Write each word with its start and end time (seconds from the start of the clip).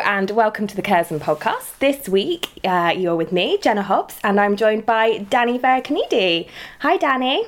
And 0.00 0.30
welcome 0.30 0.66
to 0.68 0.74
the 0.74 0.80
Curzon 0.80 1.20
podcast. 1.20 1.78
This 1.78 2.08
week 2.08 2.48
uh, 2.64 2.94
you're 2.96 3.14
with 3.14 3.30
me, 3.30 3.58
Jenna 3.58 3.82
Hobbs, 3.82 4.16
and 4.24 4.40
I'm 4.40 4.56
joined 4.56 4.86
by 4.86 5.18
Dani 5.18 5.60
Vercanidi. 5.60 6.48
Hi, 6.78 6.96
Dani. 6.96 7.44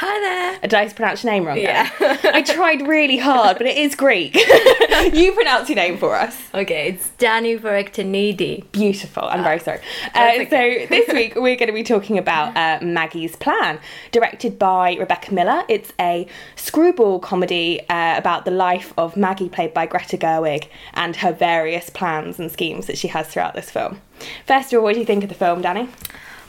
Hi 0.00 0.20
there. 0.20 0.60
I 0.62 0.66
did 0.68 0.74
I 0.74 0.88
pronounce 0.90 1.24
your 1.24 1.32
name 1.32 1.44
wrong? 1.44 1.58
Yeah. 1.58 1.90
I 2.00 2.40
tried 2.42 2.86
really 2.86 3.16
hard, 3.16 3.58
but 3.58 3.66
it 3.66 3.76
is 3.76 3.96
Greek. 3.96 4.36
you 5.12 5.32
pronounce 5.32 5.68
your 5.68 5.74
name 5.74 5.98
for 5.98 6.14
us. 6.14 6.40
Okay, 6.54 6.90
it's 6.90 7.08
Dani 7.18 7.58
Verektanidi. 7.58 8.70
Beautiful. 8.70 9.24
I'm 9.24 9.42
very 9.42 9.58
sorry. 9.58 9.80
Uh, 10.14 10.30
okay. 10.34 10.48
So 10.50 10.86
this 10.88 11.12
week 11.12 11.34
we're 11.34 11.56
going 11.56 11.66
to 11.66 11.72
be 11.72 11.82
talking 11.82 12.16
about 12.16 12.56
uh, 12.56 12.78
Maggie's 12.80 13.34
Plan, 13.34 13.80
directed 14.12 14.56
by 14.56 14.94
Rebecca 14.94 15.34
Miller. 15.34 15.64
It's 15.68 15.92
a 15.98 16.28
screwball 16.54 17.18
comedy 17.18 17.80
uh, 17.88 18.16
about 18.16 18.44
the 18.44 18.52
life 18.52 18.94
of 18.96 19.16
Maggie, 19.16 19.48
played 19.48 19.74
by 19.74 19.86
Greta 19.86 20.16
Gerwig, 20.16 20.68
and 20.94 21.16
her 21.16 21.32
various 21.32 21.90
plans 21.90 22.38
and 22.38 22.52
schemes 22.52 22.86
that 22.86 22.98
she 22.98 23.08
has 23.08 23.26
throughout 23.26 23.54
this 23.56 23.68
film. 23.68 24.00
First 24.46 24.72
of 24.72 24.78
all, 24.78 24.84
what 24.84 24.92
do 24.92 25.00
you 25.00 25.06
think 25.06 25.24
of 25.24 25.28
the 25.28 25.34
film, 25.34 25.60
Dani? 25.60 25.88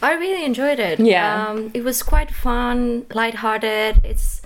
I 0.01 0.13
really 0.13 0.45
enjoyed 0.45 0.79
it. 0.79 0.99
Yeah. 0.99 1.47
Um, 1.47 1.71
it 1.73 1.83
was 1.83 2.03
quite 2.03 2.31
fun, 2.31 3.05
lighthearted. 3.13 4.01
It's 4.03 4.41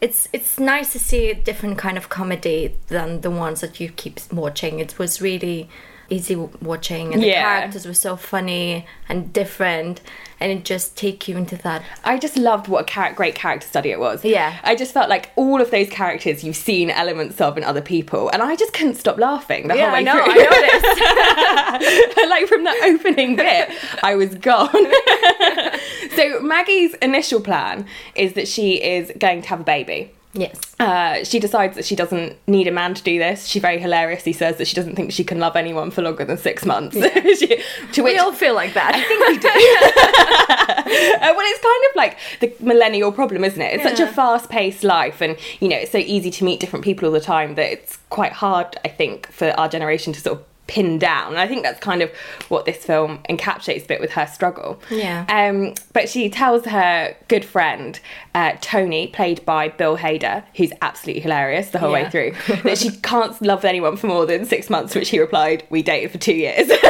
it's 0.00 0.28
it's 0.32 0.58
nice 0.58 0.92
to 0.92 0.98
see 0.98 1.30
a 1.30 1.34
different 1.34 1.78
kind 1.78 1.96
of 1.96 2.08
comedy 2.08 2.76
than 2.88 3.20
the 3.20 3.30
ones 3.30 3.60
that 3.60 3.80
you 3.80 3.90
keep 3.90 4.20
watching. 4.32 4.78
It 4.78 4.98
was 4.98 5.20
really 5.20 5.68
easy 6.10 6.36
watching 6.36 7.12
and 7.14 7.22
the 7.22 7.30
characters 7.32 7.86
were 7.86 7.94
so 7.94 8.16
funny 8.16 8.86
and 9.08 9.32
different 9.32 10.00
and 10.40 10.50
it 10.52 10.64
just 10.64 10.96
take 10.96 11.26
you 11.28 11.36
into 11.36 11.56
that 11.56 11.82
I 12.04 12.18
just 12.18 12.36
loved 12.36 12.68
what 12.68 12.82
a 12.82 12.86
char- 12.92 13.12
great 13.12 13.34
character 13.34 13.66
study 13.66 13.90
it 13.90 13.98
was. 14.00 14.24
Yeah. 14.24 14.58
I 14.62 14.74
just 14.74 14.92
felt 14.92 15.08
like 15.08 15.30
all 15.36 15.60
of 15.60 15.70
those 15.70 15.88
characters 15.88 16.42
you've 16.44 16.56
seen 16.56 16.90
elements 16.90 17.40
of 17.40 17.56
in 17.56 17.64
other 17.64 17.80
people, 17.80 18.28
and 18.30 18.42
I 18.42 18.56
just 18.56 18.72
couldn't 18.72 18.96
stop 18.96 19.16
laughing 19.16 19.68
the 19.68 19.76
Yeah, 19.76 19.84
whole 19.84 19.92
way 19.92 19.98
I 20.00 20.02
know, 20.02 20.24
through. 20.24 20.32
I 20.34 22.06
noticed. 22.10 22.16
like 22.28 22.46
from 22.48 22.64
the 22.64 22.74
opening 22.84 23.36
bit, 23.36 23.70
I 24.02 24.14
was 24.16 24.34
gone. 24.34 24.68
so 26.16 26.40
Maggie's 26.40 26.94
initial 26.94 27.40
plan 27.40 27.86
is 28.14 28.34
that 28.34 28.48
she 28.48 28.82
is 28.82 29.12
going 29.18 29.42
to 29.42 29.48
have 29.48 29.60
a 29.60 29.64
baby. 29.64 30.12
Yes. 30.34 30.60
Uh, 30.78 31.24
she 31.24 31.38
decides 31.38 31.76
that 31.76 31.84
she 31.84 31.96
doesn't 31.96 32.36
need 32.46 32.66
a 32.66 32.72
man 32.72 32.94
to 32.94 33.02
do 33.02 33.18
this. 33.18 33.46
She 33.46 33.58
very 33.60 33.78
hilariously 33.78 34.32
says 34.32 34.56
that 34.58 34.66
she 34.66 34.76
doesn't 34.76 34.96
think 34.96 35.12
she 35.12 35.24
can 35.24 35.38
love 35.38 35.56
anyone 35.56 35.90
for 35.90 36.02
longer 36.02 36.24
than 36.24 36.36
six 36.36 36.64
months. 36.64 36.96
She- 37.38 37.62
to 37.92 38.02
which 38.02 38.14
We 38.14 38.18
all 38.18 38.32
feel 38.32 38.54
like 38.54 38.74
that. 38.74 38.94
I 38.94 39.02
think 39.02 39.28
we 39.28 39.38
do. 39.38 39.48
uh, 40.68 41.32
well, 41.36 41.46
it's 41.46 41.60
kind 41.60 41.84
of 41.90 41.96
like 41.96 42.18
the 42.40 42.64
millennial 42.64 43.12
problem, 43.12 43.44
isn't 43.44 43.60
it? 43.60 43.74
It's 43.74 43.82
such 43.82 44.00
a 44.00 44.06
fast 44.10 44.50
paced 44.50 44.84
life, 44.84 45.20
and 45.20 45.36
you 45.60 45.68
know, 45.68 45.76
it's 45.76 45.92
so 45.92 45.98
easy 45.98 46.30
to 46.30 46.44
meet 46.44 46.60
different 46.60 46.84
people 46.84 47.06
all 47.06 47.12
the 47.12 47.20
time 47.20 47.54
that 47.54 47.72
it's 47.72 47.98
quite 48.10 48.32
hard, 48.32 48.78
I 48.84 48.88
think, 48.88 49.30
for 49.32 49.50
our 49.58 49.68
generation 49.68 50.12
to 50.12 50.20
sort 50.20 50.38
of 50.38 50.44
pin 50.66 50.98
down. 50.98 51.28
And 51.28 51.38
I 51.38 51.46
think 51.46 51.62
that's 51.62 51.80
kind 51.80 52.02
of 52.02 52.10
what 52.48 52.64
this 52.64 52.84
film 52.84 53.20
encapsulates 53.28 53.84
a 53.84 53.86
bit 53.86 54.00
with 54.00 54.12
her 54.12 54.26
struggle. 54.26 54.80
Yeah. 54.90 55.26
Um, 55.28 55.74
but 55.92 56.08
she 56.08 56.30
tells 56.30 56.64
her 56.66 57.14
good 57.28 57.44
friend, 57.44 58.00
uh, 58.34 58.52
Tony, 58.60 59.08
played 59.08 59.44
by 59.44 59.68
Bill 59.68 59.98
Hader, 59.98 60.44
who's 60.56 60.72
absolutely 60.80 61.20
hilarious 61.20 61.70
the 61.70 61.78
whole 61.78 61.92
way 61.92 62.08
through, 62.10 62.34
that 62.62 62.78
she 62.78 62.90
can't 62.90 63.40
love 63.42 63.64
anyone 63.64 63.96
for 63.96 64.06
more 64.06 64.26
than 64.26 64.44
six 64.46 64.70
months, 64.70 64.94
which 64.94 65.10
he 65.10 65.20
replied, 65.20 65.64
We 65.70 65.82
dated 65.82 66.12
for 66.12 66.18
two 66.18 66.34
years. 66.34 66.68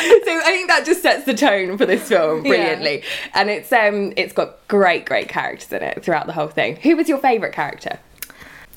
so 0.00 0.36
I 0.40 0.42
think 0.46 0.68
that 0.68 0.84
just 0.84 1.02
sets 1.02 1.24
the 1.24 1.34
tone 1.34 1.78
for 1.78 1.86
this 1.86 2.08
film 2.08 2.42
brilliantly. 2.42 3.02
And 3.34 3.50
it's 3.50 3.72
um 3.72 4.12
it's 4.16 4.32
got 4.32 4.66
great, 4.68 5.04
great 5.06 5.28
characters 5.28 5.72
in 5.72 5.82
it 5.82 6.02
throughout 6.02 6.26
the 6.26 6.32
whole 6.32 6.48
thing. 6.48 6.76
Who 6.76 6.96
was 6.96 7.08
your 7.08 7.18
favourite 7.18 7.54
character? 7.54 7.98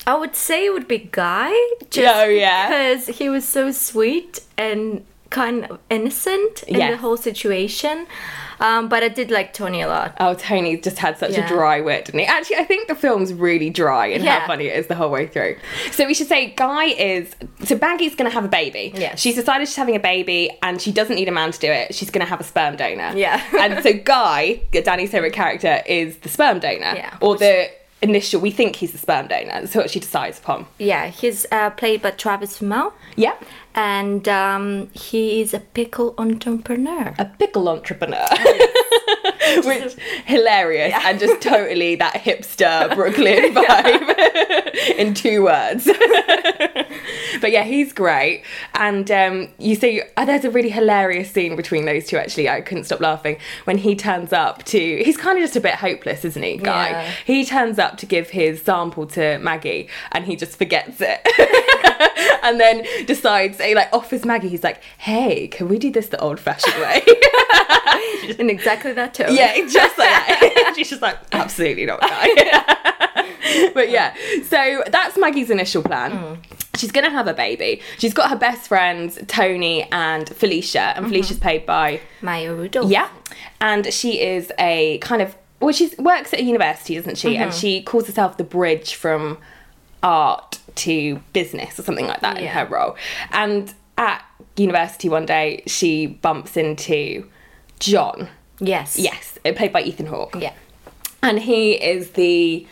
I 0.06 0.16
would 0.16 0.36
say 0.36 0.66
it 0.66 0.72
would 0.72 0.88
be 0.88 0.98
Guy. 0.98 1.52
Just 1.90 2.14
Oh, 2.16 2.24
yeah. 2.24 2.68
Because 2.68 3.06
he 3.18 3.28
was 3.28 3.46
so 3.48 3.70
sweet 3.70 4.40
and 4.58 5.04
kind 5.30 5.64
of 5.64 5.78
innocent 5.90 6.62
in 6.64 6.76
Yes. 6.78 6.92
the 6.92 6.96
whole 6.98 7.16
situation. 7.16 8.06
Um, 8.60 8.88
but 8.88 9.02
I 9.02 9.08
did 9.08 9.32
like 9.32 9.52
Tony 9.52 9.80
a 9.82 9.88
lot. 9.88 10.14
Oh, 10.20 10.34
Tony 10.34 10.76
just 10.76 10.98
had 10.98 11.18
such 11.18 11.36
a 11.36 11.46
dry 11.48 11.80
wit, 11.80 12.04
didn't 12.04 12.20
he? 12.20 12.26
Actually, 12.26 12.56
I 12.58 12.64
think 12.64 12.86
the 12.86 12.94
film's 12.94 13.32
really 13.34 13.68
dry 13.68 14.06
and 14.06 14.22
how 14.24 14.46
funny 14.46 14.66
it 14.68 14.78
is 14.78 14.86
the 14.86 14.94
whole 14.94 15.10
way 15.10 15.26
through. 15.26 15.56
So 15.90 16.06
we 16.06 16.14
should 16.14 16.28
say 16.28 16.50
Guy 16.50 16.84
is 16.84 17.34
so 17.64 17.76
Maggie's 17.80 18.14
going 18.14 18.30
to 18.30 18.34
have 18.34 18.44
a 18.44 18.48
baby. 18.48 18.92
Yeah. 18.94 19.16
She's 19.16 19.34
decided 19.34 19.66
she's 19.66 19.76
having 19.76 19.96
a 19.96 20.00
baby 20.00 20.56
and 20.62 20.80
she 20.80 20.92
doesn't 20.92 21.16
need 21.16 21.28
a 21.28 21.32
man 21.32 21.50
to 21.50 21.58
do 21.58 21.66
it. 21.70 21.96
She's 21.96 22.10
going 22.10 22.24
to 22.24 22.30
have 22.30 22.40
a 22.40 22.44
sperm 22.44 22.76
donor. 22.76 23.12
Yeah. 23.16 23.42
and 23.60 23.82
so 23.82 23.92
Guy, 24.04 24.60
Dani's 24.72 25.10
favorite 25.10 25.32
character, 25.32 25.82
is 25.86 26.18
the 26.18 26.28
sperm 26.28 26.60
donor. 26.60 26.94
Yeah. 26.94 27.16
Or 27.20 27.36
the 27.36 27.68
initial. 28.08 28.40
We 28.40 28.50
think 28.50 28.76
he's 28.76 28.92
the 28.92 28.98
sperm 28.98 29.26
donor. 29.28 29.60
That's 29.60 29.74
what 29.74 29.90
she 29.90 30.00
decides 30.00 30.38
upon. 30.38 30.66
Yeah, 30.78 31.08
he's 31.08 31.46
uh, 31.50 31.70
played 31.70 32.00
by 32.02 32.10
Travis 32.12 32.58
Fimmel. 32.58 32.92
yeah 33.16 33.34
And 33.74 34.24
um, 34.28 34.88
he 35.08 35.40
is 35.42 35.54
a 35.54 35.60
pickle 35.78 36.14
entrepreneur. 36.18 37.14
a 37.18 37.24
pickle 37.40 37.66
entrepreneur. 37.68 38.26
Which 39.64 39.94
hilarious 40.24 40.94
and 41.04 41.18
just 41.18 41.42
totally 41.42 41.96
that 41.96 42.14
hipster 42.14 42.94
Brooklyn 42.94 43.54
vibe 43.54 44.74
in 44.98 45.14
two 45.14 45.44
words. 45.44 45.88
but 47.40 47.50
yeah, 47.50 47.64
he's 47.64 47.92
great. 47.92 48.42
And 48.74 49.10
um, 49.10 49.48
you 49.58 49.74
see, 49.74 50.02
uh, 50.16 50.24
there's 50.24 50.44
a 50.44 50.50
really 50.50 50.70
hilarious 50.70 51.30
scene 51.30 51.56
between 51.56 51.84
those 51.84 52.06
two. 52.06 52.16
Actually, 52.16 52.48
I 52.48 52.60
couldn't 52.60 52.84
stop 52.84 53.00
laughing 53.00 53.36
when 53.64 53.78
he 53.78 53.94
turns 53.94 54.32
up 54.32 54.64
to. 54.64 55.02
He's 55.04 55.16
kind 55.16 55.38
of 55.38 55.44
just 55.44 55.56
a 55.56 55.60
bit 55.60 55.74
hopeless, 55.74 56.24
isn't 56.24 56.42
he, 56.42 56.56
guy? 56.56 56.90
Yeah. 56.90 57.10
He 57.24 57.44
turns 57.44 57.78
up 57.78 57.98
to 57.98 58.06
give 58.06 58.30
his 58.30 58.62
sample 58.62 59.06
to 59.08 59.38
Maggie, 59.38 59.88
and 60.12 60.24
he 60.24 60.36
just 60.36 60.56
forgets 60.56 61.00
it. 61.00 61.20
and 62.42 62.60
then 62.60 62.84
decides, 63.06 63.60
he 63.60 63.74
like 63.74 63.88
offers 63.92 64.24
Maggie, 64.24 64.48
he's 64.48 64.64
like, 64.64 64.82
hey, 64.98 65.48
can 65.48 65.68
we 65.68 65.78
do 65.78 65.90
this 65.90 66.08
the 66.08 66.18
old 66.20 66.40
fashioned 66.40 66.80
way? 66.80 67.02
in 68.38 68.50
exactly 68.50 68.92
that 68.94 69.14
tone. 69.14 69.34
yeah, 69.34 69.54
just 69.68 69.98
like 69.98 70.08
that. 70.08 70.72
She's 70.76 70.90
just 70.90 71.02
like, 71.02 71.18
absolutely 71.32 71.86
not, 71.86 72.00
but 73.74 73.90
yeah, 73.90 74.14
so 74.44 74.82
that's 74.90 75.16
Maggie's 75.16 75.50
initial 75.50 75.82
plan. 75.82 76.12
Mm. 76.12 76.38
She's 76.76 76.90
gonna 76.90 77.10
have 77.10 77.28
a 77.28 77.34
baby. 77.34 77.82
She's 77.98 78.14
got 78.14 78.30
her 78.30 78.36
best 78.36 78.68
friends, 78.68 79.18
Tony 79.28 79.84
and 79.92 80.28
Felicia, 80.28 80.80
and 80.80 81.04
mm-hmm. 81.04 81.12
Felicia's 81.12 81.38
played 81.38 81.64
by 81.66 82.00
Maya 82.20 82.52
Rudolph. 82.52 82.90
yeah, 82.90 83.08
and 83.60 83.92
she 83.92 84.20
is 84.20 84.52
a 84.58 84.98
kind 84.98 85.22
of 85.22 85.36
well, 85.60 85.72
she 85.72 85.90
works 85.98 86.34
at 86.34 86.40
a 86.40 86.42
university, 86.42 86.96
doesn't 86.96 87.16
she? 87.16 87.36
And 87.36 87.50
mm-hmm. 87.50 87.58
she 87.58 87.82
calls 87.82 88.06
herself 88.06 88.36
the 88.36 88.44
bridge 88.44 88.94
from 88.94 89.38
art 90.02 90.58
to 90.74 91.22
business 91.32 91.78
or 91.78 91.82
something 91.82 92.06
like 92.06 92.20
that 92.20 92.38
in 92.38 92.46
her 92.46 92.66
role. 92.66 92.96
And 93.30 93.72
at 93.96 94.24
university 94.56 95.08
one 95.08 95.26
day, 95.26 95.62
she 95.66 96.06
bumps 96.06 96.56
into 96.56 97.28
John. 97.80 98.28
Yes. 98.60 98.98
Yes, 98.98 99.38
played 99.56 99.72
by 99.72 99.82
Ethan 99.82 100.06
Hawke. 100.06 100.36
Yeah. 100.40 100.52
And 101.22 101.38
he 101.38 101.72
is 101.72 102.10
the 102.10 102.66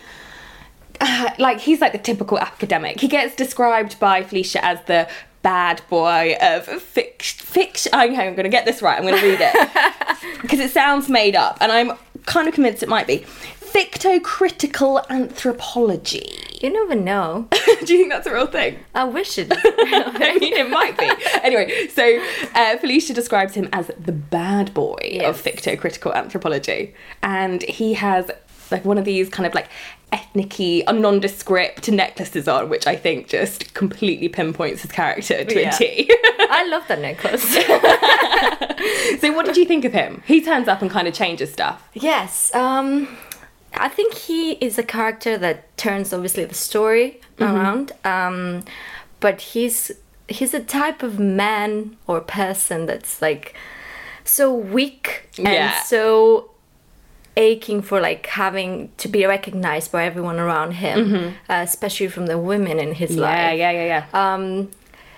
uh, 1.00 1.30
like 1.38 1.60
he's 1.60 1.80
like 1.80 1.92
the 1.92 1.98
typical 1.98 2.38
academic. 2.38 3.00
He 3.00 3.08
gets 3.08 3.34
described 3.34 3.98
by 3.98 4.22
Felicia 4.22 4.64
as 4.64 4.82
the 4.84 5.08
bad 5.42 5.82
boy 5.90 6.36
of 6.40 6.64
fiction. 6.64 7.46
Fiction. 7.46 7.94
Okay, 7.94 8.26
I'm 8.28 8.34
going 8.34 8.44
to 8.44 8.48
get 8.48 8.64
this 8.64 8.80
right. 8.80 8.96
I'm 8.96 9.02
going 9.02 9.20
to 9.20 9.26
read 9.26 9.40
it 9.40 10.40
because 10.42 10.60
it 10.60 10.70
sounds 10.70 11.08
made 11.08 11.36
up, 11.36 11.58
and 11.60 11.70
I'm 11.70 11.92
kind 12.26 12.48
of 12.48 12.54
convinced 12.54 12.82
it 12.82 12.88
might 12.88 13.06
be 13.06 13.24
fictocritical 13.72 15.08
anthropology. 15.08 16.32
You 16.60 16.70
never 16.72 16.94
know. 16.94 17.48
Do 17.84 17.92
you 17.92 17.98
think 18.00 18.10
that's 18.10 18.26
a 18.26 18.32
real 18.32 18.46
thing? 18.46 18.78
I 18.94 19.04
wish 19.04 19.38
it. 19.38 19.48
I 19.54 20.36
mean, 20.40 20.52
it 20.52 20.70
might 20.70 20.96
be. 20.98 21.10
Anyway, 21.42 21.88
so 21.88 22.22
uh, 22.54 22.76
Felicia 22.78 23.12
describes 23.14 23.54
him 23.54 23.68
as 23.72 23.90
the 23.98 24.12
bad 24.12 24.72
boy 24.74 24.94
of 25.24 25.36
Yes. 25.36 25.42
fictocritical 25.42 26.14
anthropology, 26.14 26.94
and 27.22 27.62
he 27.62 27.94
has 27.94 28.30
like 28.70 28.84
one 28.84 28.96
of 28.98 29.04
these 29.04 29.28
kind 29.28 29.46
of 29.46 29.54
like 29.54 29.68
ethnic-y, 30.12 30.82
uh, 30.86 30.92
nondescript 30.92 31.90
necklaces 31.90 32.46
on, 32.46 32.68
which 32.68 32.86
I 32.86 32.96
think 32.96 33.28
just 33.28 33.74
completely 33.74 34.28
pinpoints 34.28 34.82
his 34.82 34.92
character 34.92 35.44
to 35.44 35.60
Yeah. 35.60 35.74
a 35.74 35.78
T. 35.78 36.10
I 36.38 36.66
love 36.68 36.84
that 36.88 37.00
necklace. 37.00 37.42
so, 39.20 39.32
what 39.32 39.46
did 39.46 39.56
you 39.56 39.64
think 39.64 39.84
of 39.84 39.92
him? 39.92 40.22
He 40.26 40.42
turns 40.42 40.68
up 40.68 40.80
and 40.82 40.90
kind 40.90 41.08
of 41.08 41.14
changes 41.14 41.52
stuff. 41.52 41.88
yes. 41.94 42.54
Um, 42.54 43.08
I 43.74 43.88
think 43.88 44.14
he 44.14 44.52
is 44.52 44.78
a 44.78 44.82
character 44.82 45.36
that 45.38 45.76
turns 45.76 46.12
obviously 46.12 46.44
the 46.44 46.54
story 46.54 47.20
Mm-hmm. 47.38 47.56
around. 47.56 47.92
Um, 48.04 48.64
but 49.20 49.40
he's 49.40 49.90
he's 50.28 50.54
a 50.54 50.60
type 50.60 51.02
of 51.02 51.18
man 51.18 51.96
or 52.06 52.20
person 52.20 52.86
that's 52.86 53.20
like 53.22 53.54
so 54.24 54.54
weak 54.54 55.28
and 55.38 55.48
Yeah. 55.48 55.82
so 55.82 56.50
aching 57.36 57.80
for 57.82 58.00
like 58.00 58.26
having 58.26 58.90
to 58.98 59.08
be 59.08 59.24
recognized 59.26 59.90
by 59.90 60.04
everyone 60.04 60.38
around 60.38 60.72
him, 60.72 61.34
uh, 61.48 61.62
especially 61.66 62.08
from 62.08 62.26
the 62.26 62.38
women 62.38 62.78
in 62.78 62.94
his 62.94 63.16
life. 63.16 63.34
Mm-hmm. 63.34 63.58
Yeah, 63.58 63.70
yeah, 63.70 63.84
yeah, 63.86 64.04
yeah. 64.12 64.34
Um, 64.34 64.70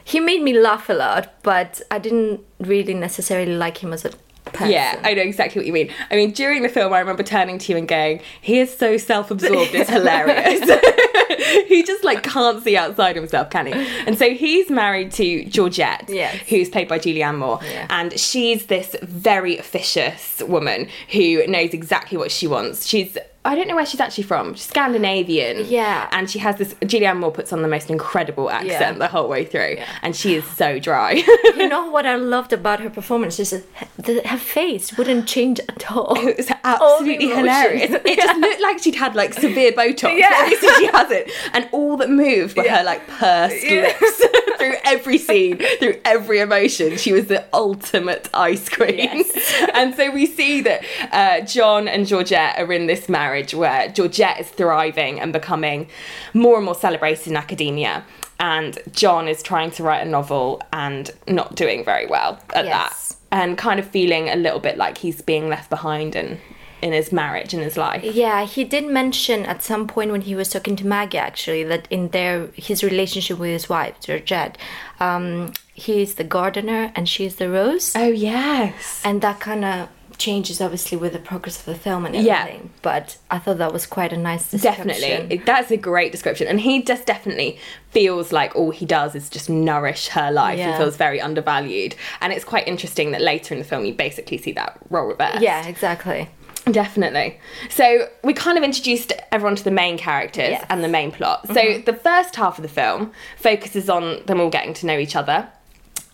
he 0.04 0.20
made 0.20 0.42
me 0.42 0.52
laugh 0.58 0.88
a 0.88 0.94
lot, 0.94 1.34
but 1.42 1.82
I 1.90 1.98
didn't 1.98 2.40
really 2.60 2.94
necessarily 2.94 3.54
like 3.56 3.78
him 3.82 3.92
as 3.92 4.04
a 4.04 4.10
person. 4.54 4.72
Yeah, 4.72 5.00
I 5.04 5.14
know 5.14 5.22
exactly 5.22 5.58
what 5.60 5.66
you 5.66 5.72
mean. 5.72 5.90
I 6.10 6.16
mean, 6.16 6.30
during 6.32 6.62
the 6.62 6.68
film, 6.68 6.92
I 6.92 6.98
remember 7.00 7.22
turning 7.22 7.58
to 7.58 7.72
you 7.72 7.78
and 7.78 7.86
going, 7.86 8.20
"He 8.40 8.58
is 8.60 8.74
so 8.76 8.96
self-absorbed. 8.96 9.74
It's 9.74 9.90
hilarious. 9.98 10.60
he 11.68 11.82
just 11.82 12.04
like 12.04 12.22
can't 12.22 12.62
see 12.62 12.76
outside 12.76 13.16
himself, 13.16 13.50
can 13.50 13.66
he?" 13.66 13.72
And 14.06 14.16
so 14.18 14.30
he's 14.30 14.70
married 14.70 15.12
to 15.12 15.44
Georgette, 15.44 16.04
Yes. 16.08 16.36
who's 16.48 16.68
played 16.68 16.88
by 16.88 16.98
Julianne 16.98 17.38
Moore, 17.38 17.60
Yeah. 17.62 17.86
and 17.90 18.18
she's 18.18 18.66
this 18.66 18.96
very 19.02 19.58
officious 19.58 20.42
woman 20.46 20.88
who 21.12 21.46
knows 21.46 21.74
exactly 21.74 22.16
what 22.18 22.30
she 22.30 22.46
wants. 22.46 22.86
She's 22.86 23.16
I 23.46 23.54
don't 23.54 23.68
know 23.68 23.76
where 23.76 23.84
she's 23.86 24.00
actually 24.00 24.24
from. 24.24 24.54
She's 24.54 24.66
Scandinavian. 24.66 25.66
Yeah. 25.68 26.08
And 26.12 26.30
she 26.30 26.38
has 26.38 26.56
this. 26.56 26.74
Julianne 26.74 27.18
Moore 27.18 27.30
puts 27.30 27.52
on 27.52 27.62
the 27.62 27.68
most 27.68 27.90
incredible 27.90 28.48
accent 28.50 28.70
Yeah. 28.80 28.92
the 28.92 29.08
whole 29.08 29.28
way 29.28 29.44
through, 29.44 29.76
and 30.02 30.16
she 30.16 30.34
is 30.34 30.44
so 30.46 30.78
dry. 30.78 31.12
you 31.56 31.68
know 31.74 31.90
what 31.90 32.06
I 32.06 32.16
loved 32.16 32.52
about 32.52 32.80
her 32.80 32.88
performance 32.90 33.38
is 33.38 33.50
that 33.98 34.26
her 34.26 34.38
face 34.38 34.96
wouldn't 34.96 35.26
change 35.28 35.60
at 35.60 35.90
all. 35.90 36.16
It 36.34 36.38
was 36.38 36.50
absolutely 36.64 37.28
hilarious. 37.28 37.90
It 38.04 38.16
just 38.16 38.38
looked 38.40 38.62
like 38.62 38.78
she'd 38.78 38.94
had 38.94 39.14
like 39.14 39.34
severe 39.34 39.72
Botox. 39.80 40.18
Yeah. 40.18 40.28
But 40.30 40.40
obviously 40.42 40.68
she 40.78 40.86
hasn't. 40.86 41.30
And 41.52 41.68
all 41.72 41.96
that 41.98 42.08
moved 42.10 42.56
were 42.56 42.68
her 42.68 42.82
like 42.82 43.06
pursed 43.06 43.62
lips 43.64 44.22
through 44.58 44.74
every 44.84 45.18
scene, 45.18 45.58
through 45.78 46.00
every 46.04 46.40
emotion. 46.40 46.96
She 46.96 47.12
was 47.12 47.26
the 47.26 47.44
ultimate 47.52 48.30
ice 48.32 48.68
queen. 48.68 48.94
Yes. 48.98 49.70
and 49.74 49.94
so 49.94 50.10
we 50.10 50.24
see 50.26 50.60
that 50.62 50.82
uh, 51.12 51.40
John 51.44 51.88
and 51.88 52.06
Georgette 52.06 52.58
are 52.58 52.72
in 52.72 52.86
this 52.86 53.08
marriage 53.08 53.33
where 53.42 53.88
Georgette 53.88 54.40
is 54.40 54.48
thriving 54.48 55.20
and 55.20 55.32
becoming 55.32 55.88
more 56.32 56.56
and 56.56 56.64
more 56.64 56.74
celebrated 56.74 57.26
in 57.28 57.36
academia. 57.36 58.04
And 58.40 58.78
John 58.92 59.28
is 59.28 59.42
trying 59.42 59.70
to 59.72 59.82
write 59.82 60.06
a 60.06 60.10
novel 60.10 60.60
and 60.72 61.10
not 61.28 61.54
doing 61.54 61.84
very 61.84 62.06
well 62.06 62.38
at 62.54 62.64
Yes. 62.64 63.08
that 63.30 63.38
and 63.38 63.58
kind 63.58 63.80
of 63.80 63.86
feeling 63.86 64.28
a 64.28 64.36
little 64.36 64.60
bit 64.60 64.76
like 64.76 64.98
he's 64.98 65.20
being 65.22 65.48
left 65.48 65.70
behind 65.70 66.14
in 66.16 66.38
in 66.82 66.92
his 66.92 67.10
marriage 67.12 67.54
and 67.54 67.62
his 67.62 67.78
life. 67.78 68.04
Yeah, 68.04 68.44
he 68.44 68.62
did 68.62 68.86
mention 68.86 69.46
at 69.46 69.62
some 69.62 69.86
point 69.86 70.10
when 70.12 70.20
he 70.20 70.34
was 70.34 70.50
talking 70.50 70.76
to 70.76 70.86
Maggie 70.86 71.16
actually 71.16 71.64
that 71.64 71.88
in 71.90 72.08
their 72.10 72.48
his 72.54 72.84
relationship 72.84 73.38
with 73.38 73.48
his 73.50 73.68
wife 73.70 73.94
Georgette, 74.00 74.58
um, 75.00 75.54
he's 75.72 76.16
the 76.16 76.24
gardener 76.24 76.92
and 76.94 77.08
she's 77.08 77.36
the 77.36 77.48
rose, 77.48 77.94
Oh 77.96 78.08
yes. 78.08 79.00
and 79.02 79.22
that 79.22 79.40
kind 79.40 79.64
of 79.64 79.88
changes 80.18 80.60
obviously 80.60 80.96
with 80.96 81.12
the 81.12 81.18
progress 81.18 81.58
of 81.58 81.64
the 81.66 81.74
film 81.74 82.06
and 82.06 82.14
Yeah. 82.14 82.40
everything. 82.42 82.70
But 82.82 83.16
I 83.30 83.38
thought 83.38 83.58
that 83.58 83.72
was 83.72 83.86
quite 83.86 84.12
a 84.12 84.16
nice 84.16 84.50
description. 84.50 84.86
Definitely. 84.88 85.38
That's 85.44 85.70
a 85.70 85.76
great 85.76 86.12
description. 86.12 86.46
And 86.46 86.60
he 86.60 86.82
just 86.82 87.06
definitely 87.06 87.58
feels 87.90 88.32
like 88.32 88.54
all 88.54 88.70
he 88.70 88.86
does 88.86 89.14
is 89.14 89.28
just 89.28 89.48
nourish 89.50 90.08
her 90.08 90.30
life 90.30 90.58
and 90.58 90.70
Yeah. 90.70 90.78
feels 90.78 90.96
very 90.96 91.20
undervalued. 91.20 91.94
And 92.20 92.32
it's 92.32 92.44
quite 92.44 92.66
interesting 92.68 93.10
that 93.12 93.20
later 93.20 93.54
in 93.54 93.58
the 93.58 93.66
film 93.66 93.84
you 93.84 93.92
basically 93.94 94.38
see 94.38 94.52
that 94.52 94.78
role 94.90 95.06
reversed. 95.08 95.40
Yeah, 95.40 95.66
exactly. 95.66 96.28
Definitely. 96.70 97.38
So 97.68 98.08
we 98.22 98.32
kind 98.32 98.56
of 98.56 98.64
introduced 98.64 99.12
everyone 99.32 99.54
to 99.56 99.64
the 99.64 99.70
main 99.70 99.98
characters 99.98 100.50
Yes. 100.52 100.66
and 100.70 100.82
the 100.82 100.88
main 100.88 101.12
plot. 101.12 101.46
So 101.48 101.54
mm-hmm. 101.54 101.84
the 101.84 101.92
first 101.92 102.36
half 102.36 102.58
of 102.58 102.62
the 102.62 102.68
film 102.68 103.12
focuses 103.36 103.90
on 103.90 104.24
them 104.24 104.40
all 104.40 104.48
getting 104.48 104.72
to 104.74 104.86
know 104.86 104.98
each 104.98 105.14
other. 105.14 105.48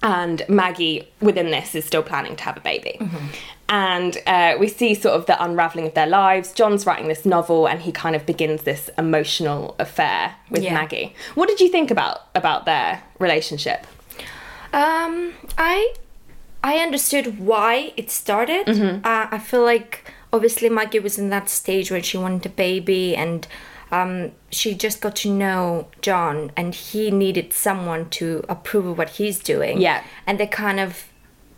And 0.03 0.43
Maggie, 0.49 1.07
within 1.21 1.51
this, 1.51 1.75
is 1.75 1.85
still 1.85 2.03
planning 2.03 2.35
to 2.37 2.43
have 2.45 2.57
a 2.57 2.61
baby. 2.61 2.97
Mm-hmm. 3.01 3.27
And 3.73 4.19
uh, 4.27 4.57
we 4.59 4.67
see 4.67 4.95
sort 4.95 5.15
of 5.15 5.27
the 5.27 5.43
unraveling 5.43 5.87
of 5.87 5.95
their 5.95 6.09
lives. 6.09 6.53
John's 6.53 6.85
writing 6.87 7.07
this 7.09 7.25
novel, 7.25 7.67
and 7.69 7.81
he 7.81 7.93
kind 7.93 8.17
of 8.17 8.27
begins 8.27 8.63
this 8.63 8.91
emotional 8.99 9.77
affair 9.79 10.35
with 10.51 10.63
Yeah. 10.65 10.75
Maggie. 10.75 11.15
What 11.37 11.49
did 11.49 11.61
you 11.61 11.69
think 11.69 11.91
about 11.93 12.23
about 12.35 12.65
their 12.65 13.03
relationship? 13.21 13.87
Um, 14.73 15.35
I 15.57 15.95
I 16.63 16.79
understood 16.79 17.39
why 17.39 17.93
it 17.97 18.11
started. 18.11 18.69
Uh, 18.69 19.29
I 19.31 19.39
feel 19.39 19.63
like 19.63 20.05
obviously 20.33 20.69
Maggie 20.69 20.99
was 20.99 21.19
in 21.19 21.31
that 21.31 21.49
stage 21.49 21.91
when 21.91 22.03
she 22.03 22.19
wanted 22.19 22.47
a 22.47 22.49
baby 22.55 23.17
and 23.17 23.47
um, 23.91 24.33
she 24.51 24.75
just 24.75 25.01
got 25.01 25.17
to 25.17 25.31
know 25.31 25.89
John 26.03 26.53
and 26.57 26.75
he 26.75 27.11
needed 27.11 27.53
someone 27.53 28.09
to 28.11 28.45
approve 28.49 28.87
of 28.87 28.99
what 28.99 29.11
he's 29.11 29.39
doing. 29.41 29.81
Yeah. 29.81 30.05
And 30.27 30.39
they 30.39 30.47
kind 30.47 30.79
of 30.79 31.07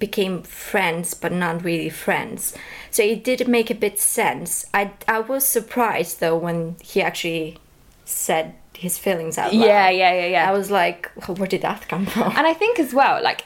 became 0.07 0.43
friends 0.43 1.15
but 1.23 1.33
not 1.33 1.65
really 1.69 1.91
friends. 2.07 2.55
So 2.91 3.03
it 3.03 3.21
did 3.29 3.49
make 3.57 3.71
a 3.71 3.75
bit 3.87 3.97
sense. 4.19 4.51
I 4.81 4.83
I 5.17 5.19
was 5.33 5.43
surprised 5.59 6.15
though 6.21 6.39
when 6.47 6.59
he 6.91 6.99
actually 7.11 7.59
said 8.05 8.47
his 8.85 8.99
feelings 9.05 9.39
out 9.39 9.53
loud. 9.55 9.67
Yeah, 9.67 9.89
yeah, 10.03 10.13
yeah, 10.21 10.27
yeah. 10.37 10.51
I 10.51 10.53
was 10.59 10.69
like, 10.71 11.01
well, 11.21 11.37
where 11.39 11.49
did 11.55 11.63
that 11.63 11.89
come 11.93 12.05
from? 12.07 12.29
And 12.39 12.47
I 12.53 12.55
think 12.55 12.79
as 12.85 12.93
well, 13.01 13.17
like 13.31 13.41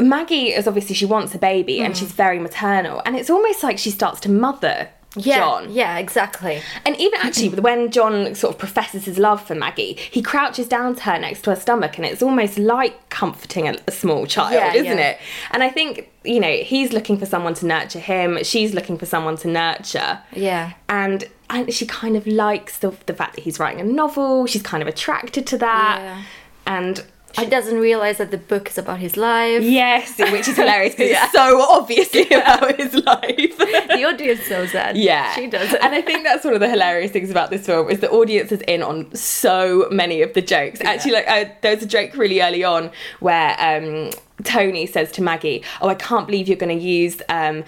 Maggie 0.00 0.48
is 0.58 0.66
obviously 0.66 0.94
she 1.00 1.06
wants 1.14 1.34
a 1.34 1.38
baby 1.52 1.76
Mm. 1.78 1.84
and 1.84 1.96
she's 1.98 2.12
very 2.24 2.38
maternal, 2.48 2.96
and 3.04 3.12
it's 3.18 3.30
almost 3.36 3.62
like 3.66 3.78
she 3.78 3.90
starts 3.90 4.20
to 4.24 4.30
mother 4.46 4.76
yeah, 5.16 5.38
John. 5.38 5.72
Yeah, 5.72 5.98
exactly. 5.98 6.62
And 6.86 6.96
even 6.96 7.20
actually, 7.20 7.50
mm-hmm. 7.50 7.62
when 7.62 7.90
John 7.90 8.34
sort 8.34 8.54
of 8.54 8.58
professes 8.58 9.04
his 9.04 9.18
love 9.18 9.44
for 9.44 9.54
Maggie, 9.54 9.98
he 10.10 10.22
crouches 10.22 10.66
down 10.68 10.94
to 10.96 11.02
her 11.02 11.18
next 11.18 11.42
to 11.42 11.50
her 11.50 11.56
stomach, 11.56 11.96
and 11.96 12.06
it's 12.06 12.22
almost 12.22 12.58
like 12.58 13.08
comforting 13.10 13.68
a, 13.68 13.76
a 13.86 13.92
small 13.92 14.26
child, 14.26 14.54
Yeah, 14.54 14.74
isn't 14.74 14.98
yeah. 14.98 15.10
it? 15.10 15.18
And 15.50 15.62
I 15.62 15.68
think 15.68 16.10
you 16.24 16.40
know 16.40 16.52
he's 16.52 16.92
looking 16.92 17.18
for 17.18 17.26
someone 17.26 17.54
to 17.54 17.66
nurture 17.66 17.98
him. 17.98 18.42
She's 18.42 18.74
looking 18.74 18.98
for 18.98 19.06
someone 19.06 19.36
to 19.38 19.48
nurture. 19.48 20.20
Yeah. 20.32 20.72
And 20.88 21.24
and 21.50 21.72
she 21.72 21.86
kind 21.86 22.16
of 22.16 22.26
likes 22.26 22.78
the 22.78 22.92
the 23.06 23.14
fact 23.14 23.36
that 23.36 23.42
he's 23.42 23.58
writing 23.58 23.80
a 23.80 23.84
novel. 23.84 24.46
She's 24.46 24.62
kind 24.62 24.82
of 24.82 24.88
attracted 24.88 25.46
to 25.48 25.58
that. 25.58 25.98
Yeah. 26.00 26.22
And 26.64 27.04
She 27.38 27.46
doesn't 27.46 27.78
realize 27.78 28.18
that 28.18 28.30
the 28.30 28.38
book 28.38 28.68
is 28.68 28.78
about 28.78 28.98
his 28.98 29.16
life. 29.16 29.62
Yes, 29.62 30.18
which 30.18 30.48
is 30.48 30.56
hilarious 30.56 30.94
because 30.94 31.10
it's 31.22 31.32
so 31.32 31.60
obviously 31.62 32.26
about 32.30 32.76
his 32.78 32.94
life. 32.94 33.56
The 33.58 34.04
audience 34.04 34.48
knows 34.50 34.72
that. 34.72 34.96
Yeah, 34.96 35.34
She 35.34 35.46
doesn't. 35.46 35.82
and 35.82 35.94
I 35.94 36.02
think 36.02 36.24
that's 36.24 36.44
one 36.44 36.54
of 36.54 36.60
the 36.60 36.68
hilarious 36.68 37.10
things 37.10 37.30
about 37.30 37.50
this 37.50 37.66
film 37.66 37.88
is 37.90 38.00
the 38.00 38.10
audience 38.10 38.52
is 38.52 38.60
in 38.62 38.82
on 38.82 39.14
so 39.14 39.88
many 39.90 40.22
of 40.22 40.34
the 40.34 40.42
jokes. 40.42 40.80
Actually, 40.82 41.12
like 41.12 41.28
uh, 41.28 41.44
there's 41.62 41.82
a 41.82 41.86
joke 41.86 42.14
really 42.16 42.40
early 42.42 42.64
on 42.64 42.90
where 43.20 43.56
um, 43.58 44.10
Tony 44.44 44.86
says 44.86 45.10
to 45.12 45.22
Maggie, 45.22 45.62
"Oh, 45.80 45.88
I 45.88 45.94
can't 45.94 46.26
believe 46.26 46.48
you're 46.48 46.56
going 46.56 46.76
to 46.78 46.84
use." 46.84 47.22
Um, 47.28 47.64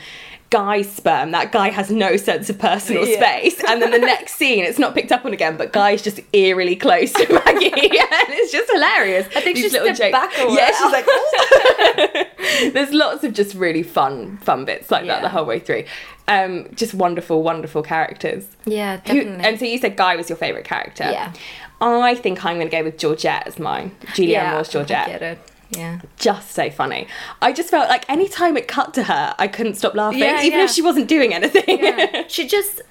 Guy's 0.55 0.89
sperm. 0.93 1.33
That 1.33 1.51
guy 1.51 1.71
has 1.71 1.91
no 1.91 2.17
sense 2.17 2.49
of 2.49 2.59
personal 2.61 3.05
Yeah. 3.05 3.17
space. 3.17 3.61
And 3.67 3.83
then 3.83 3.91
the 3.91 3.99
next 4.15 4.37
scene, 4.37 4.65
it's 4.65 4.79
not 4.79 4.95
picked 4.95 5.11
up 5.11 5.25
on 5.25 5.33
again, 5.33 5.57
but 5.57 5.73
Guy's 5.73 6.01
just 6.01 6.21
eerily 6.33 6.77
close 6.77 7.13
to 7.15 7.27
Maggie, 7.45 7.67
and 7.73 8.29
it's 8.31 8.53
just 8.53 8.71
hilarious. 8.71 9.27
I 9.35 9.41
think 9.41 9.57
These 9.57 9.73
she 9.73 9.79
little 9.79 9.93
stepped 9.95 10.13
back 10.13 10.33
Yeah, 10.39 10.71
she's 10.71 10.93
like, 10.93 11.07
"Ooh." 11.09 12.71
there's 12.73 12.93
lots 12.93 13.25
of 13.25 13.33
just 13.33 13.55
really 13.57 13.83
fun, 13.83 14.37
fun 14.39 14.65
bits 14.65 14.91
like 14.93 15.07
that 15.07 15.23
the 15.23 15.29
whole 15.29 15.45
way 15.45 15.59
through. 15.59 15.85
Um, 16.29 16.69
just 16.75 16.95
wonderful, 16.95 17.43
wonderful 17.43 17.83
characters. 17.83 18.47
Yeah, 18.65 18.99
Who- 18.99 19.15
definitely. 19.25 19.45
and 19.45 19.59
so 19.59 19.65
you 19.65 19.79
said 19.79 19.97
Guy 19.97 20.15
was 20.17 20.29
your 20.31 20.37
favourite 20.39 20.65
character. 20.65 21.05
Yeah. 21.11 21.33
I 21.81 22.15
think 22.15 22.45
I'm 22.45 22.57
going 22.59 22.71
to 22.71 22.77
go 22.77 22.83
with 22.85 22.97
Georgette 22.97 23.47
as 23.47 23.59
mine. 23.59 23.91
Julianne 24.15 24.29
yeah, 24.29 24.51
Moore's 24.53 24.69
Georgette. 24.69 25.39
I 25.75 25.77
get 25.77 25.95
it. 25.95 26.01
Yeah. 26.01 26.01
Just 26.17 26.53
so 26.53 26.71
funny. 26.71 27.07
I 27.43 27.53
just 27.53 27.71
felt 27.71 27.89
like 27.89 28.05
any 28.09 28.29
time 28.29 28.57
it 28.57 28.69
cut 28.69 28.95
to 28.95 29.05
her, 29.05 29.35
I 29.39 29.49
couldn't 29.49 29.75
stop 29.75 29.95
laughing, 29.95 30.21
Yeah, 30.21 30.43
even 30.43 30.59
yeah. 30.59 30.65
if 30.65 30.71
she 30.71 30.83
wasn't 30.83 31.09
doing 31.09 31.35
anything. 31.35 31.65
yeah. 31.83 32.25
she 32.29 32.47
just 32.49 32.83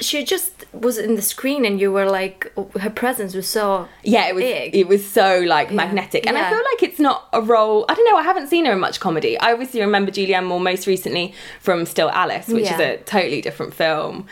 she 0.00 0.24
just 0.24 0.64
was 0.72 0.96
in 0.96 1.14
the 1.14 1.20
screen, 1.20 1.66
and 1.66 1.78
you 1.78 1.92
were 1.92 2.08
like, 2.10 2.50
her 2.80 2.88
presence 2.88 3.34
was 3.34 3.46
so 3.46 3.86
yeah, 4.02 4.28
it 4.28 4.34
was 4.34 4.42
big. 4.44 4.74
it 4.74 4.88
was 4.88 5.06
so 5.06 5.40
like 5.40 5.70
magnetic, 5.72 6.26
and 6.26 6.38
I 6.38 6.48
feel 6.48 6.58
like 6.72 6.82
it's 6.82 6.98
not 6.98 7.28
a 7.34 7.42
role. 7.42 7.84
I 7.86 7.94
don't 7.94 8.06
know. 8.10 8.16
I 8.16 8.22
haven't 8.22 8.46
seen 8.48 8.64
her 8.64 8.72
in 8.72 8.80
much 8.80 8.98
comedy. 8.98 9.38
I 9.38 9.52
obviously 9.52 9.80
remember 9.82 10.10
Julianne 10.10 10.46
Moore 10.46 10.58
most 10.60 10.86
recently 10.86 11.34
from 11.60 11.84
Still 11.84 12.10
Alice, 12.10 12.48
which 12.48 12.64
is 12.70 12.80
a 12.80 12.96
totally 12.98 13.42
different 13.42 13.74
film. 13.74 14.26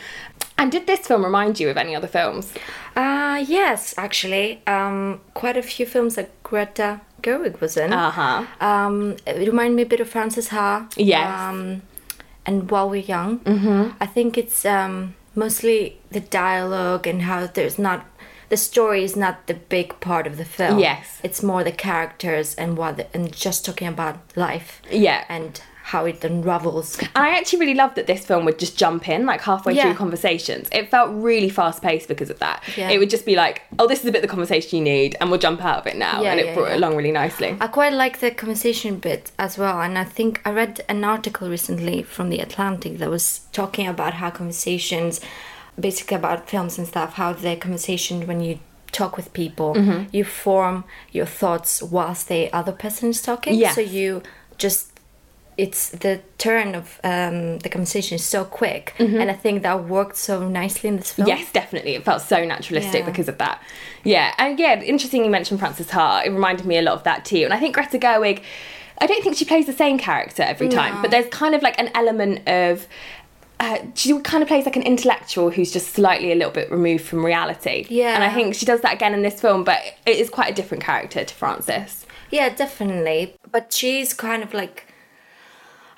And 0.57 0.71
did 0.71 0.87
this 0.87 1.01
film 1.07 1.23
remind 1.23 1.59
you 1.59 1.69
of 1.69 1.77
any 1.77 1.95
other 1.95 2.07
films? 2.07 2.51
Uh, 2.95 3.43
yes, 3.47 3.93
actually. 3.97 4.61
Um, 4.67 5.21
quite 5.33 5.55
a 5.55 5.61
few 5.61 5.85
films 5.85 6.15
that 6.15 6.31
Greta 6.43 6.99
Gerwig 7.21 7.61
was 7.61 7.77
in. 7.77 7.93
Uh 7.93 8.11
huh. 8.11 8.45
Um, 8.59 9.17
it 9.25 9.37
reminded 9.37 9.75
me 9.75 9.83
a 9.83 9.85
bit 9.85 9.99
of 9.99 10.09
Frances 10.09 10.49
Ha. 10.49 10.87
Yes. 10.95 11.39
Um, 11.39 11.81
and 12.45 12.69
While 12.69 12.89
We're 12.89 13.01
Young. 13.01 13.39
Mm-hmm. 13.39 13.91
I 13.99 14.05
think 14.05 14.37
it's 14.37 14.65
um, 14.65 15.15
mostly 15.35 15.99
the 16.11 16.19
dialogue 16.19 17.07
and 17.07 17.23
how 17.23 17.47
there's 17.47 17.77
not. 17.79 18.05
The 18.49 18.57
story 18.57 19.03
is 19.03 19.15
not 19.15 19.45
the 19.45 19.53
big 19.53 19.99
part 19.99 20.25
of 20.25 20.37
the 20.37 20.45
film. 20.45 20.79
Yes. 20.79 21.19
It's 21.21 21.43
more 21.43 21.63
the 21.63 21.71
characters 21.71 22.55
and 22.55 22.75
what 22.77 22.97
the, 22.97 23.15
and 23.15 23.31
just 23.31 23.63
talking 23.63 23.87
about 23.87 24.17
life. 24.35 24.81
Yeah. 24.89 25.23
And 25.29 25.61
how 25.91 26.05
it 26.05 26.23
unravels. 26.23 26.99
And 26.99 27.09
I 27.15 27.29
actually 27.37 27.59
really 27.63 27.73
loved 27.83 27.95
that 27.95 28.05
this 28.05 28.23
film 28.25 28.45
would 28.45 28.59
just 28.59 28.77
jump 28.77 29.09
in 29.09 29.25
like 29.25 29.41
halfway 29.41 29.73
Yeah. 29.73 29.83
through 29.83 29.95
conversations. 29.95 30.69
It 30.71 30.89
felt 30.91 31.09
really 31.29 31.49
fast 31.49 31.81
paced 31.81 32.07
because 32.07 32.29
of 32.29 32.37
that. 32.39 32.57
Yeah. 32.77 32.89
It 32.93 32.97
would 32.99 33.09
just 33.09 33.25
be 33.25 33.35
like, 33.35 33.63
oh, 33.79 33.87
this 33.87 33.99
is 34.01 34.05
a 34.05 34.11
bit 34.11 34.19
of 34.23 34.25
the 34.29 34.33
conversation 34.35 34.77
you 34.77 34.83
need, 34.83 35.15
and 35.19 35.29
we'll 35.29 35.39
jump 35.39 35.63
out 35.69 35.79
of 35.79 35.87
it 35.87 35.97
now. 35.97 36.21
Yeah, 36.21 36.31
and 36.31 36.39
it 36.39 36.45
yeah, 36.47 36.53
brought 36.55 36.67
yeah. 36.69 36.73
it 36.75 36.77
along 36.77 36.95
really 36.95 37.11
nicely. 37.11 37.57
I 37.59 37.67
quite 37.67 37.93
like 37.93 38.19
the 38.19 38.31
conversation 38.31 38.99
bit 38.99 39.31
as 39.39 39.57
well, 39.57 39.81
and 39.81 39.97
I 39.97 40.03
think 40.17 40.41
I 40.45 40.51
read 40.51 40.81
an 40.87 41.03
article 41.03 41.49
recently 41.49 42.03
from 42.03 42.29
the 42.29 42.39
Atlantic 42.39 42.99
that 42.99 43.09
was 43.09 43.41
talking 43.51 43.87
about 43.87 44.13
how 44.15 44.29
conversations, 44.29 45.21
basically 45.79 46.17
about 46.17 46.49
films 46.49 46.77
and 46.77 46.87
stuff, 46.87 47.13
how 47.13 47.33
the 47.33 47.55
conversation 47.55 48.27
when 48.27 48.41
you 48.41 48.59
talk 48.91 49.17
with 49.17 49.31
people, 49.33 49.73
Mm-hmm. 49.75 50.15
you 50.15 50.23
form 50.23 50.83
your 51.11 51.25
thoughts 51.25 51.81
whilst 51.81 52.27
the 52.27 52.51
other 52.53 52.71
person 52.73 53.09
is 53.09 53.21
talking. 53.21 53.55
Yes. 53.55 53.75
So 53.75 53.81
you 53.81 54.21
just 54.57 54.88
it's 55.65 55.89
the 55.89 56.21
turn 56.37 56.73
of 56.73 56.99
um, 57.03 57.59
the 57.59 57.69
conversation 57.69 58.15
is 58.15 58.23
so 58.23 58.45
quick, 58.45 58.93
and 58.99 59.29
I 59.29 59.33
think 59.33 59.61
that 59.63 59.85
worked 59.87 60.15
so 60.17 60.47
nicely 60.47 60.87
in 60.87 60.95
this 60.95 61.11
film. 61.11 61.27
Mm-hmm. 61.27 61.37
Yes, 61.37 61.51
definitely. 61.51 61.95
It 61.95 62.03
felt 62.05 62.21
so 62.21 62.45
naturalistic 62.45 63.01
Yeah. 63.01 63.05
because 63.11 63.27
of 63.27 63.37
that. 63.39 63.61
Yeah, 64.03 64.33
and 64.37 64.57
yeah, 64.59 64.81
interesting 64.81 65.25
you 65.25 65.29
mentioned 65.29 65.59
Frances 65.59 65.89
Ha. 65.91 66.23
It 66.25 66.29
reminded 66.29 66.65
me 66.65 66.77
a 66.77 66.81
lot 66.81 66.93
of 66.93 67.03
that 67.03 67.25
too. 67.25 67.43
And 67.43 67.53
I 67.53 67.59
think 67.59 67.75
Greta 67.75 67.99
Gerwig, 67.99 68.41
I 69.01 69.05
don't 69.05 69.21
think 69.23 69.35
she 69.35 69.45
plays 69.45 69.65
the 69.65 69.73
same 69.73 69.97
character 69.97 70.43
every 70.43 70.69
time, 70.69 71.01
but 71.01 71.11
there's 71.11 71.27
kind 71.29 71.53
of 71.55 71.61
like 71.61 71.77
an 71.79 71.89
element 71.93 72.47
of. 72.47 72.87
Uh, 73.61 73.79
she 73.93 74.17
kind 74.21 74.41
of 74.41 74.47
plays 74.47 74.63
like 74.65 74.77
an 74.77 74.83
intellectual 74.83 75.49
who's 75.51 75.69
just 75.73 75.89
slightly 75.93 76.31
a 76.31 76.35
little 76.35 76.53
bit 76.53 76.71
removed 76.71 77.03
from 77.03 77.25
reality. 77.25 77.85
Yeah. 77.89 78.15
And 78.15 78.23
I 78.23 78.33
think 78.33 78.55
she 78.55 78.65
does 78.65 78.79
that 78.81 78.93
again 78.93 79.13
in 79.13 79.21
this 79.21 79.41
film, 79.41 79.65
but 79.65 79.79
it 80.05 80.15
is 80.15 80.29
quite 80.29 80.49
a 80.49 80.55
different 80.55 80.81
character 80.81 81.25
to 81.25 81.33
Frances. 81.35 82.05
Yeah, 82.31 82.47
definitely. 82.55 83.35
But 83.51 83.73
she's 83.73 84.13
kind 84.13 84.43
of 84.43 84.53
like. 84.53 84.85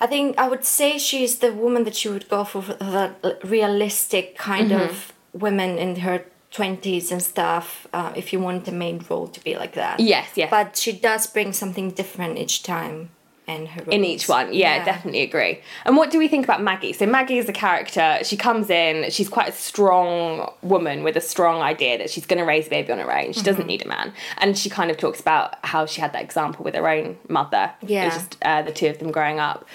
I 0.01 0.07
think 0.07 0.37
I 0.39 0.49
would 0.49 0.65
say 0.65 0.97
she's 0.97 1.39
the 1.39 1.53
woman 1.53 1.83
that 1.83 2.03
you 2.03 2.11
would 2.11 2.27
go 2.27 2.43
for, 2.43 2.61
for 2.63 2.73
that 2.73 3.39
realistic 3.43 4.35
kind 4.37 4.71
Mm-hmm. 4.71 4.81
of 4.89 5.13
women 5.33 5.77
in 5.77 5.95
her 5.97 6.25
20s 6.51 7.11
and 7.11 7.21
stuff, 7.21 7.87
uh, 7.93 8.11
if 8.15 8.33
you 8.33 8.39
want 8.41 8.65
the 8.65 8.71
main 8.71 9.05
role 9.09 9.27
to 9.27 9.39
be 9.43 9.55
like 9.55 9.73
that. 9.75 9.99
Yes, 9.99 10.27
yes. 10.35 10.49
But 10.49 10.75
she 10.75 10.91
does 10.91 11.27
bring 11.27 11.53
something 11.53 11.91
different 11.91 12.37
each 12.37 12.63
time 12.63 13.09
in 13.51 13.65
her 13.67 13.83
in 13.91 14.03
each 14.05 14.27
one. 14.29 14.53
Yeah, 14.53 14.83
definitely 14.85 15.21
agree. 15.21 15.61
And 15.85 15.97
what 15.97 16.09
do 16.11 16.17
we 16.17 16.27
think 16.27 16.45
about 16.45 16.61
Maggie? 16.61 16.93
So 16.93 17.05
Maggie 17.05 17.37
is 17.37 17.47
a 17.49 17.53
character. 17.53 18.19
She 18.23 18.37
comes 18.37 18.69
in. 18.69 19.09
She's 19.11 19.29
quite 19.29 19.49
a 19.49 19.51
strong 19.51 20.51
woman 20.61 21.03
with 21.03 21.15
a 21.17 21.21
strong 21.21 21.61
idea 21.61 21.97
that 21.97 22.09
she's 22.09 22.25
going 22.25 22.39
to 22.39 22.45
raise 22.45 22.67
a 22.67 22.69
baby 22.69 22.91
on 22.91 22.99
her 22.99 23.11
own. 23.15 23.33
She 23.33 23.39
Mm-hmm. 23.41 23.45
doesn't 23.45 23.67
need 23.67 23.85
a 23.85 23.87
man. 23.87 24.13
And 24.37 24.57
she 24.57 24.69
kind 24.69 24.89
of 24.89 24.97
talks 24.97 25.19
about 25.19 25.55
how 25.65 25.85
she 25.85 25.99
had 26.01 26.13
that 26.13 26.21
example 26.23 26.63
with 26.63 26.75
her 26.75 26.87
own 26.87 27.17
mother. 27.27 27.71
Yeah. 27.85 28.09
just 28.09 28.37
uh, 28.43 28.61
the 28.61 28.71
two 28.71 28.87
of 28.87 28.99
them 28.99 29.11
growing 29.11 29.39
up. 29.39 29.67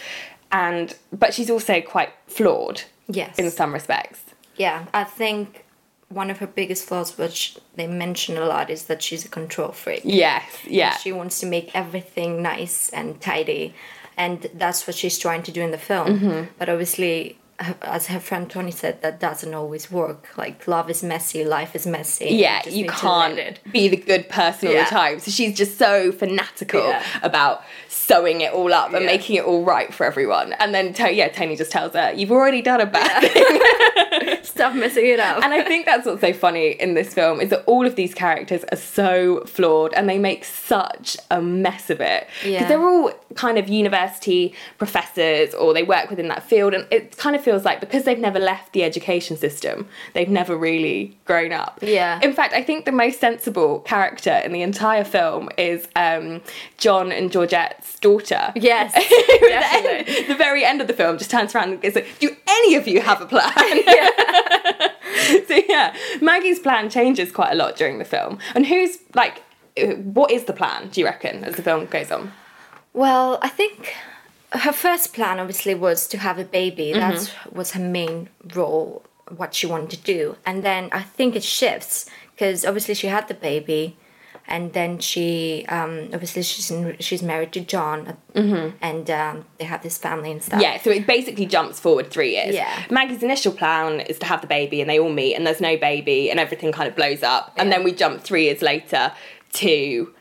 And 0.53 0.95
but 1.13 1.35
she's 1.35 1.51
also 1.51 1.81
quite 1.81 2.11
flawed. 2.27 2.83
Yes. 3.09 3.39
In 3.39 3.51
some 3.51 3.73
respects. 3.73 4.23
Yeah, 4.57 4.87
I 4.95 5.05
think 5.05 5.66
one 6.09 6.31
of 6.31 6.39
her 6.39 6.47
biggest 6.47 6.87
flaws, 6.87 7.19
which 7.19 7.57
they 7.75 7.87
mention 7.87 8.37
a 8.37 8.45
lot, 8.47 8.71
is 8.71 8.85
that 8.85 9.03
she's 9.03 9.25
a 9.25 9.29
control 9.29 9.73
freak. 9.73 10.03
Yes. 10.05 10.45
Yeah. 10.67 10.97
She 10.97 11.13
wants 11.13 11.41
to 11.41 11.47
make 11.47 11.71
everything 11.75 12.43
nice 12.43 12.91
and 12.91 13.21
tidy, 13.21 13.75
and 14.17 14.49
that's 14.55 14.87
what 14.87 14.95
she's 14.97 15.19
trying 15.19 15.43
to 15.45 15.53
do 15.53 15.63
in 15.63 15.73
the 15.73 15.79
film. 15.79 16.07
Mm-hmm. 16.19 16.45
But 16.59 16.69
obviously, 16.69 17.39
as 17.83 18.07
her 18.09 18.21
friend 18.21 18.51
Tony 18.51 18.71
said, 18.71 19.01
that 19.03 19.19
doesn't 19.19 19.53
always 19.55 19.91
work. 19.91 20.29
Like 20.37 20.69
love 20.69 20.91
is 20.91 21.03
messy, 21.03 21.43
life 21.45 21.75
is 21.75 21.87
messy. 21.87 22.27
yeah, 22.31 22.63
just 22.63 22.77
you 22.77 22.87
can't 22.87 23.59
be 23.73 23.89
the 23.89 23.97
good 23.97 24.29
person 24.29 24.69
all 24.69 24.75
Yeah. 24.75 24.85
the 24.85 24.91
time. 24.91 25.19
So 25.21 25.31
she's 25.31 25.57
just 25.57 25.79
so 25.79 26.13
fanatical 26.13 26.81
Yeah. 26.87 27.03
about 27.23 27.63
sewing 27.89 28.43
it 28.43 28.53
all 28.53 28.73
up 28.75 28.93
and 28.93 29.05
Yeah. 29.05 29.11
making 29.11 29.37
it 29.37 29.45
all 29.45 29.65
right 29.65 29.93
for 29.93 30.05
everyone. 30.05 30.53
And 30.55 30.75
then, 30.75 30.95
yeah, 31.15 31.29
Tony 31.29 31.57
just 31.57 31.71
tells 31.73 31.95
her, 31.95 32.13
"You've 32.15 32.31
already 32.31 32.61
done 32.63 32.81
a 32.83 32.87
bad 32.87 33.23
thing." 33.33 33.61
Stop 34.47 34.75
messing 34.75 35.07
it 35.07 35.21
up. 35.21 35.43
and 35.45 35.53
I 35.53 35.63
think 35.63 35.87
that's 35.87 36.07
what's 36.07 36.21
so 36.21 36.33
funny 36.33 36.71
in 36.71 36.95
this 36.95 37.13
film 37.15 37.41
is 37.41 37.51
that 37.51 37.63
all 37.67 37.87
of 37.87 37.95
these 37.97 38.15
characters 38.15 38.65
are 38.73 38.77
so 38.77 39.43
flawed 39.47 39.93
and 39.95 40.09
they 40.09 40.19
make 40.19 40.45
such 40.45 41.17
a 41.31 41.41
mess 41.43 41.91
of 41.91 42.01
it 42.01 42.27
because 42.43 42.53
Yeah. 42.53 42.69
they're 42.69 42.83
all 42.89 43.11
kind 43.35 43.59
of 43.59 43.69
university 43.69 44.55
professors 44.79 45.55
or 45.55 45.75
they 45.75 45.83
work 45.83 46.09
within 46.11 46.29
that 46.29 46.43
field, 46.43 46.73
and 46.75 46.87
it 46.91 47.17
kind 47.17 47.35
of 47.37 47.43
feels 47.43 47.65
like 47.65 47.81
because 47.81 48.05
they've 48.05 48.19
never 48.19 48.39
left 48.39 48.73
the 48.73 48.83
education 48.85 49.37
system, 49.37 49.89
they've 50.15 50.29
never 50.29 50.57
really 50.57 51.17
grown 51.25 51.53
up. 51.53 51.79
Yeah. 51.83 52.21
In 52.23 52.33
fact, 52.33 52.55
I 52.55 52.63
think 52.63 52.85
the 52.85 52.93
most 52.93 53.21
sensible 53.21 53.81
character 53.81 54.31
in 54.45 54.53
the 54.53 54.63
entire 54.63 55.05
film 55.05 55.49
is 55.59 55.89
um, 55.97 56.41
John 56.79 57.13
and 57.13 57.31
Georgette's 57.31 57.99
daughter. 57.99 58.53
Yes, 58.55 58.93
the, 59.41 59.61
end, 60.07 60.29
the 60.29 60.35
very 60.35 60.65
end 60.65 60.81
of 60.81 60.87
the 60.87 60.93
film 60.95 61.19
just 61.19 61.31
turns 61.31 61.55
around 61.55 61.73
and 61.73 61.83
goes, 61.83 61.95
like, 61.95 62.07
"Do 62.21 62.35
any 62.47 62.75
of 62.77 62.87
you 62.87 63.01
have 63.01 63.21
a 63.21 63.27
plan?" 63.27 63.43
so 65.49 65.61
yeah, 65.69 65.95
Maggie's 66.21 66.59
plan 66.59 66.91
changes 66.91 67.33
quite 67.33 67.53
a 67.53 67.55
lot 67.55 67.77
during 67.77 67.99
the 67.99 68.05
film. 68.05 68.39
And 68.55 68.67
who's 68.67 68.99
like, 69.15 69.43
what 69.97 70.31
is 70.31 70.45
the 70.45 70.53
plan? 70.53 70.89
Do 70.89 71.01
you 71.01 71.07
reckon 71.07 71.45
as 71.45 71.57
the 71.57 71.63
film 71.63 71.87
goes 71.87 72.11
on? 72.11 72.33
Well, 72.93 73.39
I 73.43 73.49
think 73.49 73.95
her 74.53 74.73
first 74.73 75.13
plan 75.13 75.39
obviously 75.39 75.75
was 75.75 76.07
to 76.09 76.19
have 76.19 76.39
a 76.39 76.45
baby. 76.45 76.93
Mm-hmm. 76.93 77.01
That 77.01 77.55
was 77.55 77.73
her 77.73 77.81
main 77.81 78.29
role, 78.55 79.03
what 79.37 79.55
she 79.55 79.67
wanted 79.67 79.91
to 79.91 79.97
do. 79.99 80.37
And 80.47 80.63
then 80.63 80.89
I 80.93 81.03
think 81.03 81.37
it 81.37 81.45
shifts 81.45 82.07
because 82.35 82.65
obviously 82.65 82.95
she 82.95 83.09
had 83.09 83.29
the 83.29 83.35
baby, 83.35 83.97
and 84.49 84.73
then 84.73 84.99
she 84.99 85.65
um, 85.69 86.09
obviously 86.13 86.43
she's 86.43 86.71
in, 86.71 86.97
she's 87.01 87.23
married 87.23 87.53
to 87.53 87.61
John, 87.61 88.17
and 88.35 89.11
um, 89.11 89.45
they 89.59 89.65
have 89.65 89.83
this 89.83 89.99
family 89.99 90.31
and 90.33 90.43
stuff. 90.43 90.61
Mm-hmm. 90.61 90.75
Yeah, 90.77 90.81
so 90.83 90.91
it 90.91 91.07
basically 91.07 91.47
jumps 91.47 91.81
forward 91.81 92.11
three 92.11 92.33
years. 92.37 92.55
Yeah. 92.55 92.85
Maggie's 92.91 93.23
initial 93.23 93.53
plan 93.53 94.01
is 94.01 94.19
to 94.21 94.27
have 94.27 94.41
the 94.41 94.47
baby, 94.47 94.81
and 94.81 94.89
they 94.91 94.99
all 94.99 95.11
meet, 95.13 95.35
and 95.35 95.47
there's 95.47 95.61
no 95.61 95.77
baby, 95.77 96.31
and 96.31 96.39
everything 96.41 96.73
kind 96.73 96.89
of 96.89 96.95
blows 96.97 97.23
up. 97.23 97.53
And 97.57 97.73
then 97.73 97.83
we 97.85 97.93
jump 97.93 98.23
three 98.23 98.45
years 98.45 98.63
later 98.63 99.13
to 99.55 100.13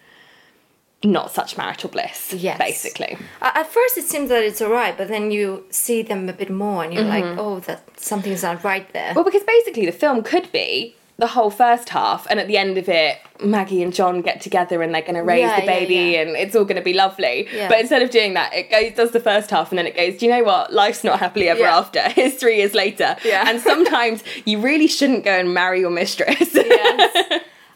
not 1.03 1.29
such 1.31 1.55
marital 1.57 1.89
bliss, 1.89 2.33
Yes. 2.33 2.57
basically. 2.57 3.17
A- 3.41 3.57
At 3.59 3.67
first, 3.71 3.95
it 3.97 4.05
seems 4.05 4.29
that 4.29 4.43
it's 4.43 4.61
alright, 4.61 4.97
but 4.97 5.07
then 5.07 5.29
you 5.29 5.65
see 5.69 6.01
them 6.01 6.27
a 6.29 6.33
bit 6.33 6.49
more, 6.49 6.83
and 6.83 6.93
you're 6.93 7.03
like, 7.03 7.23
Mm-hmm. 7.23 7.39
oh, 7.39 7.59
that 7.61 7.83
something's 7.99 8.41
not 8.41 8.63
right 8.63 8.91
there. 8.91 9.13
Well, 9.13 9.23
because 9.23 9.43
basically 9.43 9.85
the 9.85 9.91
film 9.91 10.23
could 10.23 10.51
be 10.51 10.95
the 11.17 11.27
whole 11.27 11.49
first 11.49 11.89
half, 11.89 12.27
and 12.29 12.39
at 12.41 12.47
the 12.47 12.57
end 12.57 12.77
of 12.77 12.89
it, 12.89 13.17
Maggie 13.41 13.81
and 13.81 13.93
John 13.93 14.21
get 14.21 14.41
together 14.41 14.81
and 14.81 14.93
they're 14.93 15.01
going 15.01 15.15
to 15.15 15.21
raise 15.23 15.39
Yeah, 15.41 15.61
the 15.61 15.65
baby, 15.65 15.95
yeah. 15.95 16.21
and 16.21 16.31
it's 16.35 16.55
all 16.57 16.65
going 16.65 16.75
to 16.75 16.81
be 16.81 16.91
lovely. 16.93 17.47
Yeah. 17.53 17.69
But 17.69 17.79
instead 17.79 18.01
of 18.01 18.09
doing 18.09 18.33
that, 18.33 18.53
it 18.53 18.69
goes 18.69 18.91
does 18.97 19.11
the 19.11 19.19
first 19.21 19.49
half, 19.49 19.71
and 19.71 19.79
then 19.79 19.87
it 19.87 19.95
goes. 19.95 20.17
Do 20.19 20.25
you 20.25 20.31
know 20.31 20.43
what? 20.43 20.73
Life's 20.73 21.03
not 21.05 21.19
happily 21.19 21.47
ever 21.47 21.61
Yeah. 21.61 21.77
after. 21.77 22.01
It's 22.17 22.35
three 22.37 22.57
years 22.57 22.73
later, 22.73 23.15
Yeah. 23.23 23.45
and 23.49 23.61
sometimes 23.61 24.23
you 24.45 24.59
really 24.59 24.87
shouldn't 24.87 25.23
go 25.23 25.31
and 25.31 25.53
marry 25.53 25.79
your 25.79 25.89
mistress. 25.91 26.55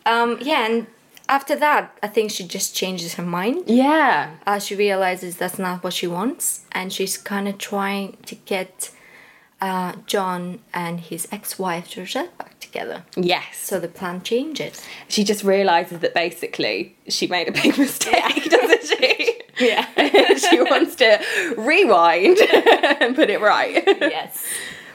Um, 0.05 0.37
yeah, 0.41 0.65
and 0.65 0.87
after 1.27 1.55
that, 1.57 1.95
I 2.01 2.07
think 2.07 2.31
she 2.31 2.43
just 2.47 2.75
changes 2.75 3.13
her 3.15 3.23
mind. 3.23 3.63
yeah. 3.67 4.31
uh, 4.47 4.59
she 4.59 4.75
realizes 4.75 5.35
that's 5.37 5.59
not 5.59 5.83
what 5.83 5.93
she 5.93 6.07
wants, 6.07 6.61
and 6.71 6.91
she's 6.91 7.17
kind 7.17 7.47
of 7.47 7.57
trying 7.57 8.17
to 8.25 8.35
get 8.35 8.89
uh, 9.61 9.93
John 10.07 10.59
and 10.73 10.99
his 11.01 11.27
ex-wife 11.31 11.89
Georgette 11.89 12.35
back 12.37 12.58
together. 12.71 13.03
Yes. 13.15 13.57
So 13.57 13.79
the 13.79 13.87
plan 13.87 14.21
changes. 14.21 14.81
she 15.07 15.23
just 15.23 15.43
realizes 15.43 15.99
that 15.99 16.13
basically 16.13 16.95
she 17.07 17.27
made 17.27 17.47
a 17.47 17.51
big 17.51 17.77
mistake, 17.85 18.49
doesn't 18.49 18.83
she? 18.85 19.35
Yeah. 19.59 19.85
she 20.37 20.61
wants 20.61 20.95
to 20.95 21.19
rewind 21.57 22.37
and 23.01 23.13
put 23.13 23.29
it 23.29 23.41
right. 23.41 23.83
yes. 23.99 24.41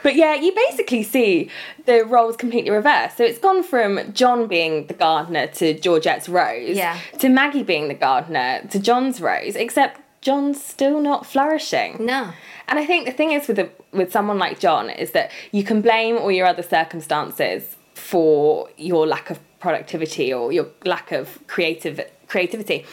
But 0.03 0.17
yeah, 0.17 0.35
you 0.37 0.55
basically 0.55 1.03
see 1.03 1.51
the 1.85 2.03
roles 2.07 2.35
completely 2.37 2.71
reversed. 2.71 3.19
So 3.19 3.25
it's 3.25 3.39
gone 3.39 3.63
from 3.63 4.11
John 4.15 4.47
being 4.47 4.87
the 4.87 4.95
gardener 4.95 5.49
to 5.49 5.79
Georgette's 5.79 6.31
Rose 6.31 6.77
Yeah. 6.79 6.99
to 7.19 7.29
Maggie 7.29 7.63
being 7.63 7.89
the 7.89 7.95
gardener 7.95 8.67
to 8.71 8.79
John's 8.79 9.21
Rose, 9.21 9.55
except 9.55 10.01
John's 10.25 10.65
still 10.65 11.01
not 11.01 11.27
flourishing. 11.27 11.99
No. 12.01 12.33
And 12.67 12.79
I 12.79 12.87
think 12.87 13.05
the 13.05 13.13
thing 13.13 13.33
is 13.33 13.47
with 13.47 13.59
a, 13.59 13.69
with 13.93 14.11
someone 14.11 14.39
like 14.39 14.59
John 14.59 14.89
is 14.89 15.11
that 15.11 15.31
you 15.53 15.63
can 15.63 15.83
blame 15.83 16.17
all 16.17 16.33
your 16.33 16.47
other 16.47 16.63
circumstances 16.63 17.77
for 17.95 18.71
your 18.79 19.07
lack 19.07 19.29
of 19.29 19.39
productivity 19.61 20.33
or 20.33 20.51
your 20.51 20.69
lack 20.87 21.13
of 21.13 21.47
creative 21.47 22.01
creativity. 22.27 22.87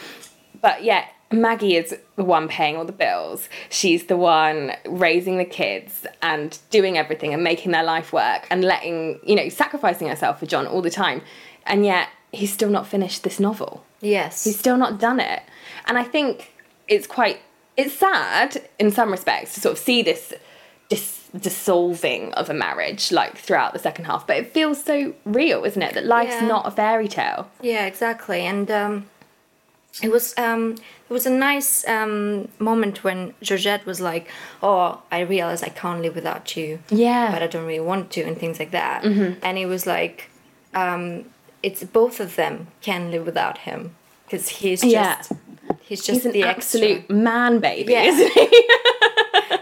But 0.60 0.84
yet 0.84 1.08
Maggie 1.30 1.76
is 1.76 1.96
the 2.16 2.24
one 2.24 2.48
paying 2.48 2.76
all 2.76 2.84
the 2.84 2.92
bills. 2.92 3.48
She's 3.70 4.04
the 4.04 4.16
one 4.18 4.72
raising 4.86 5.38
the 5.38 5.46
kids 5.46 6.06
and 6.20 6.58
doing 6.68 6.98
everything 6.98 7.32
and 7.32 7.42
making 7.42 7.72
their 7.72 7.82
life 7.82 8.12
work 8.12 8.46
and 8.50 8.62
letting, 8.62 9.20
you 9.24 9.36
know, 9.36 9.48
sacrificing 9.48 10.08
herself 10.08 10.38
for 10.38 10.44
John 10.44 10.66
all 10.66 10.82
the 10.82 10.90
time. 10.90 11.22
And 11.64 11.86
yet 11.86 12.10
he's 12.30 12.52
still 12.52 12.68
not 12.68 12.86
finished 12.86 13.22
this 13.22 13.40
novel. 13.40 13.86
Yes. 14.02 14.44
He's 14.44 14.58
still 14.58 14.76
not 14.76 15.00
done 15.00 15.18
it. 15.18 15.42
And 15.86 15.96
I 15.96 16.04
think 16.04 16.51
it's 16.94 17.06
quite 17.06 17.38
it's 17.76 17.94
sad 17.94 18.50
in 18.78 18.90
some 18.90 19.10
respects 19.10 19.54
to 19.54 19.60
sort 19.60 19.72
of 19.72 19.78
see 19.88 20.02
this 20.02 20.34
dis- 20.88 21.28
dissolving 21.40 22.32
of 22.34 22.50
a 22.50 22.54
marriage 22.66 23.10
like 23.12 23.34
throughout 23.38 23.72
the 23.72 23.78
second 23.78 24.04
half, 24.04 24.26
but 24.26 24.36
it 24.36 24.52
feels 24.52 24.78
so 24.84 25.14
real, 25.24 25.64
isn't 25.64 25.82
it? 25.88 25.94
That 25.94 26.04
life's 26.04 26.34
Yeah. 26.40 26.48
not 26.54 26.66
a 26.66 26.70
fairy 26.70 27.08
tale. 27.08 27.48
Yeah, 27.62 27.86
exactly. 27.86 28.40
And 28.52 28.70
um, 28.70 29.06
it 30.02 30.10
was 30.10 30.34
um, 30.38 30.62
it 31.08 31.12
was 31.12 31.26
a 31.26 31.30
nice 31.30 31.86
um, 31.88 32.48
moment 32.58 33.02
when 33.04 33.34
Georgette 33.48 33.84
was 33.86 34.00
like, 34.00 34.24
"Oh, 34.62 35.00
I 35.10 35.20
realize 35.20 35.62
I 35.62 35.68
can't 35.82 36.00
live 36.02 36.14
without 36.14 36.56
you." 36.56 36.78
Yeah. 36.90 37.30
but 37.32 37.42
I 37.42 37.46
don't 37.46 37.66
really 37.66 37.80
want 37.92 38.10
to, 38.14 38.20
and 38.22 38.36
things 38.36 38.58
like 38.58 38.70
that. 38.72 39.04
And 39.04 39.58
it 39.58 39.66
was 39.66 39.86
like, 39.86 40.30
um, 40.74 41.24
it's 41.62 41.82
both 41.84 42.20
of 42.20 42.36
them 42.36 42.66
can 42.82 43.10
live 43.10 43.24
without 43.26 43.58
him 43.68 43.94
because 44.24 44.48
he's 44.60 44.80
just 44.82 44.92
Yeah. 45.30 45.36
He's 45.82 46.00
just 46.04 46.18
He's 46.18 46.26
an 46.26 46.32
the 46.32 46.44
absolute 46.44 46.98
extra. 47.00 47.14
man 47.16 47.58
baby, 47.60 47.92
Yeah. 47.92 48.02
isn't 48.04 48.32
he? 48.32 48.68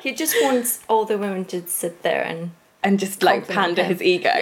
He 0.03 0.13
just 0.15 0.35
wants 0.43 0.81
all 0.89 1.05
the 1.05 1.19
women 1.19 1.45
to 1.47 1.67
sit 1.67 2.03
there 2.03 2.23
and 2.23 2.53
and 2.83 2.99
just 2.99 3.23
like 3.23 3.47
pander 3.47 3.83
him. 3.83 3.91
his 3.93 4.03
ego. 4.03 4.31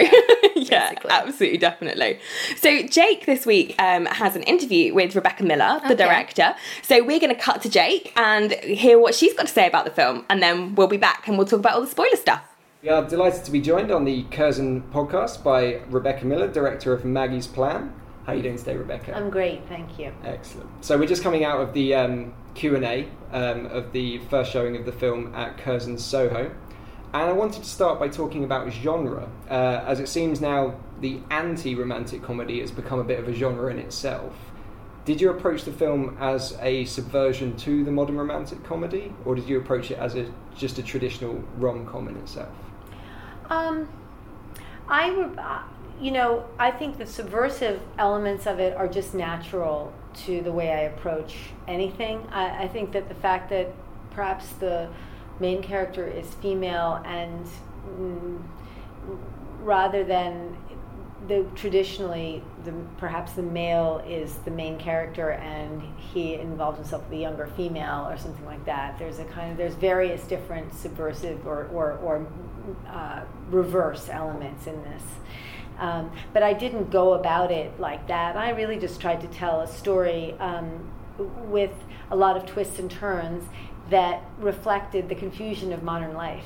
Yeah, 0.55 0.91
basically. 0.91 1.11
absolutely, 1.11 1.59
definitely. 1.59 2.19
So 2.57 2.83
Jake 2.83 3.27
this 3.27 3.47
week 3.47 3.75
um, 3.81 4.07
has 4.07 4.35
an 4.37 4.43
interview 4.43 4.93
with 4.93 5.15
Rebecca 5.15 5.45
Miller, 5.45 5.79
the 5.87 5.95
Okay. 5.95 6.05
director. 6.05 6.55
So 6.83 7.03
we're 7.03 7.21
going 7.21 7.35
to 7.35 7.41
cut 7.41 7.63
to 7.63 7.71
Jake 7.71 8.13
and 8.17 8.53
hear 8.53 8.99
what 8.99 9.15
she's 9.15 9.33
got 9.35 9.47
to 9.47 9.53
say 9.53 9.67
about 9.69 9.85
the 9.85 9.91
film, 9.93 10.25
and 10.29 10.43
then 10.43 10.75
we'll 10.75 10.89
be 10.89 10.97
back 10.97 11.27
and 11.29 11.39
we'll 11.39 11.47
talk 11.47 11.61
about 11.61 11.75
all 11.75 11.81
the 11.81 11.87
spoiler 11.87 12.17
stuff. 12.17 12.43
We 12.83 12.89
are 12.91 13.05
delighted 13.09 13.45
to 13.45 13.51
be 13.53 13.61
joined 13.61 13.91
on 13.93 14.05
the 14.05 14.25
Curzon 14.31 14.83
podcast 14.93 15.43
by 15.45 15.81
Rebecca 15.89 16.25
Miller, 16.27 16.49
director 16.49 16.93
of 16.93 17.05
Maggie's 17.05 17.47
Plan. 17.47 17.93
How 18.29 18.35
are 18.35 18.37
you 18.37 18.43
doing 18.43 18.59
today, 18.59 18.77
Rebecca? 18.77 19.17
I'm 19.17 19.31
great, 19.31 19.67
thank 19.71 19.99
you. 19.99 20.13
Excellent. 20.23 20.85
So 20.85 20.99
we're 20.99 21.09
just 21.09 21.23
coming 21.23 21.47
out 21.47 21.63
of 21.63 21.73
the 21.73 21.95
um, 21.95 22.35
Q 22.55 22.77
and 22.77 22.85
A 22.85 23.09
um, 23.33 23.65
of 23.65 23.91
the 23.93 24.19
first 24.29 24.53
showing 24.53 24.77
of 24.77 24.85
the 24.85 24.93
film 24.93 25.35
at 25.35 25.57
Curzon 25.57 25.97
Soho, 25.97 26.55
and 27.15 27.23
I 27.23 27.33
wanted 27.33 27.63
to 27.63 27.69
start 27.71 27.99
by 27.99 28.09
talking 28.09 28.45
about 28.45 28.71
genre, 28.71 29.31
uh, 29.49 29.83
as 29.87 29.99
it 29.99 30.11
seems 30.11 30.43
now 30.43 30.79
the 31.01 31.21
anti-romantic 31.31 32.23
comedy 32.23 32.61
has 32.61 32.71
become 32.71 32.99
a 32.99 33.05
bit 33.05 33.19
of 33.19 33.29
a 33.29 33.33
genre 33.33 33.71
in 33.71 33.79
itself. 33.79 34.35
Did 35.07 35.23
you 35.23 35.31
approach 35.31 35.65
the 35.65 35.73
film 35.73 36.15
as 36.21 36.55
a 36.61 36.85
subversion 36.85 37.57
to 37.57 37.83
the 37.83 37.91
modern 37.91 38.19
romantic 38.19 38.63
comedy, 38.63 39.11
or 39.25 39.37
did 39.37 39.49
you 39.49 39.59
approach 39.59 39.91
it 39.91 39.99
as 39.99 40.17
a 40.17 40.31
just 40.55 40.77
a 40.77 40.83
traditional 40.83 41.43
rom-com 41.57 42.09
in 42.09 42.17
itself? 42.19 42.53
Um, 43.49 43.89
I, 44.87 45.09
re- 45.09 45.78
you 46.01 46.11
know, 46.11 46.45
I 46.59 46.71
think 46.71 46.99
the 46.99 47.07
subversive 47.07 47.81
elements 47.99 48.47
of 48.47 48.61
it 48.61 48.77
are 48.77 48.89
just 48.89 49.15
natural 49.15 49.93
to 50.25 50.41
the 50.43 50.53
way 50.53 50.73
I 50.73 50.81
approach 50.81 51.37
anything. 51.67 52.27
I, 52.31 52.65
I 52.65 52.69
think 52.69 52.93
that 52.93 53.09
the 53.09 53.15
fact 53.15 53.51
that 53.51 53.69
perhaps 54.11 54.49
the 54.53 54.89
main 55.41 55.63
character 55.63 56.07
is 56.07 56.27
female 56.35 57.03
and 57.05 57.47
mm, 57.87 58.43
rather 59.61 60.05
than 60.05 60.57
the 61.27 61.45
traditionally 61.55 62.43
the 62.65 62.73
perhaps 62.97 63.33
the 63.33 63.43
male 63.43 64.03
is 64.07 64.35
the 64.45 64.51
main 64.51 64.79
character 64.79 65.31
and 65.33 65.83
he 65.99 66.35
involves 66.35 66.79
himself 66.79 67.03
with 67.05 67.13
a 67.13 67.21
younger 67.21 67.47
female 67.49 68.07
or 68.09 68.17
something 68.17 68.45
like 68.47 68.65
that 68.65 68.99
there's 68.99 69.19
a 69.19 69.25
kind 69.25 69.51
of 69.51 69.59
there's 69.59 69.75
various 69.75 70.23
different 70.23 70.73
subversive 70.73 71.45
or 71.47 71.67
or, 71.73 71.93
or 71.99 72.27
uh, 72.89 73.23
reverse 73.51 74.09
elements 74.09 74.67
in 74.67 74.81
this 74.85 75.03
um, 75.79 76.11
but 76.33 76.43
I 76.43 76.53
didn't 76.53 76.91
go 76.91 77.15
about 77.15 77.51
it 77.51 77.79
like 77.81 78.09
that 78.09 78.37
I 78.37 78.51
really 78.51 78.79
just 78.79 79.01
tried 79.01 79.21
to 79.21 79.29
tell 79.29 79.61
a 79.61 79.69
story 79.69 80.35
um, 80.41 80.91
with 81.19 81.73
a 82.11 82.17
lot 82.17 82.37
of 82.37 82.47
twists 82.47 82.79
and 82.79 82.91
turns 82.91 83.45
that 83.91 84.23
reflected 84.39 85.09
the 85.09 85.15
confusion 85.15 85.73
of 85.73 85.83
modern 85.83 86.15
life 86.15 86.45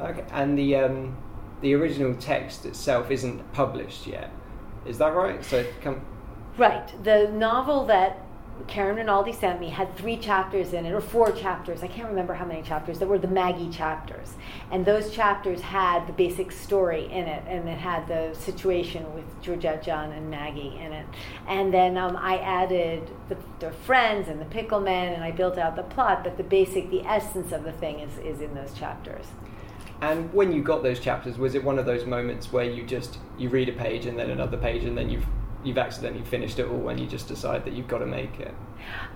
Okay, 0.00 0.24
and 0.30 0.56
the 0.56 0.76
um, 0.76 1.16
the 1.60 1.74
original 1.74 2.14
text 2.14 2.64
itself 2.66 3.10
isn't 3.10 3.52
published 3.52 4.06
yet. 4.06 4.30
Is 4.86 4.98
that 4.98 5.14
right? 5.14 5.44
So 5.44 5.66
come. 5.80 6.02
Right. 6.56 6.92
The 7.04 7.28
novel 7.32 7.84
that 7.86 8.24
Karen 8.66 8.96
Rinaldi 8.96 9.32
sent 9.32 9.60
me 9.60 9.68
had 9.68 9.96
three 9.96 10.16
chapters 10.16 10.72
in 10.72 10.84
it, 10.84 10.92
or 10.92 11.00
four 11.00 11.32
chapters. 11.32 11.82
I 11.82 11.86
can't 11.86 12.08
remember 12.08 12.34
how 12.34 12.44
many 12.44 12.62
chapters. 12.62 12.98
That 12.98 13.08
were 13.08 13.18
the 13.18 13.28
Maggie 13.28 13.70
chapters, 13.70 14.34
and 14.70 14.84
those 14.84 15.10
chapters 15.10 15.60
had 15.60 16.06
the 16.06 16.12
basic 16.12 16.52
story 16.52 17.04
in 17.06 17.26
it, 17.26 17.44
and 17.46 17.68
it 17.68 17.78
had 17.78 18.08
the 18.08 18.34
situation 18.34 19.14
with 19.14 19.24
Georgette, 19.42 19.82
John, 19.82 20.12
and 20.12 20.30
Maggie 20.30 20.78
in 20.78 20.92
it. 20.92 21.06
And 21.46 21.72
then 21.72 21.96
um, 21.96 22.16
I 22.16 22.38
added 22.38 23.10
the, 23.28 23.70
friends 23.70 24.28
and 24.28 24.40
the 24.40 24.46
pickle 24.46 24.80
men, 24.80 25.14
and 25.14 25.22
I 25.22 25.30
built 25.30 25.58
out 25.58 25.76
the 25.76 25.82
plot. 25.82 26.24
But 26.24 26.36
the 26.36 26.42
basic, 26.42 26.90
the 26.90 27.06
essence 27.06 27.52
of 27.52 27.64
the 27.64 27.72
thing 27.72 28.00
is 28.00 28.18
is 28.18 28.40
in 28.40 28.54
those 28.54 28.72
chapters. 28.74 29.26
And 30.00 30.32
when 30.32 30.52
you 30.52 30.62
got 30.62 30.82
those 30.82 31.00
chapters, 31.00 31.38
was 31.38 31.54
it 31.54 31.64
one 31.64 31.78
of 31.78 31.86
those 31.86 32.06
moments 32.06 32.52
where 32.52 32.64
you 32.64 32.84
just 32.84 33.18
you 33.36 33.48
read 33.48 33.68
a 33.68 33.72
page 33.72 34.06
and 34.06 34.18
then 34.18 34.30
another 34.30 34.56
page 34.56 34.84
and 34.84 34.96
then 34.96 35.10
you've 35.10 35.26
you've 35.64 35.78
accidentally 35.78 36.24
finished 36.24 36.58
it 36.58 36.68
all 36.68 36.88
and 36.88 37.00
you 37.00 37.06
just 37.06 37.28
decide 37.28 37.64
that 37.64 37.72
you've 37.72 37.88
got 37.88 37.98
to 37.98 38.06
make 38.06 38.38
it? 38.40 38.54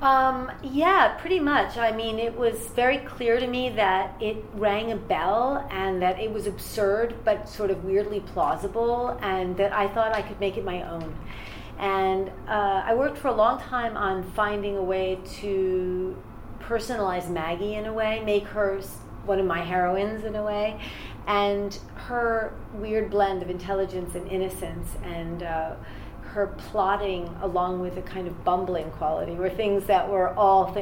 Um, 0.00 0.50
yeah, 0.62 1.16
pretty 1.20 1.40
much. 1.40 1.78
I 1.78 1.92
mean, 1.92 2.18
it 2.18 2.36
was 2.36 2.58
very 2.74 2.98
clear 2.98 3.38
to 3.38 3.46
me 3.46 3.70
that 3.70 4.20
it 4.20 4.44
rang 4.54 4.90
a 4.92 4.96
bell 4.96 5.66
and 5.70 6.02
that 6.02 6.18
it 6.18 6.32
was 6.32 6.46
absurd 6.46 7.14
but 7.24 7.48
sort 7.48 7.70
of 7.70 7.84
weirdly 7.84 8.20
plausible, 8.20 9.16
and 9.22 9.56
that 9.56 9.72
I 9.72 9.88
thought 9.88 10.14
I 10.14 10.22
could 10.22 10.40
make 10.40 10.56
it 10.56 10.64
my 10.64 10.82
own. 10.82 11.16
And 11.78 12.28
uh, 12.48 12.82
I 12.84 12.94
worked 12.94 13.18
for 13.18 13.28
a 13.28 13.34
long 13.34 13.60
time 13.60 13.96
on 13.96 14.22
finding 14.32 14.76
a 14.76 14.82
way 14.82 15.18
to 15.40 16.20
personalize 16.60 17.30
Maggie 17.30 17.74
in 17.74 17.86
a 17.86 17.92
way, 17.92 18.22
make 18.24 18.44
her 18.48 18.80
one 19.24 19.38
of 19.38 19.46
my 19.46 19.62
heroines 19.62 20.24
in 20.24 20.34
a 20.34 20.42
way, 20.42 20.80
and 21.26 21.78
her 21.94 22.52
weird 22.74 23.10
blend 23.10 23.42
of 23.42 23.50
intelligence 23.50 24.16
and 24.16 24.28
innocence 24.28 24.96
and. 25.04 25.44
Uh, 25.44 25.74
her 26.32 26.46
plotting 26.46 27.28
along 27.42 27.80
with 27.80 27.98
a 27.98 28.02
kind 28.02 28.26
of 28.26 28.42
bumbling 28.42 28.90
quality 28.92 29.32
were 29.32 29.50
things 29.50 29.84
that 29.84 30.08
were 30.08 30.30
all 30.30 30.74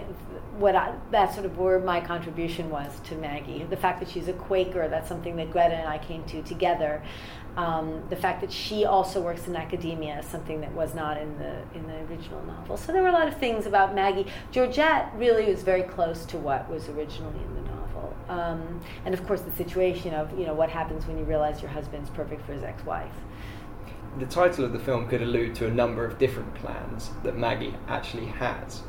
what 0.58 0.76
I, 0.76 0.94
that 1.10 1.32
sort 1.32 1.46
of 1.46 1.58
where 1.58 1.80
my 1.80 2.00
contribution 2.00 2.70
was 2.70 3.00
to 3.04 3.16
Maggie. 3.16 3.64
The 3.64 3.76
fact 3.76 3.98
that 4.00 4.08
she's 4.08 4.28
a 4.28 4.32
Quaker, 4.32 4.88
that's 4.88 5.08
something 5.08 5.34
that 5.36 5.50
Greta 5.50 5.74
and 5.74 5.88
I 5.88 5.98
came 5.98 6.22
to 6.24 6.42
together. 6.42 7.02
Um, 7.56 8.04
the 8.10 8.16
fact 8.16 8.42
that 8.42 8.52
she 8.52 8.84
also 8.84 9.20
works 9.20 9.48
in 9.48 9.56
academia 9.56 10.20
is 10.20 10.26
something 10.26 10.60
that 10.60 10.72
was 10.72 10.94
not 10.94 11.16
in 11.16 11.36
the 11.38 11.62
in 11.74 11.84
the 11.88 11.96
original 12.04 12.42
novel. 12.44 12.76
So 12.76 12.92
there 12.92 13.02
were 13.02 13.08
a 13.08 13.12
lot 13.12 13.26
of 13.26 13.36
things 13.38 13.66
about 13.66 13.92
Maggie. 13.92 14.26
Georgette 14.52 15.10
really 15.16 15.50
was 15.50 15.62
very 15.62 15.82
close 15.82 16.24
to 16.26 16.38
what 16.38 16.70
was 16.70 16.88
originally 16.88 17.42
in 17.42 17.54
the 17.54 17.62
novel, 17.62 18.16
um, 18.28 18.80
and 19.04 19.14
of 19.14 19.26
course 19.26 19.40
the 19.40 19.56
situation 19.56 20.14
of 20.14 20.38
you 20.38 20.46
know 20.46 20.54
what 20.54 20.70
happens 20.70 21.06
when 21.06 21.18
you 21.18 21.24
realize 21.24 21.60
your 21.60 21.72
husband's 21.72 22.10
perfect 22.10 22.46
for 22.46 22.52
his 22.52 22.62
ex-wife. 22.62 23.10
The 24.18 24.26
title 24.26 24.64
of 24.64 24.72
the 24.72 24.78
film 24.78 25.08
could 25.08 25.22
allude 25.22 25.54
to 25.56 25.66
a 25.66 25.70
number 25.70 26.04
of 26.04 26.18
different 26.18 26.52
plans 26.56 27.10
that 27.22 27.38
Maggie 27.38 27.76
actually 27.86 28.26
has. 28.26 28.82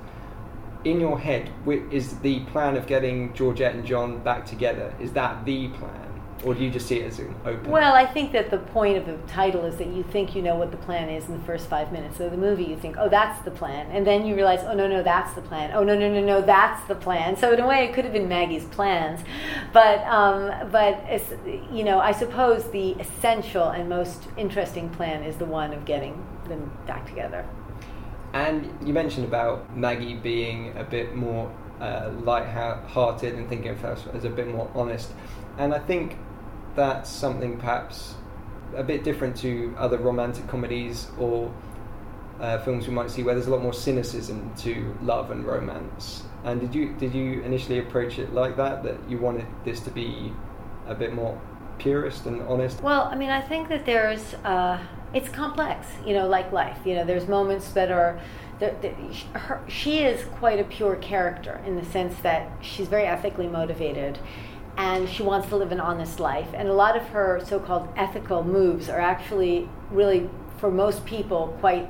In 0.84 1.00
your 1.00 1.20
head, 1.20 1.52
is 1.92 2.18
the 2.20 2.40
plan 2.46 2.76
of 2.76 2.88
getting 2.88 3.32
Georgette 3.34 3.76
and 3.76 3.86
John 3.86 4.18
back 4.24 4.48
together? 4.48 4.96
Is 5.00 5.14
that 5.14 5.46
the 5.46 5.68
plan, 5.68 6.01
or 6.44 6.56
do 6.56 6.64
you 6.64 6.72
just 6.72 6.88
see 6.88 7.00
it 7.00 7.08
as 7.08 7.20
an 7.20 7.36
open? 7.46 7.70
Well, 7.70 7.94
I 7.94 8.06
think 8.06 8.32
that 8.32 8.50
the 8.50 8.58
point 8.58 8.98
of 8.98 9.06
the 9.06 9.18
title 9.32 9.66
is 9.66 9.78
that 9.78 9.88
you 9.88 10.04
think 10.04 10.36
you 10.36 10.42
know 10.42 10.56
what 10.56 10.72
the 10.72 10.78
plan 10.78 11.10
is 11.10 11.28
in 11.28 11.38
the 11.38 11.44
first 11.46 11.68
five 11.68 11.92
minutes 11.92 12.20
of 12.20 12.32
the 12.32 12.38
movie. 12.38 12.64
You 12.64 12.78
think, 12.78 12.96
oh, 12.98 13.10
that's 13.10 13.44
the 13.46 13.52
plan. 13.52 13.92
And 13.92 14.06
then 14.06 14.26
you 14.26 14.36
realize, 14.36 14.62
oh, 14.64 14.74
no, 14.74 14.88
no, 14.88 15.04
that's 15.04 15.34
the 15.34 15.42
plan. 15.42 15.72
Oh, 15.74 15.84
no, 15.84 15.98
no, 15.98 16.12
no, 16.12 16.22
no, 16.22 16.42
that's 16.42 16.86
the 16.88 16.96
plan. 16.96 17.38
So, 17.38 17.54
in 17.54 17.60
a 17.60 17.68
way, 17.68 17.86
it 17.86 17.94
could 17.94 18.06
have 18.06 18.14
been 18.14 18.28
Maggie's 18.28 18.66
plans. 18.66 19.22
But, 19.72 20.00
um, 20.06 20.70
but 20.72 21.04
it's, 21.08 21.32
you 21.72 21.84
know, 21.84 22.00
I 22.00 22.12
suppose 22.12 22.70
the 22.72 22.92
essential 22.94 23.70
and 23.70 23.88
most 23.88 24.28
interesting 24.38 24.90
plan 24.90 25.24
is 25.24 25.38
the 25.38 25.46
one 25.46 25.74
of 25.74 25.86
getting 25.86 26.26
them 26.48 26.72
back 26.88 27.08
together. 27.08 27.46
And 28.34 28.74
you 28.88 28.94
mentioned 28.94 29.26
about 29.26 29.76
Maggie 29.76 30.16
being 30.16 30.76
a 30.78 30.84
bit 30.84 31.16
more 31.16 31.52
uh, 31.82 32.12
light-hearted 32.24 33.36
and 33.36 33.50
thinking 33.50 33.72
of 33.72 33.82
herself 33.82 34.16
as 34.16 34.24
a 34.24 34.30
bit 34.30 34.48
more 34.48 34.72
honest. 34.74 35.12
And 35.58 35.74
I 35.74 35.80
think 35.80 36.18
that's 36.76 37.10
something 37.10 37.58
perhaps 37.58 38.16
a 38.76 38.84
bit 38.84 39.04
different 39.04 39.36
to 39.38 39.74
other 39.78 39.98
romantic 39.98 40.48
comedies 40.48 41.08
or 41.20 41.54
uh, 42.40 42.58
films 42.64 42.88
we 42.88 42.94
might 42.94 43.12
see 43.12 43.24
where 43.24 43.36
there's 43.36 43.48
a 43.48 43.52
lot 43.52 43.62
more 43.62 43.74
cynicism 43.74 44.52
to 44.58 44.98
love 45.04 45.32
and 45.32 45.46
romance. 45.46 46.24
And 46.44 46.60
did 46.60 46.74
you 46.74 46.94
did 46.94 47.14
you 47.14 47.42
initially 47.42 47.80
approach 47.80 48.18
it 48.18 48.34
like 48.34 48.58
that? 48.58 48.84
That 48.84 48.98
you 49.08 49.20
wanted 49.20 49.46
this 49.64 49.80
to 49.82 49.92
be 49.92 50.34
a 50.88 50.96
bit 50.96 51.14
more 51.14 51.40
purist 51.78 52.26
and 52.26 52.42
honest? 52.44 52.82
Well, 52.82 53.04
I 53.04 53.16
mean, 53.16 53.30
I 53.30 53.42
think 53.42 53.70
that 53.70 53.86
there's 53.86 54.34
uh, 54.44 54.80
it's 55.14 55.30
complex, 55.30 55.88
you 56.06 56.14
know, 56.14 56.28
like 56.28 56.52
life. 56.52 56.80
You 56.84 56.96
know, 56.96 57.06
there's 57.06 57.28
moments 57.28 57.72
that 57.74 57.92
are. 57.92 58.20
That, 58.60 58.84
that 58.84 58.94
her, 59.34 59.60
she 59.68 60.04
is 60.04 60.24
quite 60.36 60.60
a 60.60 60.64
pure 60.64 60.96
character 60.98 61.60
in 61.66 61.76
the 61.78 61.86
sense 61.86 62.16
that 62.20 62.48
she's 62.62 62.88
very 62.88 63.06
ethically 63.06 63.48
motivated 63.48 64.20
and 64.78 65.10
she 65.10 65.24
wants 65.24 65.50
to 65.50 65.56
live 65.56 65.72
an 65.72 65.80
honest 65.80 66.20
life. 66.20 66.50
And 66.54 66.68
a 66.68 66.74
lot 66.74 66.96
of 66.96 67.04
her 67.10 67.42
so 67.46 67.60
called 67.60 67.88
ethical 67.96 68.44
moves 68.44 68.90
are 68.90 69.00
actually 69.00 69.70
really, 69.90 70.30
for 70.58 70.72
most 70.72 71.06
people, 71.06 71.56
quite 71.60 71.90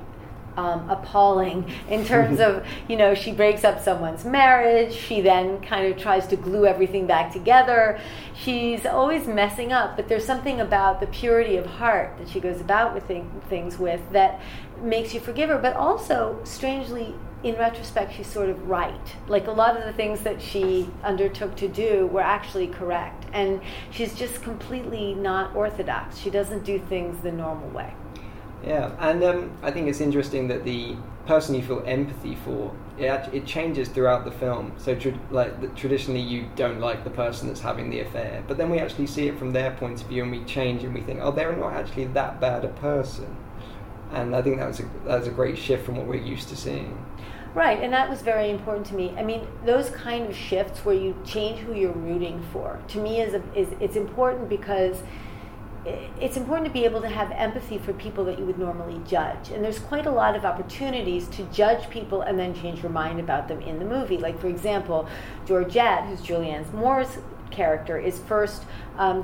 um, 0.57 0.89
appalling 0.89 1.71
in 1.89 2.05
terms 2.05 2.39
of 2.39 2.65
you 2.87 2.97
know 2.97 3.13
she 3.13 3.31
breaks 3.31 3.63
up 3.63 3.81
someone's 3.81 4.25
marriage. 4.25 4.93
She 4.93 5.21
then 5.21 5.61
kind 5.61 5.91
of 5.91 5.99
tries 5.99 6.27
to 6.27 6.35
glue 6.35 6.65
everything 6.65 7.07
back 7.07 7.31
together. 7.31 7.99
She's 8.33 8.85
always 8.85 9.27
messing 9.27 9.71
up 9.71 9.95
but 9.95 10.07
there's 10.07 10.25
something 10.25 10.59
about 10.59 10.99
the 10.99 11.07
purity 11.07 11.57
of 11.57 11.65
heart 11.65 12.17
that 12.17 12.29
she 12.29 12.39
goes 12.39 12.59
about 12.59 12.93
with 12.93 13.05
things 13.49 13.77
with 13.77 14.01
that 14.11 14.41
makes 14.81 15.13
you 15.13 15.19
forgive 15.19 15.49
her. 15.49 15.57
But 15.57 15.75
also 15.75 16.39
strangely 16.43 17.15
in 17.43 17.55
retrospect 17.55 18.13
she's 18.13 18.27
sort 18.27 18.49
of 18.49 18.69
right 18.69 19.15
like 19.27 19.47
a 19.47 19.51
lot 19.51 19.75
of 19.75 19.83
the 19.85 19.93
things 19.93 20.21
that 20.21 20.41
she 20.41 20.87
undertook 21.03 21.55
to 21.55 21.67
do 21.67 22.07
were 22.07 22.21
actually 22.21 22.67
correct 22.67 23.25
and 23.33 23.61
she's 23.89 24.13
just 24.13 24.43
completely 24.43 25.13
not 25.15 25.55
orthodox 25.55 26.17
she 26.17 26.29
doesn't 26.29 26.63
do 26.63 26.77
things 26.77 27.21
the 27.23 27.31
normal 27.31 27.69
way 27.69 27.93
yeah, 28.63 28.91
and 28.99 29.23
um, 29.23 29.51
I 29.63 29.71
think 29.71 29.87
it's 29.87 30.01
interesting 30.01 30.47
that 30.49 30.63
the 30.63 30.95
person 31.25 31.55
you 31.55 31.63
feel 31.63 31.83
empathy 31.85 32.35
for 32.35 32.75
it, 32.97 33.29
it 33.33 33.45
changes 33.45 33.89
throughout 33.89 34.25
the 34.25 34.31
film. 34.31 34.73
So, 34.77 34.97
like 35.31 35.75
traditionally, 35.75 36.21
you 36.21 36.47
don't 36.55 36.79
like 36.79 37.03
the 37.03 37.09
person 37.09 37.47
that's 37.47 37.61
having 37.61 37.89
the 37.89 38.01
affair, 38.01 38.43
but 38.47 38.57
then 38.57 38.69
we 38.69 38.79
actually 38.79 39.07
see 39.07 39.27
it 39.27 39.39
from 39.39 39.51
their 39.51 39.71
point 39.71 40.01
of 40.01 40.07
view, 40.07 40.23
and 40.23 40.31
we 40.31 40.43
change, 40.43 40.83
and 40.83 40.93
we 40.93 41.01
think, 41.01 41.19
oh, 41.21 41.31
they're 41.31 41.55
not 41.55 41.73
actually 41.73 42.05
that 42.07 42.39
bad 42.39 42.63
a 42.63 42.69
person. 42.69 43.35
And 44.13 44.35
I 44.35 44.41
think 44.41 44.57
that 44.57 44.67
was 44.67 44.79
a, 44.79 44.83
that 45.05 45.19
was 45.19 45.27
a 45.27 45.31
great 45.31 45.57
shift 45.57 45.85
from 45.85 45.95
what 45.95 46.05
we're 46.05 46.15
used 46.15 46.49
to 46.49 46.55
seeing. 46.55 47.05
Right, 47.53 47.83
and 47.83 47.91
that 47.91 48.09
was 48.09 48.21
very 48.21 48.49
important 48.49 48.85
to 48.87 48.95
me. 48.95 49.13
I 49.17 49.23
mean, 49.23 49.45
those 49.65 49.89
kind 49.89 50.27
of 50.27 50.35
shifts 50.35 50.85
where 50.85 50.95
you 50.95 51.15
change 51.25 51.59
who 51.59 51.73
you're 51.73 51.91
rooting 51.91 52.41
for, 52.53 52.79
to 52.89 52.97
me 52.99 53.19
is, 53.19 53.33
a, 53.33 53.43
is 53.53 53.67
it's 53.81 53.97
important 53.97 54.47
because 54.47 55.03
it's 56.19 56.37
important 56.37 56.67
to 56.67 56.71
be 56.71 56.85
able 56.85 57.01
to 57.01 57.09
have 57.09 57.31
empathy 57.31 57.77
for 57.77 57.91
people 57.93 58.23
that 58.25 58.39
you 58.39 58.45
would 58.45 58.57
normally 58.57 59.01
judge. 59.05 59.49
And 59.49 59.63
there's 59.63 59.79
quite 59.79 60.05
a 60.05 60.11
lot 60.11 60.35
of 60.35 60.45
opportunities 60.45 61.27
to 61.29 61.43
judge 61.45 61.89
people 61.89 62.21
and 62.21 62.39
then 62.39 62.53
change 62.53 62.81
your 62.81 62.91
mind 62.91 63.19
about 63.19 63.47
them 63.47 63.61
in 63.61 63.79
the 63.79 63.85
movie. 63.85 64.17
Like, 64.17 64.39
for 64.39 64.47
example, 64.47 65.09
Georgette, 65.45 66.05
who's 66.05 66.21
Julianne 66.21 66.71
Moore's 66.73 67.17
character, 67.49 67.97
is 67.97 68.19
first. 68.19 68.63
Um, 68.97 69.23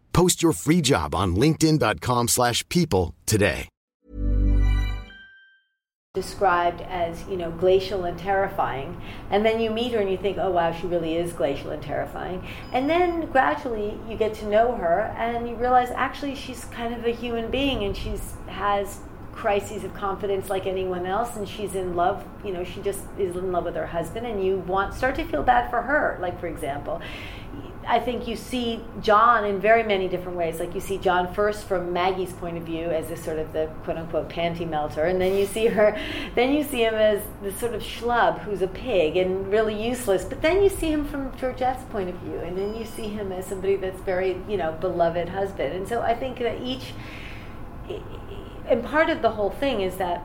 Post 0.13 0.41
your 0.41 0.53
free 0.53 0.81
job 0.81 1.13
on 1.15 1.35
linkedin.com 1.35 2.27
slash 2.27 2.67
people 2.69 3.15
today. 3.25 3.67
Described 6.13 6.81
as, 6.81 7.25
you 7.29 7.37
know, 7.37 7.51
glacial 7.51 8.03
and 8.03 8.19
terrifying. 8.19 9.01
And 9.29 9.45
then 9.45 9.61
you 9.61 9.69
meet 9.69 9.93
her 9.93 9.99
and 9.99 10.11
you 10.11 10.17
think, 10.17 10.37
"Oh 10.37 10.51
wow, 10.51 10.73
she 10.73 10.85
really 10.85 11.15
is 11.15 11.31
glacial 11.31 11.71
and 11.71 11.81
terrifying." 11.81 12.45
And 12.73 12.89
then 12.89 13.31
gradually 13.31 13.97
you 14.09 14.17
get 14.17 14.33
to 14.35 14.45
know 14.45 14.75
her 14.75 15.15
and 15.17 15.47
you 15.47 15.55
realize 15.55 15.89
actually 15.91 16.35
she's 16.35 16.65
kind 16.65 16.93
of 16.93 17.05
a 17.05 17.11
human 17.11 17.49
being 17.49 17.85
and 17.85 17.95
she's 17.95 18.33
has 18.47 18.99
crises 19.31 19.85
of 19.85 19.93
confidence 19.93 20.49
like 20.49 20.67
anyone 20.67 21.05
else 21.05 21.37
and 21.37 21.47
she's 21.47 21.73
in 21.73 21.95
love 21.95 22.23
you 22.43 22.51
know 22.51 22.63
she 22.63 22.81
just 22.81 22.99
is 23.17 23.35
in 23.35 23.51
love 23.51 23.63
with 23.63 23.75
her 23.75 23.87
husband 23.87 24.27
and 24.27 24.45
you 24.45 24.57
want 24.57 24.93
start 24.93 25.15
to 25.15 25.23
feel 25.23 25.41
bad 25.41 25.69
for 25.69 25.81
her 25.81 26.17
like 26.21 26.39
for 26.39 26.47
example 26.47 27.01
I 27.87 27.99
think 27.99 28.27
you 28.27 28.35
see 28.35 28.79
John 29.01 29.43
in 29.43 29.59
very 29.59 29.83
many 29.83 30.07
different 30.07 30.37
ways. 30.37 30.59
Like 30.59 30.75
you 30.75 30.81
see 30.81 30.97
John 30.97 31.33
first 31.33 31.65
from 31.67 31.91
Maggie's 31.91 32.31
point 32.33 32.57
of 32.57 32.63
view 32.63 32.85
as 32.85 33.07
this 33.07 33.23
sort 33.23 33.39
of 33.39 33.51
the 33.53 33.69
quote 33.83 33.97
unquote 33.97 34.29
panty 34.29 34.69
melter, 34.69 35.05
and 35.05 35.19
then 35.19 35.35
you 35.35 35.45
see 35.45 35.67
her, 35.67 35.99
then 36.35 36.53
you 36.53 36.63
see 36.63 36.83
him 36.83 36.93
as 36.93 37.21
the 37.41 37.51
sort 37.51 37.73
of 37.73 37.81
schlub 37.81 38.39
who's 38.39 38.61
a 38.61 38.67
pig 38.67 39.17
and 39.17 39.51
really 39.51 39.81
useless. 39.81 40.23
But 40.23 40.41
then 40.41 40.61
you 40.63 40.69
see 40.69 40.91
him 40.91 41.05
from 41.05 41.35
Georgette's 41.37 41.83
point 41.85 42.09
of 42.09 42.15
view, 42.17 42.37
and 42.39 42.57
then 42.57 42.75
you 42.75 42.85
see 42.85 43.07
him 43.07 43.31
as 43.31 43.45
somebody 43.47 43.75
that's 43.75 44.01
very, 44.01 44.41
you 44.47 44.57
know, 44.57 44.73
beloved 44.73 45.29
husband. 45.29 45.73
And 45.73 45.87
so 45.87 46.01
I 46.01 46.13
think 46.13 46.39
that 46.39 46.61
each, 46.61 46.93
and 48.67 48.83
part 48.83 49.09
of 49.09 49.21
the 49.21 49.31
whole 49.31 49.49
thing 49.49 49.81
is 49.81 49.97
that 49.97 50.23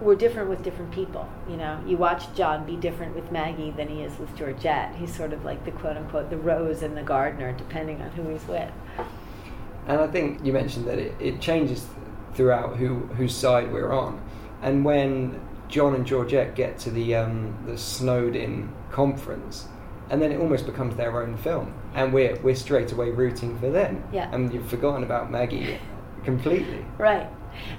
we're 0.00 0.14
different 0.14 0.48
with 0.48 0.62
different 0.62 0.92
people. 0.92 1.28
You 1.48 1.56
know, 1.56 1.80
you 1.86 1.96
watch 1.96 2.32
John 2.34 2.64
be 2.64 2.76
different 2.76 3.14
with 3.14 3.32
Maggie 3.32 3.70
than 3.70 3.88
he 3.88 4.02
is 4.02 4.16
with 4.18 4.34
Georgette. 4.36 4.94
He's 4.94 5.14
sort 5.14 5.32
of 5.32 5.44
like 5.44 5.64
the 5.64 5.72
quote 5.72 5.96
unquote 5.96 6.30
the 6.30 6.36
rose 6.36 6.82
and 6.82 6.96
the 6.96 7.02
gardener, 7.02 7.52
depending 7.52 8.00
on 8.00 8.10
who 8.10 8.28
he's 8.28 8.46
with. 8.46 8.70
And 9.86 10.00
I 10.00 10.06
think 10.06 10.44
you 10.44 10.52
mentioned 10.52 10.86
that 10.86 10.98
it, 10.98 11.14
it 11.18 11.40
changes 11.40 11.86
throughout 12.34 12.76
who 12.76 12.98
whose 13.16 13.34
side 13.34 13.72
we're 13.72 13.92
on. 13.92 14.22
And 14.62 14.84
when 14.84 15.40
John 15.68 15.94
and 15.94 16.06
Georgette 16.06 16.54
get 16.54 16.78
to 16.80 16.90
the 16.90 17.16
um, 17.16 17.56
the 17.66 17.76
snowed 17.76 18.36
in 18.36 18.72
conference, 18.90 19.66
and 20.10 20.22
then 20.22 20.30
it 20.30 20.38
almost 20.38 20.66
becomes 20.66 20.94
their 20.96 21.20
own 21.20 21.36
film, 21.38 21.74
and 21.94 22.12
we're 22.12 22.36
we're 22.40 22.54
straight 22.54 22.92
away 22.92 23.10
rooting 23.10 23.58
for 23.58 23.70
them. 23.70 24.04
Yeah. 24.12 24.30
And 24.32 24.52
you've 24.52 24.68
forgotten 24.68 25.02
about 25.02 25.30
Maggie 25.30 25.78
completely. 26.24 26.84
Right. 26.98 27.28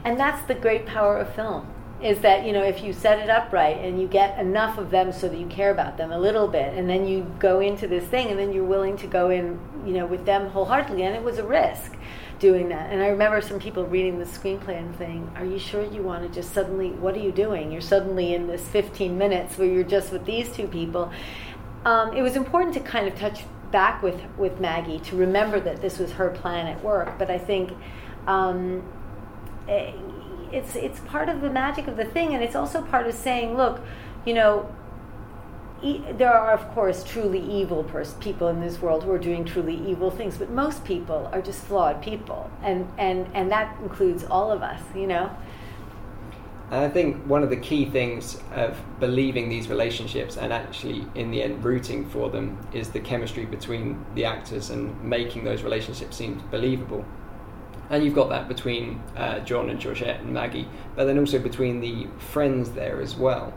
And 0.04 0.20
that's 0.20 0.46
the 0.48 0.56
great 0.56 0.86
power 0.86 1.18
of 1.20 1.34
film 1.36 1.74
is 2.02 2.20
that 2.22 2.46
you 2.46 2.54
know 2.54 2.64
if 2.64 2.82
you 2.82 2.94
set 2.94 3.20
it 3.20 3.30
up 3.30 3.52
right 3.52 3.78
and 3.78 4.00
you 4.02 4.08
get 4.08 4.40
enough 4.40 4.78
of 4.78 4.90
them 4.90 5.12
so 5.12 5.28
that 5.28 5.38
you 5.38 5.48
care 5.48 5.72
about 5.72 5.98
them 5.98 6.12
a 6.12 6.18
little 6.18 6.48
bit 6.48 6.74
and 6.74 6.90
then 6.90 7.06
you 7.06 7.30
go 7.40 7.60
into 7.60 7.88
this 7.88 8.06
thing 8.06 8.30
and 8.30 8.40
then 8.40 8.54
you're 8.54 8.64
willing 8.64 8.96
to 8.96 9.08
go 9.08 9.30
in 9.30 9.60
you 9.86 9.94
know 9.94 10.06
with 10.06 10.26
them 10.26 10.50
wholeheartedly 10.50 11.04
and 11.04 11.16
it 11.16 11.24
was 11.24 11.38
a 11.38 11.44
risk 11.44 11.98
doing 12.40 12.70
that. 12.70 12.90
And 12.92 13.04
i 13.04 13.08
remember 13.08 13.42
some 13.42 13.60
people 13.60 13.86
reading 13.86 14.18
the 14.18 14.26
screenplay 14.26 14.78
and 14.78 14.98
saying 14.98 15.30
are 15.36 15.46
you 15.46 15.60
sure 15.60 15.84
you 15.84 16.02
want 16.02 16.24
to 16.26 16.34
just 16.34 16.54
suddenly 16.54 16.92
what 16.92 17.16
are 17.16 17.20
you 17.20 17.32
doing? 17.32 17.72
You're 17.72 17.82
suddenly 17.82 18.34
in 18.34 18.48
this 18.48 18.68
15 18.70 19.18
minutes 19.18 19.58
where 19.58 19.68
you're 19.68 19.84
just 19.84 20.12
with 20.12 20.26
these 20.26 20.50
two 20.52 20.68
people. 20.68 21.12
Um, 21.86 22.14
it 22.14 22.22
was 22.22 22.36
important 22.36 22.74
to 22.76 22.80
kind 22.80 23.08
of 23.08 23.18
touch 23.18 23.44
back 23.72 24.02
with 24.02 24.20
with 24.38 24.60
maggie 24.60 25.00
to 25.00 25.16
remember 25.16 25.60
that 25.60 25.82
this 25.82 26.00
was 26.00 26.14
her 26.14 26.30
plan 26.30 26.66
at 26.66 26.84
work 26.84 27.20
but 27.20 27.30
i 27.30 27.38
think 27.38 27.72
um, 28.26 28.84
eh, 29.68 29.92
it's 30.52 30.76
it's 30.76 31.00
part 31.02 31.30
of 31.30 31.42
the 31.42 31.50
magic 31.50 31.88
of 31.88 31.98
the 31.98 32.06
thing, 32.06 32.34
and 32.34 32.44
it's 32.44 32.56
also 32.56 32.82
part 32.82 33.08
of 33.08 33.14
saying, 33.14 33.56
look, 33.58 33.82
you 34.26 34.34
know, 34.34 34.74
e- 35.82 36.02
there 36.18 36.34
are 36.34 36.52
of 36.52 36.70
course 36.72 37.04
truly 37.04 37.40
evil 37.40 37.84
pers- 37.84 38.14
people 38.16 38.48
in 38.48 38.62
this 38.62 38.82
world 38.82 39.04
who 39.04 39.12
are 39.12 39.20
doing 39.20 39.46
truly 39.46 39.76
evil 39.76 40.12
things, 40.12 40.38
but 40.38 40.50
most 40.50 40.84
people 40.84 41.30
are 41.34 41.42
just 41.42 41.62
flawed 41.64 42.02
people, 42.02 42.50
and 42.62 42.88
and 42.98 43.28
and 43.34 43.52
that 43.52 43.78
includes 43.82 44.24
all 44.26 44.52
of 44.52 44.62
us, 44.62 44.82
you 44.96 45.08
know. 45.08 45.30
And 46.72 46.86
I 46.86 46.90
think 46.90 47.26
one 47.26 47.42
of 47.42 47.50
the 47.50 47.58
key 47.58 47.86
things 47.90 48.40
of 48.54 48.78
believing 49.00 49.50
these 49.50 49.70
relationships 49.70 50.38
and 50.38 50.54
actually, 50.54 51.04
in 51.16 51.32
the 51.32 51.42
end, 51.42 51.64
rooting 51.64 52.08
for 52.08 52.30
them 52.30 52.60
is 52.72 52.90
the 52.90 53.00
chemistry 53.00 53.46
between 53.46 54.06
the 54.14 54.26
actors 54.26 54.70
and 54.70 55.04
making 55.04 55.46
those 55.46 55.64
relationships 55.64 56.18
seem 56.18 56.44
believable. 56.52 57.04
And 57.90 58.04
you've 58.04 58.14
got 58.14 58.30
that 58.30 58.48
between 58.48 59.02
uh, 59.16 59.40
John 59.40 59.70
and 59.70 59.80
Georgette 59.80 60.22
and 60.22 60.34
Maggie, 60.34 60.68
but 60.96 61.06
then 61.06 61.18
also 61.18 61.40
between 61.40 61.80
the 61.80 62.08
friends 62.20 62.72
there 62.72 63.02
as 63.02 63.16
well. 63.16 63.54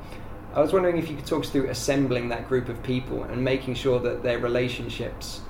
I 0.54 0.60
was 0.60 0.72
wondering 0.72 0.98
if 0.98 1.10
you 1.10 1.16
could 1.16 1.26
talk 1.26 1.44
us 1.44 1.50
through 1.50 1.68
assembling 1.68 2.28
that 2.28 2.48
group 2.48 2.68
of 2.68 2.82
people 2.82 3.24
and 3.24 3.42
making 3.42 3.74
sure 3.74 3.98
that 4.00 4.22
their 4.22 4.38
relationships 4.38 5.40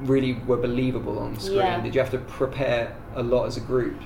really 0.00 0.34
were 0.34 0.56
believable 0.56 1.18
on 1.18 1.38
screen. 1.38 1.58
Yeah. 1.58 1.80
Did 1.80 1.94
you 1.94 2.00
have 2.00 2.10
to 2.10 2.18
prepare 2.18 2.96
a 3.14 3.22
lot 3.22 3.46
as 3.46 3.56
a 3.56 3.60
group? 3.60 4.00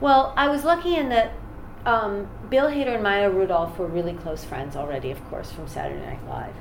Well, 0.00 0.32
I 0.36 0.48
was 0.48 0.64
lucky 0.64 0.96
in 0.96 1.08
that 1.08 1.32
um, 1.86 2.28
Bill 2.50 2.66
Hader 2.66 2.94
and 2.94 3.02
Maya 3.02 3.30
Rudolph 3.30 3.78
were 3.78 3.86
really 3.86 4.12
close 4.12 4.44
friends 4.44 4.76
already, 4.76 5.10
of 5.10 5.24
course, 5.28 5.50
from 5.50 5.66
Saturday 5.66 6.04
Night 6.04 6.26
Live. 6.28 6.54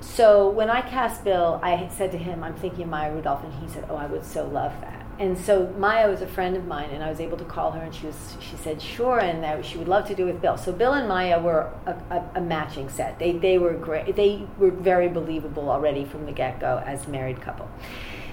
So 0.00 0.48
when 0.48 0.70
I 0.70 0.80
cast 0.80 1.24
Bill, 1.24 1.60
I 1.62 1.88
said 1.88 2.10
to 2.12 2.18
him, 2.18 2.42
I'm 2.42 2.54
thinking 2.54 2.84
of 2.84 2.88
Maya 2.88 3.12
Rudolph, 3.12 3.44
and 3.44 3.52
he 3.54 3.68
said, 3.68 3.86
Oh, 3.88 3.96
I 3.96 4.06
would 4.06 4.24
so 4.24 4.46
love 4.46 4.72
that. 4.80 5.01
And 5.18 5.38
so 5.38 5.68
Maya 5.78 6.10
was 6.10 6.22
a 6.22 6.26
friend 6.26 6.56
of 6.56 6.66
mine, 6.66 6.90
and 6.90 7.02
I 7.02 7.10
was 7.10 7.20
able 7.20 7.36
to 7.36 7.44
call 7.44 7.70
her, 7.72 7.80
and 7.80 7.94
she 7.94 8.06
was 8.06 8.36
she 8.40 8.56
said 8.56 8.80
sure, 8.80 9.18
and 9.20 9.42
that 9.42 9.64
she 9.64 9.78
would 9.78 9.88
love 9.88 10.06
to 10.08 10.14
do 10.14 10.24
with 10.24 10.40
Bill. 10.40 10.56
So 10.56 10.72
Bill 10.72 10.94
and 10.94 11.06
Maya 11.06 11.40
were 11.40 11.70
a, 11.86 11.92
a, 12.10 12.30
a 12.36 12.40
matching 12.40 12.88
set. 12.88 13.18
They 13.18 13.32
they 13.32 13.58
were 13.58 13.74
great. 13.74 14.16
They 14.16 14.46
were 14.58 14.70
very 14.70 15.08
believable 15.08 15.70
already 15.70 16.04
from 16.04 16.26
the 16.26 16.32
get 16.32 16.60
go 16.60 16.82
as 16.84 17.06
married 17.06 17.40
couple. 17.40 17.68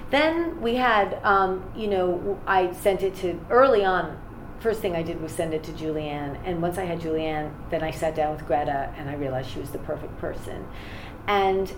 Then 0.09 0.59
we 0.61 0.75
had, 0.75 1.19
um, 1.23 1.71
you 1.75 1.87
know, 1.87 2.39
I 2.47 2.73
sent 2.73 3.03
it 3.03 3.15
to 3.17 3.39
early 3.49 3.85
on. 3.85 4.17
First 4.59 4.81
thing 4.81 4.95
I 4.95 5.03
did 5.03 5.21
was 5.21 5.31
send 5.31 5.53
it 5.53 5.63
to 5.63 5.71
Julianne, 5.71 6.39
and 6.43 6.61
once 6.61 6.77
I 6.77 6.83
had 6.83 6.99
Julianne, 6.99 7.51
then 7.69 7.83
I 7.83 7.91
sat 7.91 8.15
down 8.15 8.35
with 8.35 8.45
Greta, 8.45 8.93
and 8.97 9.09
I 9.09 9.13
realized 9.13 9.51
she 9.51 9.59
was 9.59 9.69
the 9.69 9.77
perfect 9.79 10.17
person. 10.17 10.67
And 11.27 11.71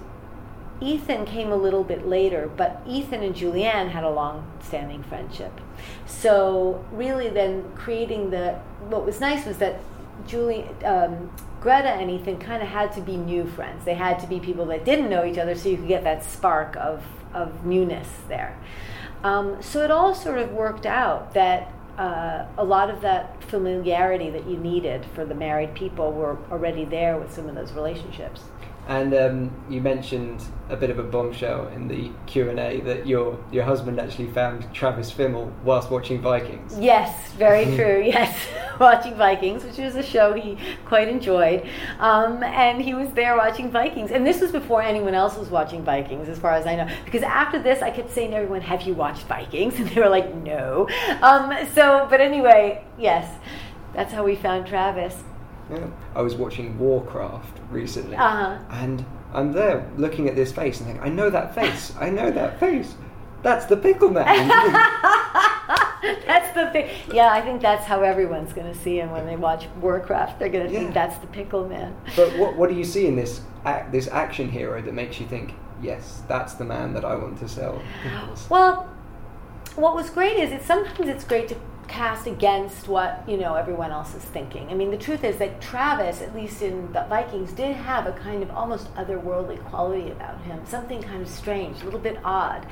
Ethan 0.82 1.26
came 1.26 1.52
a 1.52 1.56
little 1.56 1.84
bit 1.84 2.08
later, 2.08 2.50
but 2.58 2.82
Ethan 2.88 3.22
and 3.22 3.36
Julianne 3.36 3.89
had 3.89 4.04
a 4.04 4.10
long-standing 4.10 5.04
friendship. 5.04 5.62
So 6.08 6.84
really, 6.91 7.30
then 7.30 7.72
creating 7.76 8.32
the 8.32 8.54
what 8.89 9.06
was 9.06 9.20
nice 9.20 9.46
was 9.46 9.58
that 9.60 9.80
Julie, 10.28 10.63
um, 10.84 11.32
Greta, 11.62 11.89
and 11.89 12.10
Ethan 12.10 12.39
kind 12.39 12.63
of 12.63 12.67
had 12.67 12.91
to 12.94 13.02
be 13.02 13.15
new 13.15 13.46
friends. 13.46 13.86
They 13.86 13.94
had 13.94 14.20
to 14.20 14.28
be 14.28 14.39
people 14.39 14.65
that 14.67 14.84
didn't 14.84 15.10
know 15.10 15.24
each 15.24 15.38
other, 15.38 15.56
so 15.56 15.70
you 15.70 15.78
could 15.78 15.88
get 15.88 16.04
that 16.04 16.24
spark 16.24 16.76
of 16.78 17.04
of 17.34 17.65
newness 17.65 18.10
there. 18.28 18.58
Um, 19.24 19.62
so 19.62 19.84
it 19.84 19.91
all 19.91 20.15
sort 20.15 20.39
of 20.39 20.52
worked 20.52 20.86
out 20.86 21.34
that 21.36 21.72
uh, 21.98 22.46
a 22.58 22.63
lot 22.63 22.89
of 22.89 23.02
that 23.02 23.44
familiarity 23.44 24.30
that 24.32 24.48
you 24.48 24.58
needed 24.58 25.06
for 25.13 25.26
the 25.26 25.36
married 25.36 25.74
people 25.76 26.12
were 26.12 26.38
already 26.52 26.86
there 26.86 27.17
with 27.17 27.32
some 27.32 27.48
of 27.48 27.56
those 27.56 27.72
relationships. 27.74 28.41
And 28.91 29.13
um, 29.13 29.51
you 29.69 29.80
mentioned 29.80 30.43
a 30.69 30.75
bit 30.75 30.89
of 30.89 30.99
a 30.99 31.04
bombshell 31.04 31.69
in 31.69 31.88
the 31.88 32.12
Q 32.27 32.49
and 32.49 32.60
A 32.60 32.82
that 32.82 33.08
your 33.08 33.41
your 33.49 33.63
husband 33.63 34.01
actually 34.01 34.27
found 34.32 34.67
Travis 34.73 35.10
Fimmel 35.10 35.49
whilst 35.63 35.89
watching 35.89 36.19
Vikings. 36.19 36.77
Yes, 36.77 37.32
very 37.34 37.63
true. 37.77 38.04
Yes, 38.12 38.47
watching 38.82 39.15
Vikings, 39.15 39.63
which 39.63 39.77
was 39.77 39.95
a 39.95 40.04
show 40.04 40.34
he 40.34 40.58
quite 40.86 41.08
enjoyed, 41.08 41.65
um, 41.99 42.43
and 42.43 42.82
he 42.82 42.93
was 42.93 43.10
there 43.12 43.38
watching 43.38 43.71
Vikings. 43.71 44.12
And 44.12 44.27
this 44.27 44.41
was 44.41 44.51
before 44.51 44.82
anyone 44.82 45.13
else 45.13 45.38
was 45.38 45.49
watching 45.49 45.86
Vikings, 45.86 46.27
as 46.27 46.38
far 46.38 46.51
as 46.51 46.67
I 46.67 46.75
know. 46.75 46.89
Because 47.06 47.23
after 47.23 47.63
this, 47.63 47.82
I 47.82 47.91
kept 47.91 48.12
saying 48.12 48.32
to 48.32 48.38
everyone, 48.38 48.60
"Have 48.60 48.82
you 48.82 48.93
watched 48.93 49.23
Vikings?" 49.27 49.75
And 49.80 49.88
they 49.88 50.01
were 50.01 50.10
like, 50.10 50.36
"No." 50.36 50.89
Um, 51.21 51.54
so, 51.73 52.08
but 52.10 52.19
anyway, 52.19 52.84
yes, 52.99 53.25
that's 53.93 54.12
how 54.12 54.25
we 54.25 54.36
found 54.36 54.67
Travis. 54.67 55.23
Yeah. 55.71 55.88
I 56.15 56.21
was 56.21 56.36
watching 56.36 56.77
Warcraft 56.77 57.60
recently, 57.69 58.15
Uh-huh. 58.17 58.57
and 58.71 59.05
I'm 59.34 59.51
there 59.53 59.89
looking 59.97 60.27
at 60.27 60.36
this 60.36 60.51
face 60.51 60.79
and 60.79 60.88
thinking, 60.88 61.03
I 61.03 61.10
know 61.10 61.29
that 61.29 61.55
face. 61.55 61.93
I 61.99 62.10
know 62.10 62.29
that 62.31 62.60
face. 62.60 62.95
That's 63.43 63.65
the 63.65 63.77
Pickle 63.77 64.10
Man. 64.12 64.25
that's 66.27 66.53
the 66.53 66.69
thing. 66.71 66.89
Yeah, 67.13 67.29
I 67.31 67.41
think 67.41 67.62
that's 67.62 67.86
how 67.86 68.01
everyone's 68.01 68.53
going 68.53 68.71
to 68.71 68.77
see 68.79 68.99
him 68.99 69.12
when 69.12 69.25
they 69.25 69.36
watch 69.36 69.67
Warcraft. 69.79 70.39
They're 70.39 70.49
going 70.49 70.67
to 70.67 70.73
Yeah. 70.73 70.79
think 70.79 70.93
that's 70.93 71.17
the 71.19 71.27
Pickle 71.27 71.67
Man. 71.67 71.95
but 72.15 72.38
what 72.38 72.55
what 72.55 72.69
do 72.69 72.75
you 72.75 72.84
see 72.84 73.07
in 73.07 73.15
this 73.15 73.41
ac 73.65 73.86
this 73.91 74.07
action 74.07 74.49
hero 74.49 74.81
that 74.81 74.93
makes 74.93 75.19
you 75.19 75.25
think, 75.27 75.53
yes, 75.81 76.21
that's 76.27 76.53
the 76.55 76.65
man 76.65 76.93
that 76.93 77.05
I 77.05 77.15
want 77.15 77.39
to 77.39 77.47
sell? 77.47 77.81
pickles"? 78.03 78.49
Well, 78.49 78.88
what 79.75 79.95
was 79.95 80.10
great 80.10 80.38
is 80.38 80.51
it 80.51 80.63
sometimes 80.63 81.07
it's 81.07 81.23
great 81.23 81.47
to 81.49 81.55
cast 81.91 82.25
against 82.25 82.88
what 82.88 83.21
you 83.27 83.36
know 83.36 83.56
everyone 83.56 83.91
else 83.91 84.15
is 84.15 84.23
thinking. 84.23 84.69
I 84.69 84.73
mean, 84.73 84.91
the 84.91 84.97
truth 84.97 85.25
is 85.25 85.38
that 85.38 85.60
Travis, 85.60 86.21
at 86.21 86.34
least 86.34 86.62
in 86.62 86.91
the 86.93 87.04
Vikings, 87.10 87.51
did 87.51 87.75
have 87.75 88.08
a 88.08 88.13
kind 88.13 88.41
of 88.41 88.49
almost 88.51 88.93
otherworldly 88.95 89.62
quality 89.65 90.10
about 90.10 90.41
him, 90.41 90.62
something 90.65 91.04
kind 91.04 91.21
of 91.21 91.27
strange, 91.27 91.82
a 91.82 91.86
little 91.86 91.99
bit 91.99 92.17
odd. 92.23 92.65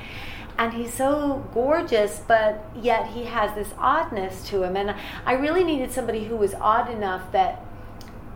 And 0.56 0.72
he's 0.72 0.92
so 0.92 1.46
gorgeous, 1.52 2.22
but 2.26 2.64
yet 2.74 3.08
he 3.08 3.24
has 3.24 3.54
this 3.54 3.68
oddness 3.78 4.48
to 4.48 4.62
him. 4.62 4.76
And 4.76 4.94
I 5.26 5.34
really 5.34 5.64
needed 5.64 5.92
somebody 5.92 6.24
who 6.24 6.36
was 6.36 6.54
odd 6.54 6.90
enough 6.90 7.30
that, 7.32 7.62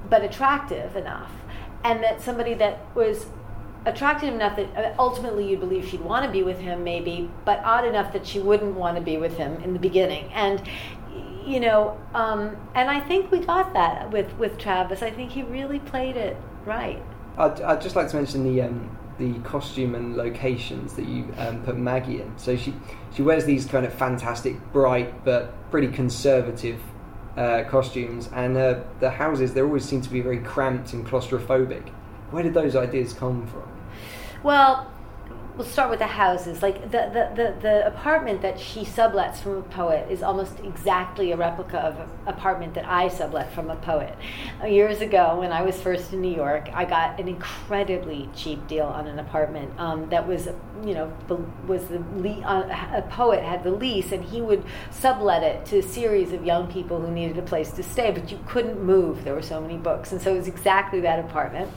but 0.09 0.23
attractive 0.23 0.97
enough, 0.97 1.33
and 1.83 2.03
that 2.03 2.21
somebody 2.21 2.53
that 2.55 2.81
was 2.95 3.27
attractive 3.87 4.33
enough 4.33 4.57
that 4.57 4.77
uh, 4.77 4.95
ultimately 4.99 5.49
you'd 5.49 5.61
believe 5.61 5.87
she'd 5.89 6.01
want 6.01 6.25
to 6.25 6.31
be 6.31 6.43
with 6.43 6.59
him, 6.59 6.85
maybe, 6.85 7.31
but 7.45 7.61
odd 7.65 7.85
enough 7.85 8.13
that 8.13 8.27
she 8.27 8.41
wouldn't 8.41 8.75
want 8.75 8.97
to 8.97 9.03
be 9.03 9.17
with 9.17 9.37
him 9.37 9.57
in 9.63 9.73
the 9.73 9.79
beginning. 9.79 10.33
And 10.33 10.63
you 11.47 11.61
know, 11.61 12.01
um, 12.15 12.57
and 12.75 12.89
I 12.89 13.01
think 13.01 13.31
we 13.31 13.41
got 13.41 13.75
that 13.75 14.11
with 14.11 14.33
with 14.39 14.59
Travis. 14.59 15.03
I 15.03 15.11
think 15.11 15.31
he 15.31 15.43
really 15.43 15.79
played 15.79 16.17
it 16.17 16.37
right. 16.65 17.03
I'd, 17.37 17.61
I'd 17.61 17.81
just 17.81 17.97
like 17.97 18.09
to 18.09 18.17
mention 18.17 18.45
the 18.45 18.63
um, 18.63 18.97
the 19.19 19.39
costume 19.41 19.95
and 19.95 20.17
locations 20.17 20.95
that 20.95 21.07
you 21.07 21.33
um, 21.39 21.63
put 21.63 21.77
Maggie 21.77 22.23
in. 22.23 22.37
So 22.39 22.57
she 22.57 22.75
she 23.15 23.23
wears 23.23 23.45
these 23.45 23.67
kind 23.67 23.85
of 23.85 23.93
fantastic, 23.93 24.57
bright 24.73 25.25
but 25.25 25.71
pretty 25.71 25.89
conservative 25.89 26.81
uh, 27.37 27.65
costumes, 27.69 28.31
and 28.33 28.57
uh, 28.57 28.81
the 29.01 29.11
houses 29.11 29.55
they 29.55 29.63
always 29.63 29.85
seem 29.85 30.01
to 30.01 30.11
be 30.11 30.21
very 30.21 30.39
cramped 30.39 30.93
and 30.93 31.07
claustrophobic. 31.07 31.89
Where 32.31 32.43
did 32.43 32.55
those 32.55 32.75
ideas 32.75 33.13
come 33.13 33.47
from? 33.47 33.74
Well, 34.45 34.94
we'll 35.57 35.67
start 35.67 35.89
with 35.89 36.01
the 36.01 36.07
houses. 36.07 36.63
Like 36.63 36.83
the, 36.91 37.11
the, 37.13 37.31
the, 37.35 37.55
the 37.61 37.87
apartment 37.87 38.43
that 38.43 38.59
she 38.59 38.81
sublets 38.85 39.37
from 39.37 39.59
a 39.59 39.63
poet 39.63 40.11
is 40.11 40.23
almost 40.23 40.59
exactly 40.61 41.31
a 41.33 41.37
replica 41.37 41.79
of 41.79 42.01
an 42.01 42.09
apartment 42.27 42.75
that 42.75 42.87
I 42.87 43.09
sublet 43.09 43.53
from 43.53 43.71
a 43.71 43.77
poet. 43.77 44.17
Years 44.67 45.01
ago, 45.01 45.39
when 45.39 45.53
I 45.53 45.63
was 45.63 45.81
first 45.81 46.13
in 46.13 46.21
New 46.21 46.35
York, 46.35 46.69
I 46.73 46.85
got 46.85 47.21
an 47.21 47.29
incredibly 47.29 48.29
cheap 48.35 48.67
deal 48.67 48.87
on 48.87 49.07
an 49.07 49.19
apartment 49.19 49.73
um, 49.79 50.09
that 50.11 50.27
was, 50.27 50.49
you 50.85 50.95
know, 50.95 51.13
was 51.67 51.87
the 51.87 52.03
le- 52.17 52.43
uh, 52.43 52.97
a 52.97 53.03
poet 53.03 53.43
had 53.43 53.63
the 53.63 53.71
lease, 53.71 54.11
and 54.11 54.25
he 54.25 54.41
would 54.41 54.65
sublet 54.91 55.43
it 55.43 55.67
to 55.67 55.79
a 55.79 55.83
series 55.83 56.33
of 56.33 56.45
young 56.45 56.71
people 56.71 57.01
who 57.01 57.11
needed 57.11 57.39
a 57.39 57.43
place 57.43 57.71
to 57.73 57.83
stay, 57.83 58.11
but 58.11 58.31
you 58.31 58.41
couldn't 58.49 58.83
move. 58.83 59.25
There 59.25 59.35
were 59.35 59.43
so 59.43 59.61
many 59.61 59.77
books, 59.77 60.11
and 60.11 60.21
so 60.21 60.35
it 60.35 60.39
was 60.39 60.49
exactly 60.49 61.01
that 61.01 61.21
apartment. 61.21 61.71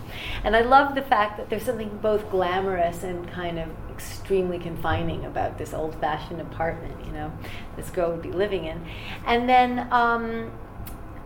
And 0.43 0.55
I 0.55 0.61
love 0.61 0.95
the 0.95 1.01
fact 1.01 1.37
that 1.37 1.49
there's 1.49 1.63
something 1.63 1.99
both 2.01 2.29
glamorous 2.31 3.03
and 3.03 3.29
kind 3.29 3.59
of 3.59 3.66
extremely 3.97 4.59
confining 4.59 5.25
about 5.25 5.57
this 5.57 5.73
old-fashioned 5.73 6.39
apartment. 6.39 6.95
You 7.05 7.11
know, 7.11 7.31
this 7.75 7.89
girl 7.89 8.11
would 8.11 8.21
be 8.21 8.31
living 8.31 8.65
in, 8.65 8.85
and 9.25 9.49
then. 9.49 9.87
Um, 9.91 10.51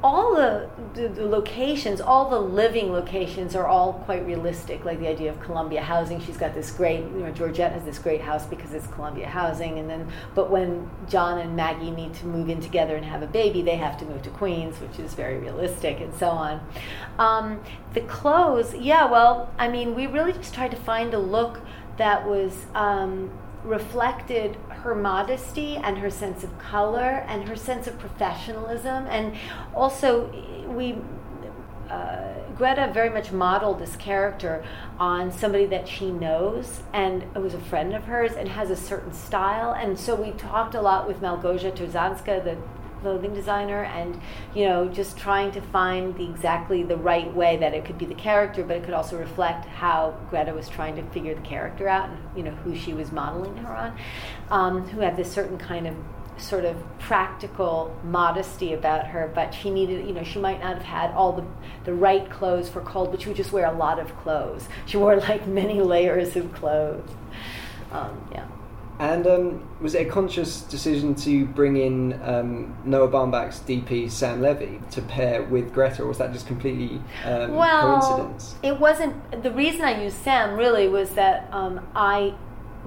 all 0.03 0.35
the, 0.35 0.67
the, 0.95 1.07
the 1.09 1.25
locations, 1.25 2.01
all 2.01 2.27
the 2.29 2.39
living 2.39 2.91
locations 2.91 3.55
are 3.55 3.67
all 3.67 3.93
quite 4.05 4.25
realistic, 4.25 4.83
like 4.83 4.99
the 4.99 5.07
idea 5.07 5.29
of 5.29 5.39
Columbia 5.39 5.81
housing. 5.81 6.19
She's 6.19 6.37
got 6.37 6.55
this 6.55 6.71
great, 6.71 7.01
you 7.01 7.19
know, 7.19 7.31
Georgette 7.31 7.71
has 7.73 7.83
this 7.83 7.99
great 7.99 8.21
house 8.21 8.45
because 8.47 8.73
it's 8.73 8.87
Columbia 8.87 9.27
housing. 9.27 9.77
And 9.77 9.87
then, 9.87 10.11
but 10.33 10.49
when 10.49 10.89
John 11.07 11.37
and 11.37 11.55
Maggie 11.55 11.91
need 11.91 12.15
to 12.15 12.25
move 12.25 12.49
in 12.49 12.59
together 12.59 12.95
and 12.95 13.05
have 13.05 13.21
a 13.21 13.27
baby, 13.27 13.61
they 13.61 13.77
have 13.77 13.95
to 13.99 14.05
move 14.05 14.23
to 14.23 14.31
Queens, 14.31 14.79
which 14.79 14.97
is 14.97 15.13
very 15.13 15.37
realistic, 15.37 15.99
and 15.99 16.13
so 16.15 16.29
on. 16.29 16.67
Um, 17.19 17.61
the 17.93 18.01
clothes, 18.01 18.73
yeah, 18.73 19.05
well, 19.05 19.53
I 19.59 19.67
mean, 19.67 19.93
we 19.93 20.07
really 20.07 20.33
just 20.33 20.55
tried 20.55 20.71
to 20.71 20.77
find 20.77 21.13
a 21.13 21.19
look 21.19 21.61
that 22.01 22.27
was. 22.27 22.65
Um, 22.73 23.31
reflected 23.63 24.55
her 24.69 24.95
modesty 24.95 25.75
and 25.75 25.99
her 25.99 26.09
sense 26.09 26.43
of 26.43 26.57
color 26.57 27.23
and 27.27 27.47
her 27.47 27.55
sense 27.55 27.85
of 27.85 27.97
professionalism 27.99 29.05
and 29.07 29.35
also 29.75 30.31
we 30.67 30.97
uh, 31.89 32.33
Greta 32.57 32.89
very 32.93 33.09
much 33.09 33.31
modeled 33.31 33.79
this 33.79 33.95
character 33.97 34.63
on 34.97 35.31
somebody 35.31 35.65
that 35.67 35.87
she 35.87 36.09
knows 36.09 36.81
and 36.93 37.23
was 37.35 37.53
a 37.53 37.59
friend 37.59 37.93
of 37.93 38.05
hers 38.05 38.31
and 38.33 38.47
has 38.47 38.71
a 38.71 38.75
certain 38.75 39.13
style 39.13 39.73
and 39.73 39.99
so 39.99 40.15
we 40.15 40.31
talked 40.31 40.73
a 40.73 40.81
lot 40.81 41.07
with 41.07 41.21
Malgosia 41.21 41.71
Turzanska 41.71 42.43
the 42.43 42.57
clothing 43.01 43.33
designer 43.33 43.83
and 43.83 44.19
you 44.53 44.65
know 44.65 44.87
just 44.87 45.17
trying 45.17 45.51
to 45.51 45.61
find 45.61 46.15
the 46.15 46.23
exactly 46.23 46.83
the 46.83 46.95
right 46.95 47.33
way 47.33 47.57
that 47.57 47.73
it 47.73 47.83
could 47.83 47.97
be 47.97 48.05
the 48.05 48.15
character 48.15 48.63
but 48.63 48.77
it 48.77 48.83
could 48.83 48.93
also 48.93 49.17
reflect 49.17 49.65
how 49.65 50.15
Greta 50.29 50.53
was 50.53 50.69
trying 50.69 50.95
to 50.95 51.03
figure 51.11 51.35
the 51.35 51.41
character 51.41 51.87
out 51.87 52.09
and 52.09 52.19
you 52.37 52.43
know 52.43 52.51
who 52.51 52.75
she 52.75 52.93
was 52.93 53.11
modeling 53.11 53.57
her 53.57 53.75
on 53.75 53.97
um, 54.49 54.87
who 54.89 55.01
had 55.01 55.17
this 55.17 55.31
certain 55.31 55.57
kind 55.57 55.87
of 55.87 55.95
sort 56.37 56.65
of 56.65 56.75
practical 56.99 57.95
modesty 58.03 58.73
about 58.73 59.07
her 59.07 59.31
but 59.35 59.53
she 59.53 59.69
needed 59.69 60.07
you 60.07 60.13
know 60.13 60.23
she 60.23 60.39
might 60.39 60.59
not 60.59 60.75
have 60.75 60.83
had 60.83 61.11
all 61.11 61.33
the 61.33 61.45
the 61.83 61.93
right 61.93 62.29
clothes 62.29 62.69
for 62.69 62.81
cold 62.81 63.11
but 63.11 63.21
she 63.21 63.27
would 63.27 63.37
just 63.37 63.51
wear 63.51 63.65
a 63.65 63.77
lot 63.77 63.99
of 63.99 64.15
clothes. 64.17 64.67
She 64.85 64.97
wore 64.97 65.17
like 65.17 65.47
many 65.47 65.81
layers 65.81 66.35
of 66.35 66.53
clothes. 66.53 67.09
Um, 67.91 68.27
yeah 68.31 68.47
And 69.01 69.25
um, 69.25 69.67
was 69.81 69.95
it 69.95 70.05
a 70.05 70.09
conscious 70.11 70.61
decision 70.61 71.15
to 71.15 71.47
bring 71.47 71.75
in 71.75 72.21
um, 72.21 72.77
Noah 72.85 73.07
Baumbach's 73.07 73.59
DP 73.61 74.11
Sam 74.11 74.43
Levy 74.43 74.79
to 74.91 75.01
pair 75.01 75.41
with 75.41 75.73
Greta, 75.73 76.03
or 76.03 76.07
was 76.07 76.19
that 76.19 76.31
just 76.31 76.45
completely 76.45 77.01
um, 77.25 77.55
well, 77.55 77.99
coincidence? 77.99 78.55
it 78.61 78.79
wasn't. 78.79 79.41
The 79.41 79.49
reason 79.49 79.81
I 79.81 80.03
used 80.03 80.17
Sam 80.17 80.55
really 80.55 80.87
was 80.87 81.09
that 81.15 81.51
um, 81.51 81.83
I 81.95 82.35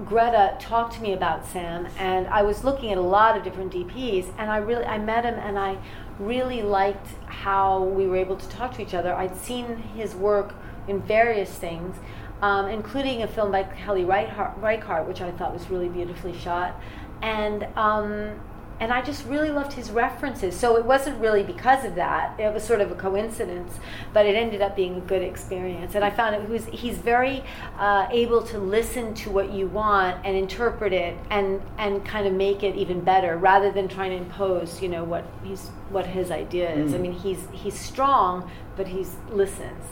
Greta 0.05 0.55
talked 0.57 0.93
to 0.93 1.01
me 1.01 1.11
about 1.11 1.45
Sam, 1.45 1.85
and 1.99 2.27
I 2.27 2.43
was 2.43 2.63
looking 2.63 2.93
at 2.93 2.97
a 2.97 3.01
lot 3.01 3.35
of 3.35 3.43
different 3.43 3.73
DPs, 3.73 4.31
and 4.37 4.49
I 4.49 4.57
really 4.57 4.85
I 4.85 4.97
met 4.97 5.25
him, 5.25 5.35
and 5.35 5.59
I 5.59 5.77
really 6.17 6.61
liked 6.61 7.07
how 7.25 7.83
we 7.83 8.07
were 8.07 8.15
able 8.15 8.37
to 8.37 8.49
talk 8.51 8.73
to 8.75 8.81
each 8.81 8.93
other. 8.93 9.13
I'd 9.13 9.35
seen 9.35 9.75
his 9.97 10.15
work 10.15 10.55
in 10.87 11.01
various 11.01 11.51
things, 11.51 11.97
um, 12.41 12.67
including 12.67 13.23
a 13.23 13.27
film 13.27 13.51
by 13.51 13.63
Kelly 13.63 14.03
Reichardt, 14.05 15.07
which 15.07 15.21
I 15.21 15.31
thought 15.31 15.53
was 15.53 15.69
really 15.69 15.89
beautifully 15.89 16.37
shot, 16.37 16.79
and 17.21 17.65
um, 17.75 18.39
and 18.77 18.91
I 18.91 19.01
just 19.01 19.25
really 19.25 19.51
loved 19.51 19.71
his 19.71 19.89
references. 19.89 20.53
So 20.53 20.75
it 20.75 20.83
wasn't 20.83 21.21
really 21.21 21.43
because 21.43 21.85
of 21.85 21.95
that; 21.95 22.37
it 22.37 22.53
was 22.53 22.61
sort 22.61 22.81
of 22.81 22.91
a 22.91 22.95
coincidence, 22.95 23.79
but 24.13 24.25
it 24.25 24.35
ended 24.35 24.61
up 24.61 24.75
being 24.75 24.97
a 24.97 24.99
good 24.99 25.21
experience. 25.21 25.95
And 25.95 26.03
I 26.03 26.09
found 26.09 26.35
it 26.35 26.49
was 26.49 26.65
he's 26.65 26.97
very 26.97 27.41
uh, 27.79 28.07
able 28.11 28.41
to 28.47 28.59
listen 28.59 29.13
to 29.13 29.29
what 29.29 29.53
you 29.53 29.67
want 29.67 30.17
and 30.25 30.35
interpret 30.35 30.91
it 30.91 31.17
and 31.29 31.61
and 31.77 32.03
kind 32.05 32.27
of 32.27 32.33
make 32.33 32.63
it 32.63 32.75
even 32.75 32.99
better, 32.99 33.37
rather 33.37 33.71
than 33.71 33.87
trying 33.87 34.11
to 34.11 34.17
impose, 34.17 34.81
you 34.81 34.89
know, 34.89 35.05
what 35.05 35.23
he's 35.45 35.69
what 35.89 36.05
his 36.05 36.29
idea 36.29 36.69
is. 36.73 36.93
I 36.93 36.97
Mm. 36.97 37.01
mean, 37.01 37.11
he's 37.13 37.47
he's 37.53 37.79
strong, 37.79 38.51
but 38.75 38.87
he 38.87 39.05
listens. 39.29 39.85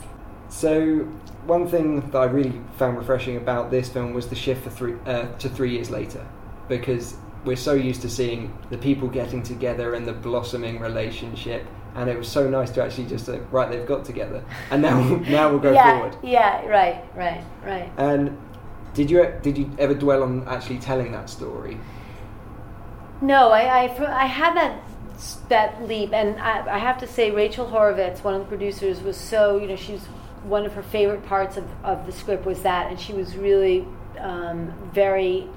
So 0.54 0.98
one 1.46 1.66
thing 1.66 2.08
that 2.12 2.16
I 2.16 2.26
really 2.26 2.52
found 2.76 2.96
refreshing 2.96 3.36
about 3.36 3.72
this 3.72 3.88
film 3.88 4.14
was 4.14 4.28
the 4.28 4.36
shift 4.36 4.62
for 4.62 4.70
three, 4.70 4.94
uh, 5.04 5.26
to 5.40 5.48
three 5.48 5.72
years 5.72 5.90
later, 5.90 6.24
because 6.68 7.16
we're 7.44 7.56
so 7.56 7.74
used 7.74 8.02
to 8.02 8.08
seeing 8.08 8.56
the 8.70 8.78
people 8.78 9.08
getting 9.08 9.42
together 9.42 9.94
and 9.94 10.06
the 10.06 10.12
blossoming 10.12 10.78
relationship, 10.78 11.66
and 11.96 12.08
it 12.08 12.16
was 12.16 12.28
so 12.28 12.48
nice 12.48 12.70
to 12.70 12.84
actually 12.84 13.06
just 13.06 13.28
uh, 13.28 13.40
right 13.50 13.68
they've 13.68 13.84
got 13.84 14.04
together, 14.04 14.44
and 14.70 14.80
now 14.80 15.02
now 15.28 15.50
we'll 15.50 15.58
go 15.58 15.72
yeah, 15.72 15.98
forward. 15.98 16.16
yeah, 16.22 16.64
right, 16.66 17.04
right, 17.16 17.42
right. 17.64 17.90
And 17.96 18.38
did 18.94 19.10
you 19.10 19.34
did 19.42 19.58
you 19.58 19.68
ever 19.80 19.94
dwell 19.94 20.22
on 20.22 20.46
actually 20.46 20.78
telling 20.78 21.10
that 21.12 21.28
story? 21.28 21.80
No, 23.20 23.50
I, 23.50 23.86
I, 23.86 24.22
I 24.22 24.26
had 24.26 24.54
that 24.54 24.84
that 25.48 25.82
leap, 25.88 26.12
and 26.12 26.40
I, 26.40 26.76
I 26.76 26.78
have 26.78 26.98
to 26.98 27.08
say, 27.08 27.32
Rachael 27.32 27.66
Horovitz, 27.66 28.22
one 28.22 28.34
of 28.34 28.42
the 28.42 28.46
producers, 28.46 29.02
was 29.02 29.16
so 29.16 29.58
you 29.58 29.66
know 29.66 29.74
she's 29.74 30.06
one 30.44 30.66
of 30.66 30.74
her 30.74 30.82
favorite 30.82 31.24
parts 31.26 31.56
of, 31.56 31.64
of 31.82 32.06
the 32.06 32.12
script 32.12 32.44
was 32.44 32.62
that, 32.62 32.90
and 32.90 33.00
she 33.00 33.12
was 33.12 33.36
really 33.36 33.86
um, 34.18 34.72
very 34.92 35.48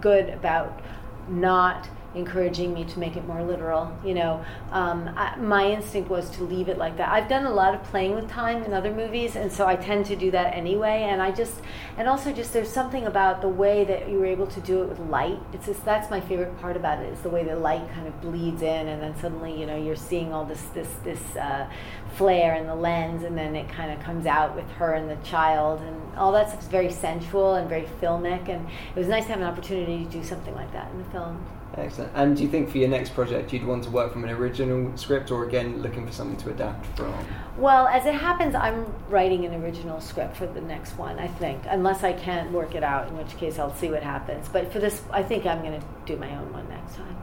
good 0.00 0.28
about 0.28 0.80
not 1.28 1.88
encouraging 2.14 2.72
me 2.72 2.84
to 2.84 2.98
make 2.98 3.16
it 3.16 3.26
more 3.26 3.42
literal. 3.42 3.96
You 4.04 4.14
know, 4.14 4.44
um, 4.70 5.10
I, 5.16 5.36
my 5.36 5.70
instinct 5.70 6.08
was 6.08 6.30
to 6.30 6.44
leave 6.44 6.68
it 6.68 6.78
like 6.78 6.96
that. 6.96 7.08
I've 7.10 7.28
done 7.28 7.44
a 7.44 7.52
lot 7.52 7.74
of 7.74 7.82
playing 7.84 8.14
with 8.14 8.30
time 8.30 8.62
in 8.62 8.72
other 8.72 8.92
movies, 8.92 9.36
and 9.36 9.50
so 9.50 9.66
I 9.66 9.76
tend 9.76 10.06
to 10.06 10.16
do 10.16 10.30
that 10.30 10.54
anyway. 10.54 11.08
And 11.08 11.20
I 11.20 11.32
just, 11.32 11.60
and 11.96 12.08
also 12.08 12.32
just 12.32 12.52
there's 12.52 12.70
something 12.70 13.06
about 13.06 13.40
the 13.40 13.48
way 13.48 13.84
that 13.84 14.08
you 14.08 14.18
were 14.18 14.26
able 14.26 14.46
to 14.46 14.60
do 14.60 14.82
it 14.82 14.88
with 14.88 15.00
light. 15.00 15.38
It's 15.52 15.66
just 15.66 15.84
that's 15.84 16.10
my 16.10 16.20
favorite 16.20 16.58
part 16.60 16.76
about 16.76 17.02
it 17.02 17.12
is 17.12 17.20
the 17.20 17.30
way 17.30 17.44
the 17.44 17.56
light 17.56 17.88
kind 17.92 18.06
of 18.06 18.20
bleeds 18.20 18.62
in, 18.62 18.88
and 18.88 19.02
then 19.02 19.18
suddenly 19.20 19.58
you 19.58 19.66
know 19.66 19.76
you're 19.76 19.96
seeing 19.96 20.32
all 20.32 20.44
this 20.44 20.62
this 20.74 20.88
this. 21.04 21.36
Uh, 21.36 21.68
flare 22.16 22.54
and 22.54 22.68
the 22.68 22.74
lens 22.74 23.24
and 23.24 23.36
then 23.36 23.54
it 23.54 23.68
kind 23.68 23.90
of 23.90 24.00
comes 24.04 24.26
out 24.26 24.54
with 24.54 24.68
her 24.72 24.94
and 24.94 25.10
the 25.10 25.28
child 25.28 25.80
and 25.80 26.16
all 26.16 26.32
that 26.32 26.48
stuff 26.48 26.62
is 26.62 26.68
very 26.68 26.90
sensual 26.90 27.54
and 27.54 27.68
very 27.68 27.86
filmic 28.00 28.48
and 28.48 28.66
it 28.94 28.98
was 28.98 29.08
nice 29.08 29.24
to 29.24 29.30
have 29.30 29.40
an 29.40 29.46
opportunity 29.46 30.04
to 30.04 30.10
do 30.10 30.24
something 30.24 30.54
like 30.54 30.72
that 30.72 30.90
in 30.92 30.98
the 30.98 31.10
film 31.10 31.44
Excellent. 31.76 32.12
And 32.14 32.36
do 32.36 32.42
you 32.42 32.48
think 32.48 32.70
for 32.70 32.78
your 32.78 32.88
next 32.88 33.14
project 33.14 33.52
you'd 33.52 33.64
want 33.64 33.84
to 33.84 33.90
work 33.90 34.12
from 34.12 34.24
an 34.24 34.30
original 34.30 34.96
script, 34.96 35.30
or 35.30 35.44
again 35.44 35.82
looking 35.82 36.06
for 36.06 36.12
something 36.12 36.36
to 36.38 36.50
adapt 36.50 36.86
from? 36.96 37.14
Well, 37.56 37.86
as 37.88 38.06
it 38.06 38.14
happens, 38.14 38.54
I'm 38.54 38.86
writing 39.08 39.44
an 39.44 39.60
original 39.62 40.00
script 40.00 40.36
for 40.36 40.46
the 40.46 40.60
next 40.60 40.96
one, 40.96 41.18
I 41.18 41.26
think, 41.26 41.62
unless 41.68 42.04
I 42.04 42.12
can't 42.12 42.52
work 42.52 42.74
it 42.74 42.84
out, 42.84 43.08
in 43.08 43.16
which 43.16 43.36
case 43.38 43.58
I'll 43.58 43.74
see 43.74 43.90
what 43.90 44.02
happens. 44.02 44.48
But 44.48 44.72
for 44.72 44.78
this, 44.78 45.02
I 45.10 45.22
think 45.22 45.46
I'm 45.46 45.62
going 45.62 45.80
to 45.80 45.86
do 46.06 46.16
my 46.16 46.30
own 46.36 46.52
one 46.52 46.68
next 46.68 46.96
time. 46.96 47.16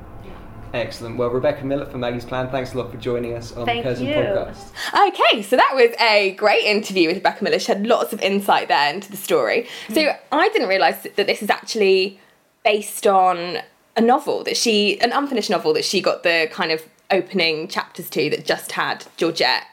Excellent. 0.73 1.17
Well, 1.17 1.29
Rebecca 1.29 1.65
Miller 1.65 1.85
from 1.85 1.99
Maggie's 2.01 2.25
Plan, 2.25 2.49
thanks 2.49 2.73
a 2.73 2.77
lot 2.77 2.91
for 2.91 2.97
joining 2.97 3.33
us 3.33 3.51
on 3.55 3.65
Thank 3.65 3.83
the 3.83 3.89
Curzon 3.89 4.07
you. 4.07 4.13
podcast. 4.13 5.07
Okay, 5.07 5.41
so 5.41 5.55
that 5.57 5.71
was 5.75 5.91
a 5.99 6.31
great 6.31 6.63
interview 6.63 7.07
with 7.07 7.17
Rebecca 7.17 7.43
Miller. 7.43 7.59
She 7.59 7.71
had 7.71 7.85
lots 7.85 8.13
of 8.13 8.21
insight 8.21 8.67
there 8.69 8.93
into 8.93 9.11
the 9.11 9.17
story. 9.17 9.67
So 9.89 9.95
mm. 10.01 10.17
I 10.31 10.49
didn't 10.49 10.69
realise 10.69 11.03
that 11.03 11.15
this 11.15 11.41
is 11.43 11.49
actually 11.49 12.19
based 12.63 13.05
on 13.05 13.57
a 13.97 14.01
novel 14.01 14.43
that 14.45 14.55
she, 14.55 14.99
an 15.01 15.11
unfinished 15.11 15.49
novel 15.49 15.73
that 15.73 15.83
she 15.83 16.01
got 16.01 16.23
the 16.23 16.47
kind 16.51 16.71
of 16.71 16.83
opening 17.09 17.67
chapters 17.67 18.09
to 18.11 18.29
that 18.29 18.45
just 18.45 18.71
had 18.71 19.05
Georgette, 19.17 19.65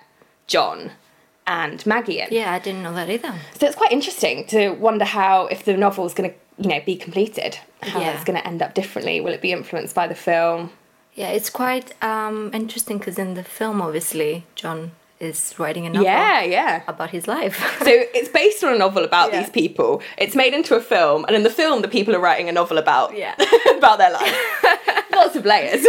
John, 0.49 0.91
and 1.47 1.85
Maggie 1.87 2.21
in. 2.21 2.29
Yeah, 2.31 2.53
I 2.53 2.59
didn't 2.59 2.83
know 2.83 2.93
that 2.95 3.09
either. 3.09 3.35
So 3.59 3.67
it's 3.67 3.77
quite 3.77 3.93
interesting 3.93 4.47
to 4.49 4.71
wonder 4.71 5.05
how, 5.05 5.47
if 5.47 5.65
the 5.65 5.77
novel's 5.77 6.13
going 6.13 6.31
to, 6.31 6.37
you 6.63 6.69
know, 6.69 6.81
be 6.85 6.97
completed, 6.97 7.59
how 7.83 8.01
Yeah. 8.01 8.15
it's 8.15 8.25
going 8.25 8.39
to 8.39 8.47
end 8.47 8.61
up 8.61 8.75
differently. 8.75 9.21
Will 9.21 9.33
it 9.33 9.41
be 9.41 9.53
influenced 9.53 9.95
by 9.95 10.09
the 10.09 10.15
film? 10.17 10.73
Yeah, 11.19 11.31
it's 11.31 11.51
quite 11.51 11.89
um, 12.03 12.51
interesting 12.55 12.99
because 12.99 13.19
in 13.19 13.35
the 13.35 13.43
film, 13.43 13.83
obviously, 13.83 14.45
John 14.55 14.93
is 15.19 15.53
writing 15.59 15.85
a 15.85 15.91
novel 15.91 16.05
Yeah, 16.05 16.43
yeah. 16.43 16.83
about 16.87 17.11
his 17.11 17.27
life. 17.27 17.57
So 17.87 17.91
it's 18.19 18.29
based 18.29 18.63
on 18.63 18.73
a 18.73 18.79
novel 18.79 19.03
about 19.05 19.33
Yeah. 19.33 19.41
these 19.41 19.51
people. 19.51 20.01
It's 20.17 20.37
made 20.37 20.55
into 20.55 20.77
a 20.77 20.81
film, 20.81 21.25
and 21.27 21.35
in 21.35 21.43
the 21.43 21.51
film, 21.51 21.83
the 21.83 21.89
people 21.89 22.15
are 22.15 22.21
writing 22.21 22.49
a 22.49 22.53
novel 22.53 22.79
about 22.79 23.17
Yeah. 23.17 23.35
about 23.79 23.99
their 23.99 24.13
life. 24.13 24.37
Lots 25.13 25.35
of 25.35 25.45
layers. 25.45 25.85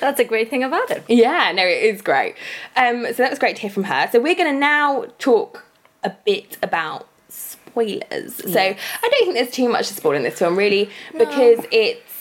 That's 0.00 0.20
a 0.20 0.24
great 0.24 0.48
thing 0.50 0.62
about 0.62 0.88
it. 0.92 1.02
yeah, 1.08 1.50
no, 1.52 1.64
it 1.66 1.82
is 1.82 2.00
great. 2.02 2.36
Um, 2.76 3.06
so 3.06 3.14
that 3.22 3.30
was 3.30 3.38
great 3.40 3.56
to 3.56 3.62
hear 3.62 3.70
from 3.70 3.84
her. 3.84 4.08
So 4.12 4.20
we're 4.20 4.36
going 4.36 4.52
to 4.54 4.58
now 4.76 5.06
talk 5.18 5.64
a 6.04 6.10
bit 6.24 6.58
about 6.62 7.08
spoilers. 7.28 8.34
So 8.36 8.60
I 8.60 8.76
don't 9.10 9.24
think 9.24 9.34
there's 9.34 9.50
too 9.50 9.68
much 9.68 9.88
to 9.88 9.94
spoil 9.94 10.14
in 10.14 10.22
this 10.22 10.38
film, 10.38 10.56
really, 10.56 10.90
because 11.18 11.64
it's 11.72 12.13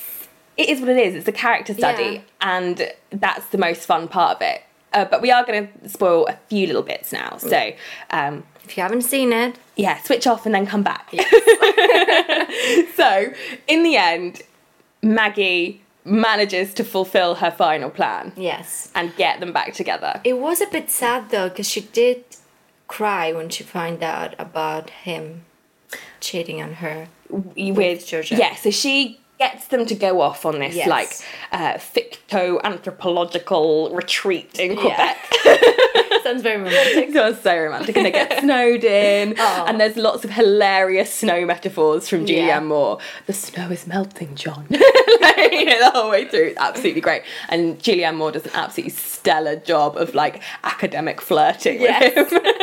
it 0.58 0.70
is 0.70 0.80
what 0.80 0.90
it 0.90 0.98
is. 0.98 1.16
It's 1.16 1.28
a 1.28 1.32
character 1.32 1.74
study, 1.74 2.04
Yeah. 2.04 2.22
and 2.42 2.92
that's 3.12 3.46
the 3.48 3.58
most 3.58 3.86
fun 3.86 4.08
part 4.08 4.38
of 4.38 4.42
it. 4.42 4.64
Uh, 4.94 5.06
but 5.06 5.22
we 5.22 5.32
are 5.32 5.44
going 5.44 5.68
to 5.82 5.90
spoil 5.90 6.28
a 6.28 6.38
few 6.50 6.68
little 6.68 6.84
bits 6.84 7.12
now. 7.12 7.38
So. 7.38 7.72
Um, 8.12 8.44
If 8.64 8.78
you 8.78 8.84
haven't 8.84 9.02
seen 9.02 9.34
it, 9.34 9.58
yeah, 9.76 10.00
switch 10.04 10.28
off 10.28 10.46
and 10.46 10.54
then 10.56 10.66
come 10.68 10.84
back. 10.84 11.10
so, 12.96 13.34
in 13.68 13.84
the 13.84 13.98
end, 13.98 14.42
Maggie 15.02 15.82
manages 16.06 16.74
to 16.76 16.84
fulfill 16.84 17.36
her 17.36 17.50
final 17.52 17.90
plan 17.90 18.34
yes. 18.36 18.92
and 18.96 19.16
get 19.16 19.40
them 19.40 19.52
back 19.54 19.74
together. 19.74 20.22
It 20.24 20.38
was 20.40 20.62
a 20.62 20.68
bit 20.68 20.90
sad 20.90 21.30
though 21.30 21.50
because 21.50 21.68
she 21.68 21.82
did 21.82 22.24
cry 22.88 23.32
when 23.32 23.50
she 23.50 23.64
found 23.64 24.04
out 24.04 24.36
about 24.38 24.90
him 24.90 25.46
cheating 26.20 26.62
on 26.62 26.74
her. 26.76 27.08
with 27.30 28.06
Georgia. 28.06 28.36
Yeah, 28.36 28.56
so 28.56 28.70
she 28.70 29.20
gets 29.40 29.68
them 29.68 29.86
to 29.88 29.96
go 29.96 30.22
off 30.22 30.46
on 30.46 30.60
this 30.60 30.76
Yes. 30.76 30.88
like 30.88 31.10
uh, 31.52 31.74
ficto-anthropological 31.78 33.90
retreat 33.94 34.58
in 34.60 34.78
Quebec. 34.78 35.18
Sounds 36.24 36.42
very 36.42 36.58
romantic. 36.62 37.12
Sounds 37.14 37.42
so 37.42 37.58
romantic, 37.58 37.98
and 37.98 38.06
they 38.06 38.12
get 38.12 38.40
snowed 38.42 38.84
in, 38.86 39.36
Oh. 39.38 39.66
and 39.68 39.78
there's 39.80 39.98
lots 39.98 40.24
of 40.24 40.32
hilarious 40.32 41.14
snow 41.14 41.46
metaphors 41.46 42.08
from 42.08 42.26
Julianne 42.26 42.48
Yeah. 42.48 42.60
Moore. 42.62 43.00
The 43.26 43.34
snow 43.34 43.70
is 43.72 43.86
melting, 43.88 44.36
John. 44.36 44.66
like, 44.70 45.52
you 45.52 45.66
know, 45.66 45.80
the 45.80 45.92
whole 45.94 46.10
way 46.10 46.26
through, 46.26 46.46
it's 46.48 46.58
absolutely 46.60 47.02
great. 47.02 47.24
And 47.50 47.78
Julianne 47.80 48.16
Moore 48.16 48.32
does 48.32 48.46
an 48.46 48.52
absolutely 48.54 48.92
stellar 48.92 49.58
job 49.58 49.98
of 49.98 50.16
like 50.16 50.42
academic 50.64 51.20
flirting 51.20 51.82
Yes. 51.82 52.14
with 52.16 52.32
him. 52.32 52.63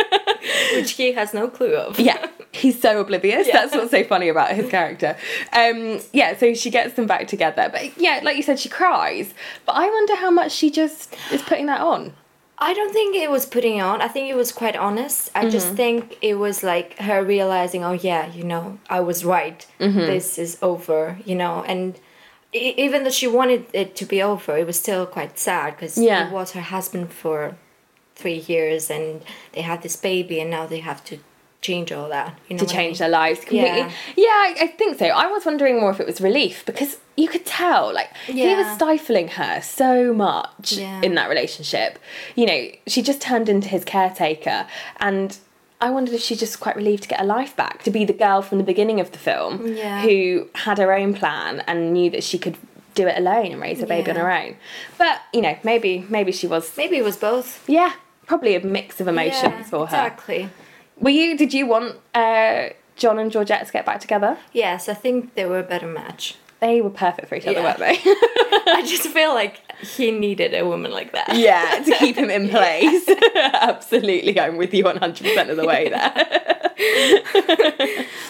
Which 0.74 0.92
he 0.92 1.12
has 1.12 1.32
no 1.34 1.48
clue 1.48 1.74
of. 1.74 1.98
yeah, 2.00 2.26
he's 2.52 2.80
so 2.80 3.00
oblivious. 3.00 3.48
That's 3.52 3.74
what's 3.74 3.90
so 3.90 4.04
funny 4.04 4.28
about 4.28 4.52
his 4.52 4.70
character. 4.70 5.16
Um, 5.52 6.00
yeah, 6.12 6.36
so 6.36 6.54
she 6.54 6.70
gets 6.70 6.94
them 6.94 7.06
back 7.06 7.28
together, 7.28 7.68
but 7.72 7.96
yeah, 7.98 8.20
like 8.22 8.36
you 8.36 8.42
said, 8.42 8.58
she 8.58 8.68
cries. 8.68 9.32
But 9.66 9.72
I 9.72 9.88
wonder 9.88 10.16
how 10.16 10.30
much 10.30 10.52
she 10.52 10.70
just 10.70 11.14
is 11.32 11.42
putting 11.42 11.66
that 11.66 11.80
on. 11.80 12.14
I 12.62 12.74
don't 12.74 12.92
think 12.92 13.16
it 13.16 13.30
was 13.30 13.46
putting 13.46 13.80
on. 13.80 14.02
I 14.02 14.08
think 14.08 14.28
it 14.28 14.34
was 14.36 14.52
quite 14.52 14.76
honest. 14.76 15.30
I 15.34 15.48
just 15.48 15.72
think 15.74 16.18
it 16.20 16.34
was 16.34 16.62
like 16.62 16.98
her 16.98 17.24
realizing, 17.24 17.82
oh 17.84 17.92
yeah, 17.92 18.30
you 18.34 18.44
know, 18.44 18.78
I 18.90 19.00
was 19.00 19.24
right. 19.24 19.66
This 19.78 20.38
is 20.38 20.58
over, 20.60 21.18
you 21.24 21.34
know, 21.34 21.64
and 21.66 21.98
even 22.52 23.04
though 23.04 23.10
she 23.10 23.26
wanted 23.26 23.64
it 23.72 23.96
to 23.96 24.04
be 24.04 24.20
over, 24.22 24.58
it 24.58 24.66
was 24.66 24.78
still 24.78 25.06
quite 25.06 25.38
sad 25.38 25.74
because 25.76 25.96
Yeah. 25.96 26.28
he 26.28 26.34
was 26.34 26.50
her 26.52 26.60
husband 26.60 27.12
for 27.12 27.56
three 28.20 28.44
years 28.54 28.90
and 28.90 29.22
they 29.52 29.62
had 29.62 29.82
this 29.82 29.96
baby 29.96 30.40
and 30.40 30.50
now 30.50 30.66
they 30.66 30.80
have 30.80 31.02
to 31.04 31.18
change 31.62 31.92
all 31.92 32.08
that. 32.08 32.38
You 32.48 32.54
know 32.56 32.60
to 32.60 32.64
what 32.64 32.72
I 32.74 32.76
change 32.78 32.94
mean? 32.94 33.10
their 33.10 33.20
lives 33.20 33.40
completely. 33.40 33.78
Yeah. 33.80 33.92
Yeah, 34.16 34.54
I, 34.64 34.66
think 34.78 34.98
so. 34.98 35.06
I 35.06 35.26
was 35.26 35.44
wondering 35.44 35.78
more 35.80 35.90
if 35.90 36.00
it 36.00 36.06
was 36.06 36.20
relief 36.20 36.64
because 36.64 36.98
you 37.16 37.28
could 37.28 37.44
tell, 37.44 37.92
like, 37.92 38.08
he 38.26 38.54
was 38.54 38.66
stifling 38.76 39.28
her 39.28 39.60
so 39.60 40.14
much 40.14 40.72
Yeah. 40.72 41.02
in 41.02 41.14
that 41.16 41.28
relationship. 41.28 41.98
You 42.34 42.46
know, 42.46 42.68
she 42.86 43.02
just 43.02 43.20
turned 43.20 43.48
into 43.50 43.68
his 43.68 43.84
caretaker, 43.84 44.66
and 44.98 45.36
I 45.82 45.90
wondered 45.90 46.14
if 46.14 46.22
she's 46.22 46.40
just 46.40 46.60
quite 46.60 46.76
relieved 46.76 47.02
to 47.02 47.08
get 47.10 47.20
her 47.20 47.26
life 47.26 47.54
back, 47.56 47.82
to 47.82 47.90
be 47.90 48.06
the 48.06 48.14
girl 48.14 48.40
from 48.40 48.56
the 48.56 48.64
beginning 48.64 48.98
of 49.00 49.12
the 49.12 49.18
film 49.18 49.74
Yeah. 49.76 50.00
who 50.00 50.48
had 50.54 50.78
her 50.78 50.94
own 50.94 51.12
plan 51.12 51.62
and 51.66 51.92
knew 51.92 52.08
that 52.10 52.22
she 52.24 52.38
could 52.38 52.56
do 52.94 53.06
it 53.06 53.18
alone 53.18 53.52
and 53.52 53.60
raise 53.60 53.80
her 53.80 53.86
baby 53.86 54.10
on 54.10 54.16
her 54.16 54.30
own. 54.32 54.56
But 54.98 55.20
you 55.34 55.42
know, 55.42 55.56
maybe 55.62 56.04
maybe 56.08 56.32
she 56.32 56.46
was 56.46 56.74
Maybe 56.76 56.96
it 56.96 57.04
was 57.04 57.16
both. 57.16 57.62
yeah, 57.68 57.92
probably 58.30 58.54
a 58.54 58.64
mix 58.64 59.00
of 59.00 59.06
emotions 59.08 59.42
Yeah, 59.42 59.62
for 59.72 59.86
her. 59.86 59.96
Exactly. 60.06 60.48
Were 61.04 61.10
you? 61.20 61.36
Did 61.36 61.52
you 61.52 61.64
want 61.66 61.96
uh, 62.14 62.68
John 62.96 63.18
and 63.18 63.30
Georgette 63.34 63.66
to 63.66 63.72
get 63.72 63.84
back 63.90 64.00
together? 64.00 64.32
Yes, 64.52 64.88
I 64.88 64.94
think 64.94 65.34
they 65.34 65.46
were 65.46 65.58
a 65.58 65.68
better 65.74 65.86
match. 66.00 66.36
They 66.60 66.80
were 66.82 66.90
perfect 67.06 67.26
for 67.28 67.34
each 67.36 67.46
other, 67.46 67.60
Yeah. 67.60 67.64
weren't 67.64 67.78
they? 67.86 67.96
I 68.78 68.82
just 68.86 69.06
feel 69.08 69.32
like 69.34 69.54
he 69.96 70.10
needed 70.26 70.52
a 70.54 70.64
woman 70.72 70.90
like 70.92 71.10
that. 71.12 71.34
yeah, 71.34 71.82
to 71.86 71.92
keep 72.02 72.16
him 72.16 72.30
in 72.38 72.48
place. 72.58 73.04
Absolutely, 73.70 74.38
I'm 74.38 74.56
with 74.58 74.72
you 74.74 74.84
100% 74.84 75.50
of 75.50 75.56
the 75.56 75.66
way 75.72 75.88
there. 75.88 76.12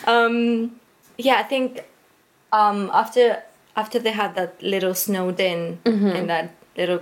Um, 0.07 0.73
yeah, 1.19 1.37
I 1.39 1.43
think 1.43 1.85
um, 2.53 2.91
after 2.93 3.43
after 3.77 3.99
they 3.99 4.13
had 4.13 4.35
that 4.37 4.53
little 4.63 4.95
snowed 4.95 5.41
in 5.41 5.79
Mm-hmm. 5.85 6.17
in 6.19 6.27
that 6.29 6.47
little 6.77 7.01